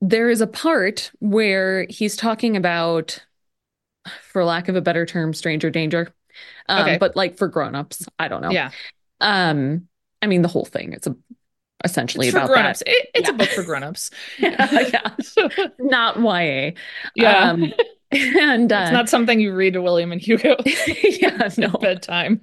there 0.00 0.28
is 0.28 0.40
a 0.40 0.46
part 0.46 1.10
where 1.20 1.86
he's 1.88 2.16
talking 2.16 2.56
about, 2.56 3.24
for 4.32 4.44
lack 4.44 4.68
of 4.68 4.76
a 4.76 4.82
better 4.82 5.06
term, 5.06 5.32
stranger 5.32 5.70
danger. 5.70 6.12
Um, 6.68 6.82
Okay. 6.82 6.98
but 6.98 7.14
like 7.16 7.36
for 7.38 7.48
grown-ups, 7.48 8.06
I 8.18 8.28
don't 8.28 8.42
know. 8.42 8.50
Yeah. 8.50 8.70
Um, 9.20 9.88
I 10.20 10.26
mean 10.26 10.42
the 10.42 10.48
whole 10.48 10.64
thing. 10.64 10.92
It's 10.92 11.06
a 11.06 11.14
essentially 11.84 12.26
It's 12.28 12.32
for 12.32 12.38
about 12.38 12.48
grown-ups. 12.50 12.78
that. 12.80 12.88
It, 12.88 13.08
it's 13.14 13.28
Yeah. 13.28 13.34
a 13.34 13.38
book 13.38 13.48
for 13.50 13.62
grown-ups. 13.62 14.10
yeah. 14.38 15.14
Not 15.78 16.16
YA. 16.18 16.72
yeah. 17.14 17.50
Um, 17.50 17.72
and 18.12 18.72
uh, 18.72 18.80
it's 18.82 18.92
not 18.92 19.08
something 19.08 19.40
you 19.40 19.52
read 19.54 19.72
to 19.74 19.82
William 19.82 20.12
and 20.12 20.20
Hugo 20.20 20.56
yeah, 20.86 21.48
no. 21.58 21.68
bedtime. 21.68 22.40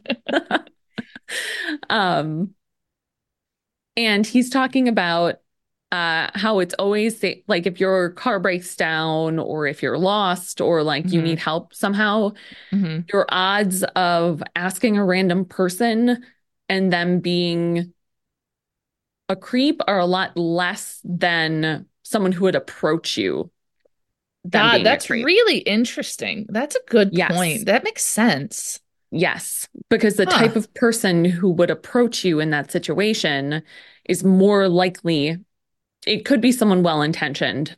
Um, 1.90 2.52
and 3.98 4.26
he's 4.26 4.50
talking 4.50 4.88
about 4.88 5.36
uh 5.92 6.30
how 6.36 6.60
it's 6.60 6.74
always 6.76 7.22
like 7.48 7.66
if 7.68 7.80
your 7.80 8.12
car 8.12 8.40
breaks 8.40 8.76
down 8.78 9.38
or 9.40 9.68
if 9.68 9.84
you're 9.84 9.98
lost 9.98 10.62
or 10.62 10.84
like 10.84 11.12
you 11.12 11.20
Mhm. 11.22 11.24
need 11.26 11.40
help 11.40 11.74
somehow, 11.74 12.32
Mhm. 12.72 13.12
your 13.12 13.26
odds 13.30 13.84
of 13.96 14.42
asking 14.56 14.98
a 14.98 15.04
random 15.06 15.44
person 15.46 16.24
and 16.70 16.94
them 16.94 17.20
being 17.20 17.94
a 19.32 19.36
creep 19.36 19.82
are 19.88 20.00
a 20.00 20.06
lot 20.06 20.36
less 20.36 21.00
than 21.06 21.86
someone 22.04 22.34
who 22.34 22.44
would 22.44 22.56
approach 22.56 23.18
you. 23.18 23.50
God, 24.50 24.84
that's 24.84 25.10
really 25.10 25.60
interesting. 25.60 26.46
That's 26.50 26.76
a 26.76 26.82
good 26.88 27.14
Yes. 27.14 27.32
point. 27.32 27.66
That 27.66 27.84
makes 27.84 28.04
sense. 28.04 28.80
Yes, 29.12 29.68
because 29.90 30.16
the 30.16 30.26
Huh. 30.26 30.38
type 30.38 30.56
of 30.56 30.74
person 30.74 31.26
who 31.26 31.50
would 31.52 31.70
approach 31.70 32.24
you 32.26 32.40
in 32.40 32.50
that 32.52 32.72
situation 32.72 33.64
is 34.06 34.24
more 34.24 34.68
likely, 34.68 35.38
it 36.06 36.26
could 36.26 36.42
be 36.42 36.52
someone 36.52 36.84
well-intentioned, 36.84 37.76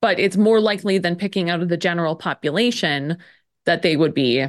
but 0.00 0.20
it's 0.20 0.36
more 0.36 0.60
likely 0.60 0.98
than 0.98 1.16
picking 1.16 1.50
out 1.50 1.62
of 1.62 1.68
the 1.68 1.76
general 1.76 2.14
population 2.16 3.18
that 3.64 3.82
they 3.82 3.96
would 3.96 4.12
be 4.14 4.46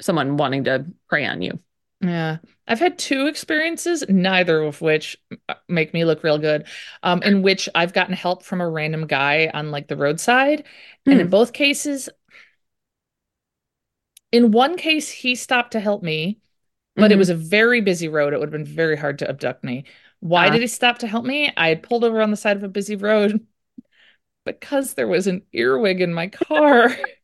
someone 0.00 0.36
wanting 0.36 0.64
to 0.64 0.86
prey 1.08 1.26
on 1.26 1.42
you. 1.42 1.58
Yeah. 2.02 2.38
I've 2.66 2.78
had 2.78 2.98
two 2.98 3.26
experiences, 3.26 4.04
neither 4.08 4.62
of 4.62 4.80
which 4.80 5.18
uh, 5.50 5.54
make 5.68 5.92
me 5.92 6.04
look 6.06 6.22
real 6.22 6.38
good, 6.38 6.66
um, 7.02 7.22
in 7.22 7.42
which 7.42 7.68
I've 7.74 7.92
gotten 7.92 8.14
help 8.14 8.42
from 8.42 8.62
a 8.62 8.68
random 8.68 9.06
guy 9.06 9.50
on 9.52 9.70
like 9.70 9.86
the 9.88 9.96
roadside. 9.96 10.64
And 11.04 11.20
in 11.20 11.28
both 11.28 11.52
cases, 11.52 12.08
in 14.32 14.50
one 14.52 14.76
case, 14.76 15.10
he 15.10 15.34
stopped 15.34 15.72
to 15.72 15.80
help 15.80 16.02
me, 16.02 16.38
but 16.96 17.12
it 17.12 17.16
Mhm. 17.16 17.18
was 17.18 17.30
a 17.30 17.34
very 17.36 17.80
busy 17.80 18.08
road. 18.08 18.32
It 18.34 18.38
would 18.40 18.52
have 18.52 18.64
been 18.64 18.64
very 18.74 18.96
hard 18.96 19.18
to 19.20 19.28
abduct 19.30 19.64
me. 19.64 19.84
Why 20.20 20.48
Ah. 20.48 20.50
did 20.50 20.60
he 20.62 20.66
stop 20.68 20.98
to 21.00 21.06
help 21.08 21.24
me? 21.24 21.52
I 21.56 21.68
had 21.70 21.82
pulled 21.82 22.04
over 22.04 22.20
on 22.22 22.30
the 22.32 22.36
side 22.38 22.56
of 22.56 22.62
a 22.64 22.68
busy 22.68 22.96
road 22.96 23.46
because 24.46 24.94
there 24.94 25.08
was 25.08 25.26
an 25.28 25.44
earwig 25.52 26.00
in 26.00 26.14
my 26.14 26.28
car. 26.28 26.90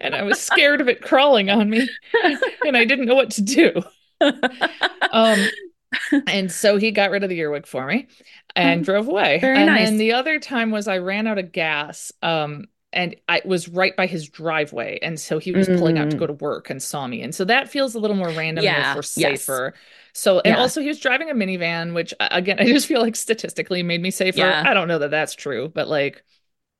And 0.00 0.14
I 0.14 0.22
was 0.22 0.40
scared 0.40 0.80
of 0.80 0.88
it 0.88 1.00
crawling 1.02 1.50
on 1.50 1.70
me, 1.70 1.96
and 2.64 2.76
I 2.76 2.84
didn't 2.84 3.06
know 3.06 3.14
what 3.14 3.32
to 3.32 3.42
do. 3.42 3.82
Um, 5.10 5.52
and 6.26 6.50
so 6.52 6.76
he 6.78 6.90
got 6.92 7.10
rid 7.10 7.24
of 7.24 7.30
the 7.30 7.38
earwig 7.40 7.66
for 7.66 7.86
me 7.86 8.08
and 8.56 8.84
drove 8.84 9.08
away. 9.08 9.38
Oh, 9.42 9.48
Very 9.48 9.62
and 9.62 9.76
nice. 9.76 9.76
then 9.76 9.98
the 9.98 10.12
other 10.12 10.38
time 10.40 10.70
was 10.70 10.88
I 10.88 10.98
ran 10.98 11.26
out 11.26 11.38
of 11.38 11.52
gas. 11.52 12.12
Um, 12.22 12.66
and 12.92 13.16
I 13.28 13.42
was 13.44 13.68
right 13.68 13.96
by 13.96 14.06
his 14.06 14.28
driveway. 14.28 15.00
And 15.02 15.18
so 15.20 15.38
he 15.38 15.52
was 15.52 15.68
pulling 15.68 15.98
out 15.98 16.10
to 16.10 16.16
Mm. 16.16 16.18
go 16.18 16.26
to 16.28 16.32
work 16.32 16.70
and 16.70 16.82
saw 16.82 17.06
me. 17.08 17.22
And 17.22 17.34
so 17.34 17.44
that 17.46 17.68
feels 17.68 17.94
a 17.94 17.98
little 17.98 18.16
more 18.16 18.32
random 18.32 18.68
and 18.68 18.86
Yeah, 18.86 18.94
yes. 19.16 19.62
safer. 19.62 19.74
So, 20.12 20.40
and 20.44 20.54
Yeah. 20.54 20.56
also 20.56 20.80
he 20.80 20.88
was 20.88 21.00
driving 21.00 21.28
a 21.30 21.34
minivan, 21.34 21.94
which 21.94 22.14
again, 22.20 22.58
I 22.60 22.66
just 22.66 22.86
feel 22.86 23.02
like 23.02 23.16
statistically 23.16 23.82
made 23.82 24.02
me 24.02 24.12
safer. 24.12 24.56
Yeah. 24.56 24.62
I 24.64 24.74
don't 24.74 24.88
know 24.88 25.00
that 25.00 25.10
that's 25.10 25.34
true, 25.34 25.68
but 25.68 25.88
like, 25.88 26.24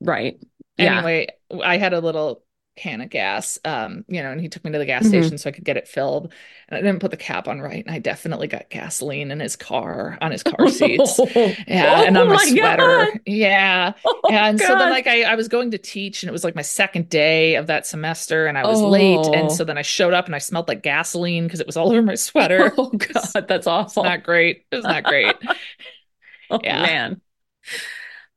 Right. 0.00 0.38
Yeah. 0.76 1.08
anyway, 1.08 1.28
I 1.62 1.76
had 1.76 1.92
a 1.92 2.00
little 2.00 2.43
can 2.76 3.00
of 3.00 3.10
gas, 3.10 3.58
um, 3.64 4.04
you 4.08 4.22
know, 4.22 4.30
and 4.32 4.40
he 4.40 4.48
took 4.48 4.64
me 4.64 4.72
to 4.72 4.78
the 4.78 4.86
gas 4.86 5.06
Mhm. 5.06 5.08
station 5.08 5.38
so 5.38 5.48
I 5.48 5.52
could 5.52 5.64
get 5.64 5.76
it 5.76 5.88
filled. 5.88 6.32
And 6.68 6.78
I 6.78 6.80
didn't 6.82 7.00
put 7.00 7.10
the 7.10 7.16
cap 7.16 7.48
on 7.48 7.60
right, 7.60 7.84
and 7.84 7.94
I 7.94 7.98
definitely 7.98 8.48
got 8.48 8.70
gasoline 8.70 9.30
in 9.30 9.40
his 9.40 9.56
car 9.56 10.18
on 10.20 10.30
his 10.32 10.42
car 10.42 10.66
seats. 10.66 11.20
Yeah, 11.66 12.02
and 12.06 12.16
on 12.16 12.28
my, 12.28 12.36
Oh 12.36 12.40
my 12.40 12.50
sweater. 12.50 13.08
God. 13.10 13.20
Yeah. 13.26 13.94
Oh, 14.04 14.20
and 14.28 14.60
so 14.60 14.74
then 14.76 14.88
like 14.90 15.06
I, 15.06 15.22
I 15.22 15.34
was 15.34 15.48
going 15.48 15.70
to 15.72 15.78
teach 15.78 16.22
and 16.22 16.28
it 16.28 16.32
was 16.32 16.44
like 16.44 16.54
my 16.56 16.62
second 16.62 17.08
day 17.08 17.56
of 17.56 17.66
that 17.68 17.86
semester 17.86 18.46
and 18.46 18.56
I 18.58 18.64
was 18.64 18.82
late. 18.82 19.28
Oh. 19.28 19.32
And 19.32 19.52
so 19.52 19.64
then 19.64 19.78
I 19.78 19.82
showed 19.82 20.14
up 20.14 20.26
and 20.26 20.34
I 20.34 20.38
smelled 20.38 20.68
like 20.68 20.82
gasoline 20.82 21.44
because 21.44 21.60
it 21.60 21.66
was 21.66 21.76
all 21.76 21.90
over 21.90 22.02
my 22.02 22.14
sweater. 22.16 22.74
Oh 22.78 22.90
God, 22.90 23.46
that's 23.48 23.66
It's 23.96 24.02
awful. 24.02 24.02
not 24.02 24.22
great. 24.22 24.66
It 24.70 24.76
was 24.76 24.86
not 24.86 25.04
great. 25.04 25.36
Oh 26.50 26.60
Yeah. 26.62 26.76
man. 26.76 27.20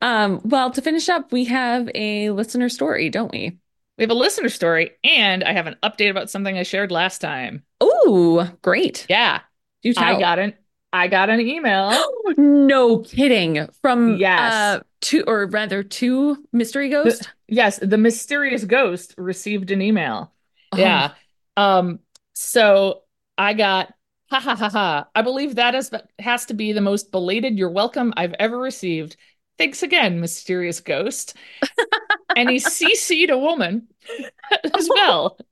Um, 0.02 0.42
well, 0.46 0.72
to 0.72 0.82
finish 0.82 1.10
up, 1.10 1.32
we 1.32 1.46
have 1.46 1.90
a 1.96 2.30
listener 2.32 2.70
story, 2.70 3.10
don't 3.10 3.32
we? 3.32 3.58
We 3.98 4.04
have 4.04 4.12
a 4.12 4.16
listener 4.16 4.50
story 4.50 4.91
and 5.04 5.43
I 5.43 5.54
have 5.54 5.68
an 5.68 5.76
update 5.82 6.12
about 6.12 6.30
something 6.30 6.58
I 6.58 6.64
shared 6.64 6.91
last 6.91 7.20
time. 7.20 7.64
Ooh, 7.84 8.43
great. 8.62 9.06
Yeah. 9.10 9.39
Do 9.82 9.93
tell. 9.93 10.04
I 10.04 10.20
got 10.20 10.39
an 10.39 10.54
I 10.93 11.08
got 11.08 11.30
an 11.30 11.41
email. 11.41 11.91
No 12.38 13.00
kidding. 13.00 13.68
From 13.82 14.18
Yes. 14.18 14.54
uh 14.54 14.80
two 15.02 15.24
or 15.26 15.48
rather 15.48 15.82
two 15.84 16.45
mystery 16.52 16.89
ghost. 16.89 17.32
Yes, 17.48 17.80
the 17.82 17.98
mysterious 17.98 18.66
ghost 18.66 19.16
received 19.18 19.72
an 19.72 19.82
email. 19.82 20.34
Oh, 20.74 20.78
Yeah. 20.78 21.14
Um, 21.56 22.00
so 22.34 23.04
I 23.38 23.54
got 23.54 23.93
ha 24.30 24.39
ha 24.39 24.56
ha 24.56 24.70
ha. 24.70 25.08
I 25.16 25.22
believe 25.22 25.56
that 25.56 25.74
is 25.74 25.89
has 26.20 26.45
to 26.48 26.54
be 26.54 26.74
the 26.74 26.82
most 26.82 27.12
belated 27.12 27.58
you're 27.58 27.72
welcome 27.72 28.14
I've 28.18 28.34
ever 28.39 28.58
received. 28.60 29.16
Thanks 29.58 29.84
again, 29.84 30.20
mysterious 30.20 30.80
ghost. 30.80 31.36
and 32.36 32.49
he 32.49 32.60
CC'd 32.60 33.30
a 33.30 33.38
woman 33.38 33.88
as 34.74 34.89
well. 34.89 35.38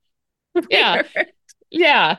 Yeah. 0.70 1.02
Yeah. 1.70 2.18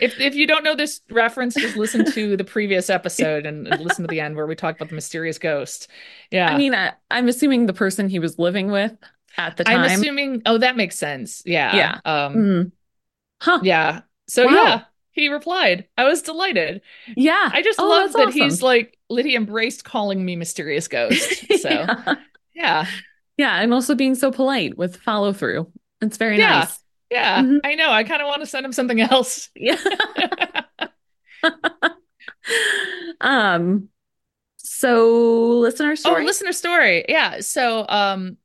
If 0.00 0.20
if 0.20 0.34
you 0.34 0.46
don't 0.46 0.64
know 0.64 0.74
this 0.76 1.00
reference, 1.10 1.54
just 1.54 1.76
listen 1.76 2.04
to 2.12 2.36
the 2.36 2.44
previous 2.44 2.90
episode 2.90 3.46
and 3.46 3.66
listen 3.80 4.04
to 4.04 4.08
the 4.08 4.20
end 4.20 4.36
where 4.36 4.46
we 4.46 4.54
talk 4.54 4.76
about 4.76 4.88
the 4.90 4.94
mysterious 4.94 5.38
ghost. 5.38 5.88
Yeah. 6.30 6.48
I 6.48 6.58
mean, 6.58 6.74
I, 6.74 6.92
I'm 7.10 7.28
assuming 7.28 7.66
the 7.66 7.72
person 7.72 8.08
he 8.08 8.18
was 8.18 8.38
living 8.38 8.70
with 8.70 8.92
at 9.38 9.56
the 9.56 9.64
time. 9.64 9.80
I'm 9.80 10.00
assuming 10.00 10.42
oh 10.46 10.58
that 10.58 10.76
makes 10.76 10.96
sense. 10.96 11.42
Yeah. 11.46 11.74
Yeah. 11.74 12.00
Um 12.04 12.34
Mm. 12.36 12.72
Huh. 13.40 13.60
Yeah. 13.62 14.02
So 14.28 14.44
Wow. 14.46 14.52
yeah, 14.52 14.84
he 15.12 15.28
replied. 15.28 15.88
I 15.96 16.04
was 16.04 16.22
delighted. 16.22 16.82
Yeah. 17.16 17.48
I 17.52 17.62
just 17.62 17.80
Oh, 17.80 17.88
love 17.88 18.12
that 18.12 18.32
he's 18.32 18.62
like 18.62 18.98
Lydia 19.12 19.36
embraced 19.38 19.84
calling 19.84 20.24
me 20.24 20.36
mysterious 20.36 20.88
ghost. 20.88 21.44
So 21.52 21.70
yeah, 21.70 22.14
yeah. 22.54 22.86
Yeah, 23.36 23.60
and 23.60 23.72
also 23.72 23.94
being 23.94 24.14
so 24.14 24.30
polite 24.30 24.76
with 24.76 24.96
follow 24.96 25.32
through. 25.32 25.70
It's 26.00 26.16
very 26.16 26.38
Yeah. 26.38 26.60
nice. 26.60 26.78
yeah. 27.10 27.42
Mhm. 27.42 27.60
I 27.64 27.74
know. 27.74 27.90
I 27.90 28.04
kind 28.04 28.22
of 28.22 28.28
want 28.28 28.40
to 28.42 28.46
send 28.46 28.64
him 28.66 28.72
something 28.72 29.00
else. 29.00 29.50
Yeah. 29.56 29.76
um 33.20 33.88
so 34.58 35.58
listener 35.60 35.96
story. 35.96 36.22
Oh, 36.22 36.26
listener 36.26 36.52
story. 36.52 37.04
Yeah. 37.08 37.40
So 37.40 37.86
um 37.88 38.36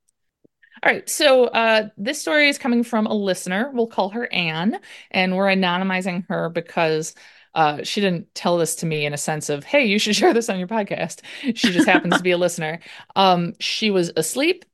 All 0.84 0.92
right, 0.92 1.10
so 1.10 1.46
uh, 1.46 1.90
this 1.98 2.22
story 2.22 2.50
is 2.50 2.60
coming 2.60 2.84
from 2.84 3.08
a 3.08 3.14
listener. 3.14 3.72
We'll 3.74 3.88
call 3.88 4.10
her 4.10 4.32
Anne, 4.32 4.80
and 5.12 5.36
we're 5.36 5.48
anonymizing 5.48 6.26
her 6.30 6.50
because 6.50 7.16
uh, 7.58 7.84
she 7.84 8.02
didn't 8.02 8.34
tell 8.36 8.58
this 8.58 8.78
to 8.78 8.88
me 8.88 9.06
in 9.06 9.14
a 9.14 9.18
sense 9.18 9.50
of, 9.50 9.66
hey, 9.66 9.86
you 9.88 10.00
should 10.00 10.16
share 10.16 10.34
this 10.34 10.50
on 10.50 10.60
your 10.60 10.70
podcast. 10.70 11.22
She 11.56 11.74
just 11.74 11.88
happens 11.88 12.20
to 12.20 12.24
be 12.24 12.32
a 12.32 12.40
listener. 12.40 12.80
Um, 13.18 13.56
she 13.60 13.92
was 13.92 14.14
asleep 14.18 14.66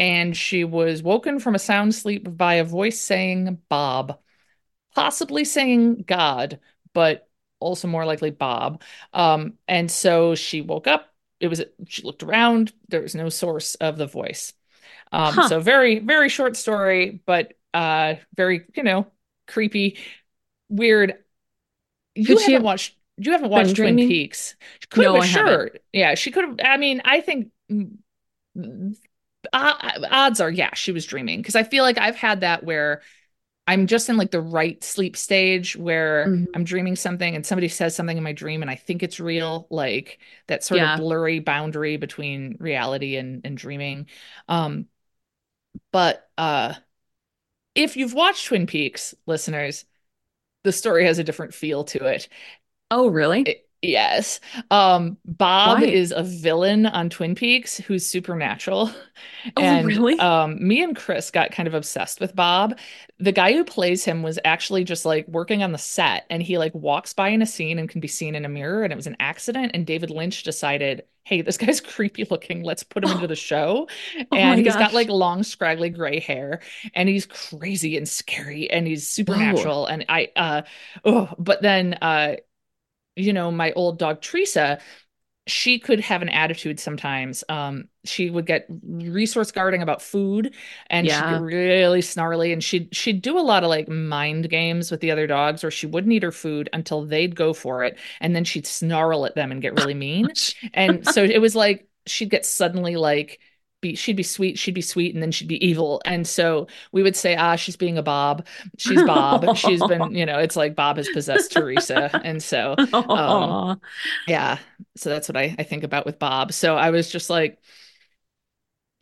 and 0.00 0.36
she 0.36 0.64
was 0.64 1.04
woken 1.04 1.40
from 1.40 1.54
a 1.54 1.60
sound 1.60 1.94
sleep 1.94 2.36
by 2.36 2.56
a 2.56 2.64
voice 2.64 3.00
saying 3.00 3.60
Bob, 3.70 4.18
possibly 4.94 5.44
saying 5.44 6.04
God, 6.06 6.60
but 6.94 7.28
also 7.60 7.88
more 7.88 8.06
likely 8.06 8.30
Bob. 8.30 8.82
Um, 9.12 9.54
and 9.68 9.90
so 9.90 10.34
she 10.34 10.62
woke 10.62 10.86
up. 10.86 11.08
It 11.40 11.48
was, 11.48 11.62
she 11.88 12.02
looked 12.02 12.22
around. 12.22 12.72
There 12.88 13.02
was 13.02 13.14
no 13.14 13.28
source 13.28 13.74
of 13.76 13.98
the 13.98 14.06
voice. 14.06 14.54
Um, 15.12 15.34
Huh. 15.34 15.48
so 15.48 15.60
very, 15.60 15.98
very 16.00 16.28
short 16.28 16.56
story, 16.56 17.22
but 17.26 17.54
uh, 17.74 18.16
very, 18.36 18.66
you 18.76 18.84
know, 18.84 19.06
creepy, 19.46 19.98
weird. 20.68 21.16
You 22.26 22.36
Could 22.36 22.42
haven't 22.42 22.62
watched, 22.62 22.96
you 23.16 23.32
haven't 23.32 23.50
watched 23.50 23.76
Twin? 23.76 23.98
Peaks. 23.98 24.56
Could 24.90 25.04
No, 25.04 25.14
have, 25.14 25.20
I 25.20 25.26
haven't. 25.26 25.64
Yeah, 25.92 26.14
she 26.14 26.30
could 26.30 26.44
have. 26.44 26.56
I 26.64 26.76
mean, 26.76 27.02
I 27.04 27.20
think 27.20 27.50
mm, 27.70 27.96
uh, 29.52 30.00
odds 30.10 30.40
are, 30.40 30.50
yeah, 30.50 30.74
she 30.74 30.92
was 30.92 31.06
dreaming 31.06 31.40
because 31.40 31.56
I 31.56 31.62
feel 31.62 31.84
like 31.84 31.98
I've 31.98 32.16
had 32.16 32.40
that 32.40 32.64
where 32.64 33.02
I'm 33.66 33.86
just 33.86 34.08
in 34.08 34.16
like 34.16 34.30
the 34.32 34.40
right 34.40 34.82
sleep 34.84 35.16
stage 35.16 35.76
where 35.76 36.36
Mhm. 36.36 36.54
I'm 36.54 36.64
dreaming 36.64 36.96
something 36.96 37.36
and 37.36 37.46
somebody 37.46 37.68
says 37.68 37.96
something 37.96 38.16
in 38.16 38.24
my 38.24 38.32
dream 38.32 38.62
and 38.62 38.70
I 38.70 38.76
think 38.76 39.02
it's 39.02 39.20
real, 39.20 39.66
like 39.70 40.20
that 40.48 40.64
sort 40.64 40.78
Yeah. 40.78 40.84
of 40.84 40.94
blurry 40.96 41.40
boundary 41.40 41.96
between 41.98 42.56
reality 42.60 43.16
and, 43.16 43.42
and 43.46 43.56
dreaming. 43.56 44.08
Um, 44.48 44.86
but 45.92 46.28
uh, 46.38 46.74
if 47.74 47.96
you've 47.96 48.14
watched 48.14 48.46
Twin 48.46 48.66
Peaks, 48.66 49.14
listeners, 49.26 49.84
the 50.64 50.72
story 50.72 51.04
has 51.06 51.18
a 51.18 51.24
different 51.24 51.54
feel 51.54 51.84
to 51.84 52.06
it. 52.06 52.28
Oh, 52.90 53.08
really? 53.08 53.42
It- 53.42 53.69
yes. 53.82 54.40
Um, 54.70 55.16
Bob 55.24 55.82
Why? 55.82 55.82
is 55.82 56.12
a 56.14 56.22
villain 56.22 56.86
on 56.86 57.10
Twin 57.10 57.34
Peaks 57.34 57.78
who's 57.78 58.06
supernatural. 58.06 58.90
Oh, 59.56 59.68
And 59.68 59.84
really? 59.84 60.18
um, 60.18 60.66
me 60.66 60.82
and 60.82 60.96
Chris 60.96 61.30
got 61.30 61.50
kind 61.52 61.66
of 61.66 61.74
obsessed 61.74 62.20
with 62.20 62.34
Bob. 62.34 62.78
The 63.18 63.32
guy 63.32 63.52
who 63.52 63.64
plays 63.64 64.04
him 64.04 64.22
was 64.22 64.38
actually 64.44 64.84
just 64.84 65.04
like 65.04 65.26
working 65.28 65.62
on 65.62 65.72
the 65.72 65.78
set 65.78 66.24
and 66.30 66.42
he 66.42 66.56
like 66.58 66.74
walks 66.74 67.12
by 67.12 67.28
in 67.28 67.42
a 67.42 67.46
scene 67.46 67.78
and 67.78 67.88
can 67.88 68.00
be 68.00 68.08
seen 68.08 68.34
in 68.34 68.44
a 68.46 68.48
mirror 68.48 68.82
and 68.82 68.92
it 68.92 68.96
was 68.96 69.06
an 69.06 69.16
accident. 69.20 69.72
And 69.74 69.86
David 69.86 70.10
Lynch 70.10 70.42
decided, 70.42 71.04
hey, 71.24 71.42
this 71.42 71.58
guy's 71.58 71.80
creepy 71.82 72.24
looking. 72.30 72.62
Let's 72.62 72.82
put 72.82 73.04
him 73.04 73.12
into 73.12 73.26
the 73.26 73.36
show. 73.36 73.88
Oh 74.32 74.36
And 74.36 74.58
he's 74.58 74.76
got 74.76 74.92
like 74.94 75.08
long, 75.08 75.42
scraggly 75.42 75.90
gray 75.90 76.20
hair 76.20 76.60
and 76.94 77.08
he's 77.08 77.26
crazy 77.26 77.96
and 77.96 78.08
scary 78.08 78.70
and 78.70 78.86
he's 78.86 79.08
supernatural. 79.08 79.86
And 79.86 80.04
I, 80.08 80.28
uh, 80.36 80.62
oh, 81.04 81.34
but 81.38 81.62
then, 81.62 81.94
uh, 82.00 82.36
you 83.16 83.32
know, 83.32 83.50
my 83.50 83.72
old 83.72 83.98
dog 83.98 84.20
Teresa, 84.22 84.80
she 85.46 85.78
could 85.78 86.00
have 86.00 86.22
an 86.22 86.28
attitude 86.28 86.78
sometimes. 86.80 87.42
Um, 87.48 87.88
she 88.04 88.30
would 88.30 88.46
get 88.46 88.66
resource 88.82 89.50
guarding 89.52 89.82
about 89.82 90.02
food 90.02 90.54
and 90.88 91.10
she'd 91.10 91.26
Yeah. 91.26 91.28
get 91.28 91.42
really 91.42 92.02
snarly 92.02 92.52
and 92.52 92.62
she'd 92.62 92.94
she'd 92.94 93.22
do 93.22 93.38
a 93.38 93.40
lot 93.42 93.64
of 93.64 93.70
like 93.70 93.88
mind 93.88 94.48
games 94.50 94.90
with 94.90 95.00
the 95.00 95.10
other 95.10 95.26
dogs 95.26 95.62
where 95.62 95.70
she 95.70 95.86
wouldn't 95.86 96.12
eat 96.12 96.22
her 96.22 96.32
food 96.32 96.68
until 96.72 97.04
they'd 97.04 97.36
go 97.36 97.52
for 97.52 97.84
it 97.84 97.98
and 98.20 98.36
then 98.36 98.44
she'd 98.44 98.66
snarl 98.66 99.26
at 99.26 99.34
them 99.34 99.50
and 99.52 99.62
get 99.62 99.74
really 99.74 99.94
mean. 99.94 100.34
And 100.74 101.06
so 101.06 101.24
it 101.24 101.40
was 101.40 101.56
like 101.56 101.88
she'd 102.06 102.30
get 102.30 102.46
suddenly 102.46 102.96
like 102.96 103.40
be 103.80 103.94
she'd 103.94 104.16
be 104.16 104.22
sweet, 104.22 104.58
she'd 104.58 104.74
be 104.74 104.80
sweet, 104.82 105.14
and 105.14 105.22
then 105.22 105.30
she'd 105.30 105.48
be 105.48 105.64
evil. 105.66 106.00
And 106.04 106.26
so 106.26 106.66
we 106.92 107.02
would 107.02 107.16
say, 107.16 107.36
ah, 107.36 107.56
she's 107.56 107.76
being 107.76 107.98
a 107.98 108.02
Bob. 108.02 108.46
She's 108.78 109.02
Bob. 109.02 109.56
She's 109.56 109.82
been, 109.86 110.14
you 110.14 110.26
know, 110.26 110.38
it's 110.38 110.56
like 110.56 110.74
Bob 110.74 110.96
has 110.98 111.08
possessed 111.08 111.52
Teresa. 111.52 112.10
And 112.24 112.42
so 112.42 112.74
Aw. 112.92 113.76
yeah, 114.26 114.58
so 114.96 115.10
that's 115.10 115.28
what 115.28 115.36
I, 115.36 115.54
I 115.58 115.62
think 115.62 115.84
about 115.84 116.06
with 116.06 116.18
Bob. 116.18 116.52
So 116.52 116.76
I 116.76 116.90
was 116.90 117.10
just 117.10 117.30
like 117.30 117.58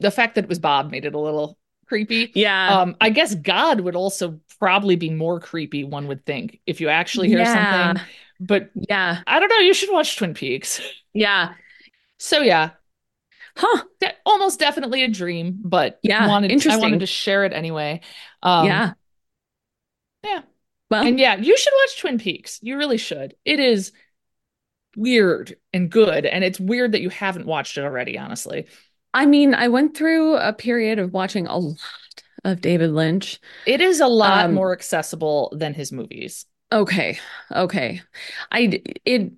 the 0.01 0.11
fact 0.11 0.35
that 0.37 0.45
it 0.45 0.49
was 0.49 0.59
Bob 0.59 0.91
made 0.91 1.05
it 1.05 1.15
a 1.15 1.19
little 1.19 1.59
creepy. 1.87 2.31
Yeah. 2.35 2.81
Um, 2.81 2.97
I 3.01 3.11
guess 3.11 3.35
God 3.35 3.81
would 3.81 3.97
also 3.97 4.41
probably 4.59 4.97
be 4.97 5.11
more 5.11 5.41
creepy, 5.41 5.85
one 5.85 6.07
would 6.09 6.25
think, 6.25 6.61
if 6.67 6.81
you 6.81 6.89
actually 6.89 7.29
hear 7.29 7.39
Yeah. 7.41 7.93
something. 7.95 8.07
But 8.41 8.71
Yeah. 8.75 9.23
I 9.27 9.41
don't 9.41 9.49
know, 9.49 9.59
you 9.59 9.75
should 9.75 9.91
watch 9.93 10.17
Twin 10.17 10.35
Peaks. 10.35 10.81
Yeah. 11.13 11.55
So 12.19 12.41
yeah, 12.41 12.71
Huh. 13.59 13.85
de- 14.01 14.15
almost 14.25 14.59
definitely 14.61 15.03
a 15.05 15.09
dream, 15.09 15.59
but 15.65 15.99
Yeah, 16.03 16.27
wanted 16.29 16.65
I 16.69 16.77
wanted 16.77 17.01
to 17.01 17.07
share 17.07 17.45
it 17.45 17.53
anyway. 17.53 18.01
Um, 18.43 18.67
yeah. 18.67 18.95
yeah. 20.25 20.43
Well, 20.91 21.05
And 21.05 21.19
yeah, 21.19 21.37
you 21.37 21.57
should 21.57 21.73
watch 21.83 22.01
Twin 22.01 22.19
Peaks. 22.19 22.59
You 22.63 22.77
really 22.79 22.99
should. 22.99 23.35
It 23.45 23.61
is 23.61 23.93
weird 24.97 25.57
and 25.73 25.91
good, 25.91 26.27
and 26.27 26.45
it's 26.45 26.59
weird 26.61 26.93
that 26.93 27.03
you 27.03 27.11
haven't 27.11 27.47
watched 27.47 27.79
it 27.79 27.85
already, 27.85 28.19
honestly. 28.19 28.67
I 29.15 29.27
mean, 29.27 29.55
I 29.55 29.69
went 29.69 29.97
through 29.97 30.37
a 30.37 30.53
period 30.53 30.99
of 30.99 31.13
watching 31.13 31.47
a 31.47 31.59
lot 31.59 31.79
of 32.45 32.61
David 32.61 32.91
Lynch. 32.93 33.41
It 33.65 33.81
is 33.81 34.01
a 34.01 34.07
lot 34.09 34.47
Um, 34.47 34.55
more 34.55 34.73
accessible 34.73 35.53
than 35.57 35.75
his 35.75 35.93
movies. 35.93 36.47
Okay. 36.71 37.19
Okay. 37.51 38.03
I 38.53 38.83
it 39.05 39.33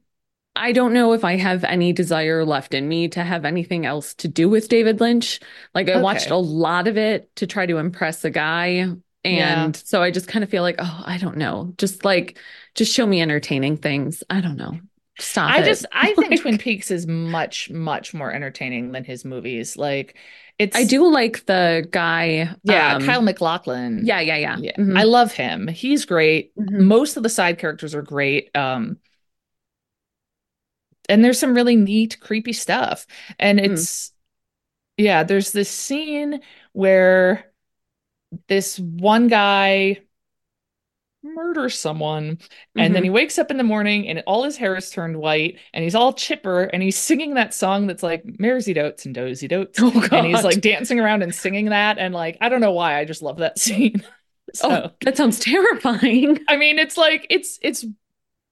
I 0.56 0.72
don't 0.72 0.92
know 0.92 1.12
if 1.12 1.24
I 1.24 1.36
have 1.36 1.64
any 1.64 1.92
desire 1.92 2.44
left 2.44 2.74
in 2.74 2.88
me 2.88 3.08
to 3.08 3.22
have 3.22 3.44
anything 3.44 3.86
else 3.86 4.14
to 4.14 4.28
do 4.28 4.48
with 4.48 4.68
David 4.68 5.00
Lynch. 5.00 5.40
Like 5.74 5.88
I 5.88 6.00
watched 6.00 6.30
a 6.30 6.36
lot 6.36 6.88
of 6.88 6.96
it 6.96 7.34
to 7.36 7.46
try 7.46 7.66
to 7.66 7.78
impress 7.78 8.24
a 8.24 8.30
guy. 8.30 8.86
Yeah. 9.24 9.64
And 9.64 9.76
so 9.76 10.02
I 10.02 10.10
just 10.10 10.28
kind 10.28 10.42
of 10.42 10.50
feel 10.50 10.62
like, 10.62 10.76
oh, 10.78 11.02
I 11.06 11.18
don't 11.18 11.36
know. 11.36 11.72
Just 11.78 12.04
like 12.04 12.38
just 12.74 12.92
show 12.92 13.06
me 13.06 13.20
entertaining 13.22 13.76
things. 13.76 14.22
I 14.28 14.40
don't 14.40 14.56
know. 14.56 14.78
Stop 15.18 15.50
I 15.50 15.60
it. 15.60 15.64
just 15.66 15.86
I 15.92 16.14
think 16.14 16.30
Like, 16.30 16.40
Twin 16.40 16.58
Peaks 16.58 16.90
is 16.90 17.06
much 17.06 17.70
much 17.70 18.12
more 18.14 18.32
entertaining 18.32 18.92
than 18.92 19.04
his 19.04 19.24
movies. 19.24 19.76
Like 19.76 20.16
it's 20.58 20.76
I 20.76 20.84
do 20.84 21.10
like 21.10 21.46
the 21.46 21.86
guy. 21.90 22.54
yeah, 22.64 22.94
um, 22.96 23.04
Kyle 23.04 23.22
MacLachlan. 23.22 24.04
Yeah, 24.04 24.20
yeah, 24.20 24.36
yeah. 24.36 24.56
Yeah. 24.58 24.72
Mhm. 24.78 24.98
I 24.98 25.04
love 25.04 25.32
him. 25.32 25.68
He's 25.68 26.04
great. 26.06 26.52
Mhm. 26.56 26.80
Most 26.80 27.16
of 27.16 27.22
the 27.22 27.28
side 27.28 27.58
characters 27.58 27.94
are 27.94 28.02
great. 28.02 28.50
Um 28.56 28.98
and 31.10 31.24
there's 31.24 31.38
some 31.40 31.54
really 31.54 31.76
neat 31.76 32.20
creepy 32.20 32.54
stuff. 32.54 33.06
And 33.38 33.60
Hmm. 33.64 33.74
it's 33.74 34.12
yeah, 34.98 35.24
there's 35.24 35.52
this 35.52 35.70
scene 35.70 36.40
where 36.72 37.52
this 38.48 38.78
one 38.78 39.28
guy 39.28 40.00
murders 41.22 41.78
someone 41.78 42.38
and 42.78 42.94
then 42.96 43.02
Mhm. 43.02 43.04
he 43.04 43.10
wakes 43.10 43.38
up 43.38 43.50
in 43.50 43.58
the 43.58 43.62
morning 43.62 44.08
and 44.08 44.22
all 44.26 44.42
his 44.42 44.56
hair 44.56 44.74
is 44.74 44.88
turned 44.90 45.18
white 45.18 45.58
and 45.74 45.84
he's 45.84 45.94
all 45.94 46.14
chipper 46.14 46.62
and 46.62 46.82
he's 46.82 46.96
singing 46.96 47.34
that 47.34 47.52
song 47.52 47.86
that's 47.86 48.02
like 48.02 48.24
Mairzy 48.24 48.74
Doats 48.74 49.04
and 49.04 49.14
Dozy 49.14 49.46
Doats 49.46 49.78
Oh 49.82 50.08
and 50.10 50.24
he's 50.24 50.44
like 50.44 50.62
dancing 50.62 50.98
around 50.98 51.22
and 51.22 51.34
singing 51.34 51.66
that 51.66 51.98
and 51.98 52.14
like 52.14 52.38
I 52.40 52.48
don't 52.48 52.62
know 52.62 52.72
why 52.72 52.98
I 52.98 53.04
just 53.04 53.20
love 53.20 53.36
that 53.38 53.58
scene. 53.58 54.02
so 54.54 54.68
Oh, 54.70 54.90
that 55.02 55.16
sounds 55.18 55.38
terrifying. 55.40 56.38
I 56.48 56.56
mean 56.56 56.78
it's 56.78 56.96
like 56.96 57.26
it's 57.28 57.58
it's 57.62 57.84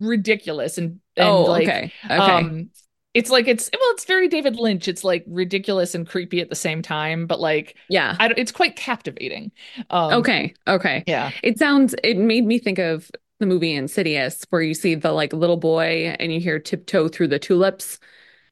ridiculous 0.00 0.78
and 0.78 1.00
and 1.16 1.28
Oh, 1.28 1.44
like 1.44 1.68
okay. 1.68 1.92
Okay. 2.10 2.20
um 2.40 2.70
it's 3.14 3.30
like 3.30 3.48
it's 3.48 3.70
well 3.72 3.90
it's 3.92 4.04
very 4.04 4.28
David 4.28 4.56
Lynch 4.56 4.86
it's 4.88 5.04
like 5.04 5.24
ridiculous 5.26 5.94
and 5.94 6.06
creepy 6.06 6.40
at 6.40 6.48
the 6.50 6.54
same 6.54 6.82
time 6.82 7.26
but 7.26 7.40
like 7.40 7.76
yeah. 7.88 8.16
I 8.18 8.32
it's 8.36 8.52
quite 8.52 8.76
captivating. 8.76 9.52
Um 9.90 10.12
Okay. 10.12 10.54
Okay. 10.66 11.04
yeah. 11.06 11.32
It 11.42 11.58
sounds, 11.58 11.94
it 12.02 12.16
made 12.16 12.44
me 12.46 12.58
think 12.58 12.78
of 12.78 13.10
the 13.40 13.46
movie 13.46 13.74
Insidious, 13.74 14.44
where 14.50 14.62
you 14.62 14.74
see 14.74 14.94
the 14.94 15.12
like 15.12 15.32
little 15.32 15.56
boy 15.56 16.14
and 16.18 16.32
you 16.32 16.40
hear 16.40 16.58
tiptoe 16.58 17.08
through 17.08 17.28
the 17.28 17.38
tulips. 17.38 17.98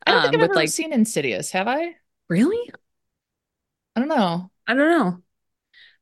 I 0.07 0.13
don't 0.13 0.23
think 0.23 0.35
um, 0.35 0.37
I've 0.37 0.41
with 0.41 0.51
ever 0.51 0.55
like, 0.55 0.69
seen 0.69 0.93
Insidious, 0.93 1.51
have 1.53 1.69
I? 1.69 1.97
really? 2.29 2.71
I 3.95 4.01
don't 4.01 4.09
know. 4.09 4.51
I 4.67 4.75
don't 4.75 4.89
know. 4.91 5.23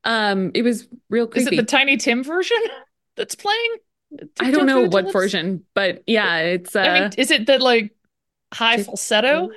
Um, 0.04 0.52
it 0.54 0.62
was 0.62 0.88
real 1.08 1.26
Is 1.34 1.46
it 1.46 1.50
creepy. 1.50 1.56
the 1.56 1.62
Tiny 1.62 1.96
Tim 1.96 2.22
version 2.24 2.58
that's 3.16 3.34
playing? 3.34 3.76
I 4.38 4.50
don't 4.50 4.66
know 4.66 4.82
what 4.82 5.10
version, 5.12 5.64
but 5.74 6.02
yeah, 6.06 6.38
it's 6.38 6.74
uh, 6.76 6.80
I 6.80 7.00
mean, 7.00 7.10
is 7.16 7.30
it 7.30 7.46
the 7.46 7.58
like 7.58 7.94
high 8.52 8.78
falsetto? 8.78 9.50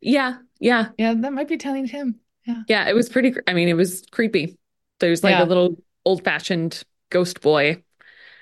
yeah, 0.00 0.38
yeah, 0.58 0.90
Yeah, 0.98 1.14
that 1.14 1.32
might 1.32 1.48
be 1.48 1.56
telling 1.56 1.86
him. 1.86 2.20
Yeah. 2.46 2.62
yeah. 2.68 2.88
It 2.88 2.94
was 2.94 3.08
pretty. 3.08 3.34
I 3.46 3.54
mean, 3.54 3.68
it 3.68 3.74
was 3.74 4.04
creepy. 4.10 4.58
There's 5.00 5.22
like 5.24 5.32
Yeah. 5.32 5.42
a 5.42 5.44
little 5.44 5.82
old-fashioned 6.04 6.82
ghost 7.10 7.40
boy. 7.40 7.82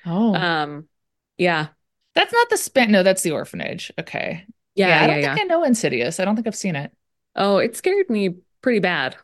Oh, 0.04 0.34
Um, 0.34 0.88
yeah, 1.38 1.68
that's 2.14 2.32
not 2.32 2.50
the 2.50 2.56
span. 2.56 2.92
No, 2.92 3.02
that's 3.02 3.22
the 3.22 3.32
orphanage. 3.32 3.92
Okay. 3.98 4.46
yeah, 4.74 5.00
I 5.00 5.06
yeah, 5.06 5.06
don't 5.06 5.20
yeah. 5.20 5.34
think 5.34 5.40
I 5.40 5.44
know 5.44 5.64
Insidious. 5.64 6.20
I 6.20 6.24
don't 6.24 6.34
think 6.36 6.46
I've 6.46 6.56
seen 6.56 6.76
it. 6.76 6.92
Oh, 7.34 7.58
it 7.58 7.76
scared 7.76 8.10
me 8.10 8.36
pretty 8.60 8.80
bad. 8.80 9.16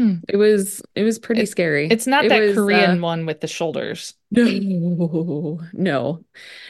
Hmm. 0.00 0.14
It 0.28 0.36
was 0.38 0.80
it 0.94 1.02
was 1.02 1.18
pretty 1.18 1.42
It- 1.42 1.48
scary. 1.48 1.88
It's 1.90 2.06
not 2.06 2.24
It 2.24 2.30
that 2.30 2.40
was, 2.40 2.54
Korean 2.56 2.98
uh, 2.98 3.02
one 3.02 3.26
with 3.26 3.40
the 3.40 3.46
shoulders. 3.48 4.14
no, 4.30 5.60
no, 5.74 6.24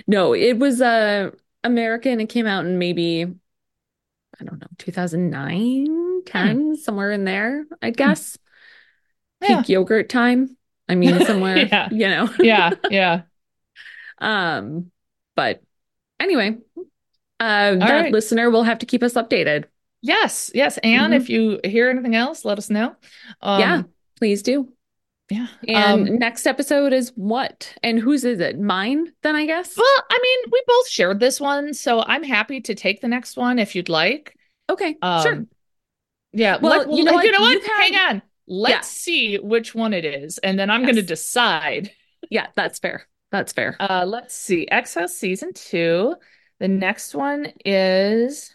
no. 0.09 0.35
It 0.35 0.59
was 0.59 0.81
uh 0.81 1.31
American. 1.63 2.21
It 2.21 2.27
came 2.29 2.47
out 2.47 2.65
in 2.67 2.79
maybe 2.79 3.23
I 4.41 4.45
don't 4.45 4.61
know, 4.61 4.67
2009, 4.79 6.23
10, 6.27 6.77
somewhere 6.77 7.11
in 7.13 7.25
there, 7.25 7.67
I'd 7.83 7.97
guess. 7.97 8.37
peak 9.41 9.51
Yeah. 9.51 9.63
yogurt 9.67 10.09
time. 10.09 10.57
I 10.89 10.95
mean, 10.97 11.25
somewhere, 11.27 11.59
Yeah. 11.59 11.89
you 11.91 12.09
know. 12.09 12.29
Yeah, 12.41 12.71
yeah. 12.91 13.23
Um, 14.19 14.91
but 15.37 15.63
anyway, 16.19 16.57
uh, 17.39 17.75
that 17.77 17.81
right. 17.81 18.13
listener 18.13 18.51
will 18.51 18.65
have 18.65 18.79
to 18.81 18.87
keep 18.87 19.03
us 19.03 19.15
updated. 19.15 19.65
Yes, 20.03 20.51
yes. 20.55 20.79
And 20.83 21.13
Mhm. 21.13 21.17
if 21.17 21.29
you 21.29 21.61
hear 21.65 21.91
anything 21.91 22.15
else, 22.17 22.45
let 22.45 22.59
us 22.59 22.71
know. 22.71 22.97
Um, 23.43 23.61
yeah, 23.61 23.83
please 24.19 24.43
do. 24.43 24.73
yeah. 25.31 25.47
And 25.69 26.09
Um, 26.09 26.19
next 26.19 26.47
episode 26.47 26.93
is 26.93 27.13
what? 27.17 27.75
And 27.83 27.99
whose 27.99 28.25
is 28.25 28.41
it? 28.41 28.59
Mine, 28.59 29.13
then 29.23 29.37
I 29.37 29.47
guess. 29.47 29.77
well, 29.77 30.05
I 30.11 30.19
mean, 30.23 30.51
we 30.53 30.63
both 30.67 30.89
shared 30.89 31.21
this 31.21 31.41
one, 31.41 31.75
so 31.75 32.03
I'm 32.03 32.23
happy 32.25 32.61
to 32.63 32.75
take 32.75 33.01
the 33.01 33.09
next 33.09 33.37
one 33.37 33.59
if 33.59 33.75
you'd 33.77 33.89
like. 33.89 34.35
Okay, 34.69 34.97
Um, 35.03 35.23
sure. 35.23 35.47
Yeah. 36.33 36.57
Well, 36.61 36.79
let- 36.87 36.97
you 36.97 37.05
know 37.05 37.13
what? 37.13 37.25
You 37.25 37.33
know 37.33 37.41
what? 37.41 37.63
Had- 37.63 37.93
Hang 37.93 37.97
on. 37.97 38.23
Let's 38.47 38.73
Yeah. 38.73 38.81
see 39.03 39.37
which 39.39 39.75
one 39.75 39.93
it 39.93 40.05
is, 40.05 40.39
and 40.39 40.59
then 40.59 40.71
I'm 40.71 40.83
going 40.83 40.97
to 40.97 41.03
decide. 41.03 41.93
Yeah, 42.31 42.47
that's 42.57 42.79
fair. 42.79 43.07
That's 43.31 43.53
fair. 43.53 43.77
Uh, 43.79 44.05
let's 44.07 44.35
see. 44.35 44.67
X-Files 44.69 45.17
season 45.17 45.53
two. 45.53 46.17
The 46.59 46.67
next 46.69 47.15
one 47.15 47.53
is 47.65 48.55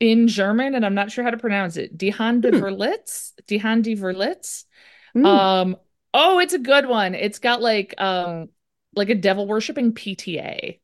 in 0.00 0.26
German, 0.28 0.74
and 0.74 0.84
I'm 0.84 0.94
not 0.94 1.12
sure 1.12 1.22
how 1.22 1.30
to 1.30 1.36
pronounce 1.36 1.76
it. 1.76 1.96
Die 1.96 2.10
Hand 2.10 2.42
de 2.42 2.50
Hmm. 2.50 2.56
Verlitz. 2.62 3.32
Die 3.46 3.58
Hand 3.58 3.84
de 3.84 3.94
Verlitz. 3.94 4.64
Mm. 5.14 5.26
Um, 5.26 5.76
oh, 6.14 6.38
it's 6.38 6.54
a 6.54 6.58
good 6.58 6.86
one. 6.86 7.14
It's 7.14 7.38
got 7.38 7.60
like 7.60 7.94
um 8.00 8.48
like 8.96 9.10
a 9.10 9.14
devil 9.14 9.46
worshipping 9.46 9.92
PTA. 9.92 10.80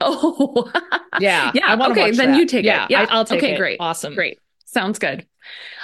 oh, 0.00 0.70
Yeah. 1.20 1.52
Yeah, 1.54 1.76
okay, 1.90 2.10
then 2.12 2.32
that. 2.32 2.38
you 2.38 2.46
take 2.46 2.60
it. 2.64 2.66
Yeah, 2.66 2.86
Yeah, 2.88 3.06
I, 3.10 3.18
will 3.18 3.24
take 3.24 3.42
okay, 3.42 3.54
it. 3.54 3.58
great, 3.58 3.76
Awesome. 3.80 4.14
great. 4.14 4.38
Sounds 4.64 4.98
good. 4.98 5.26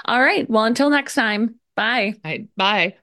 All 0.07 0.21
right. 0.21 0.49
Well, 0.49 0.65
until 0.65 0.89
next 0.91 1.15
time. 1.15 1.57
Bye. 1.77 2.15
Right, 2.25 2.49
bye. 2.57 2.95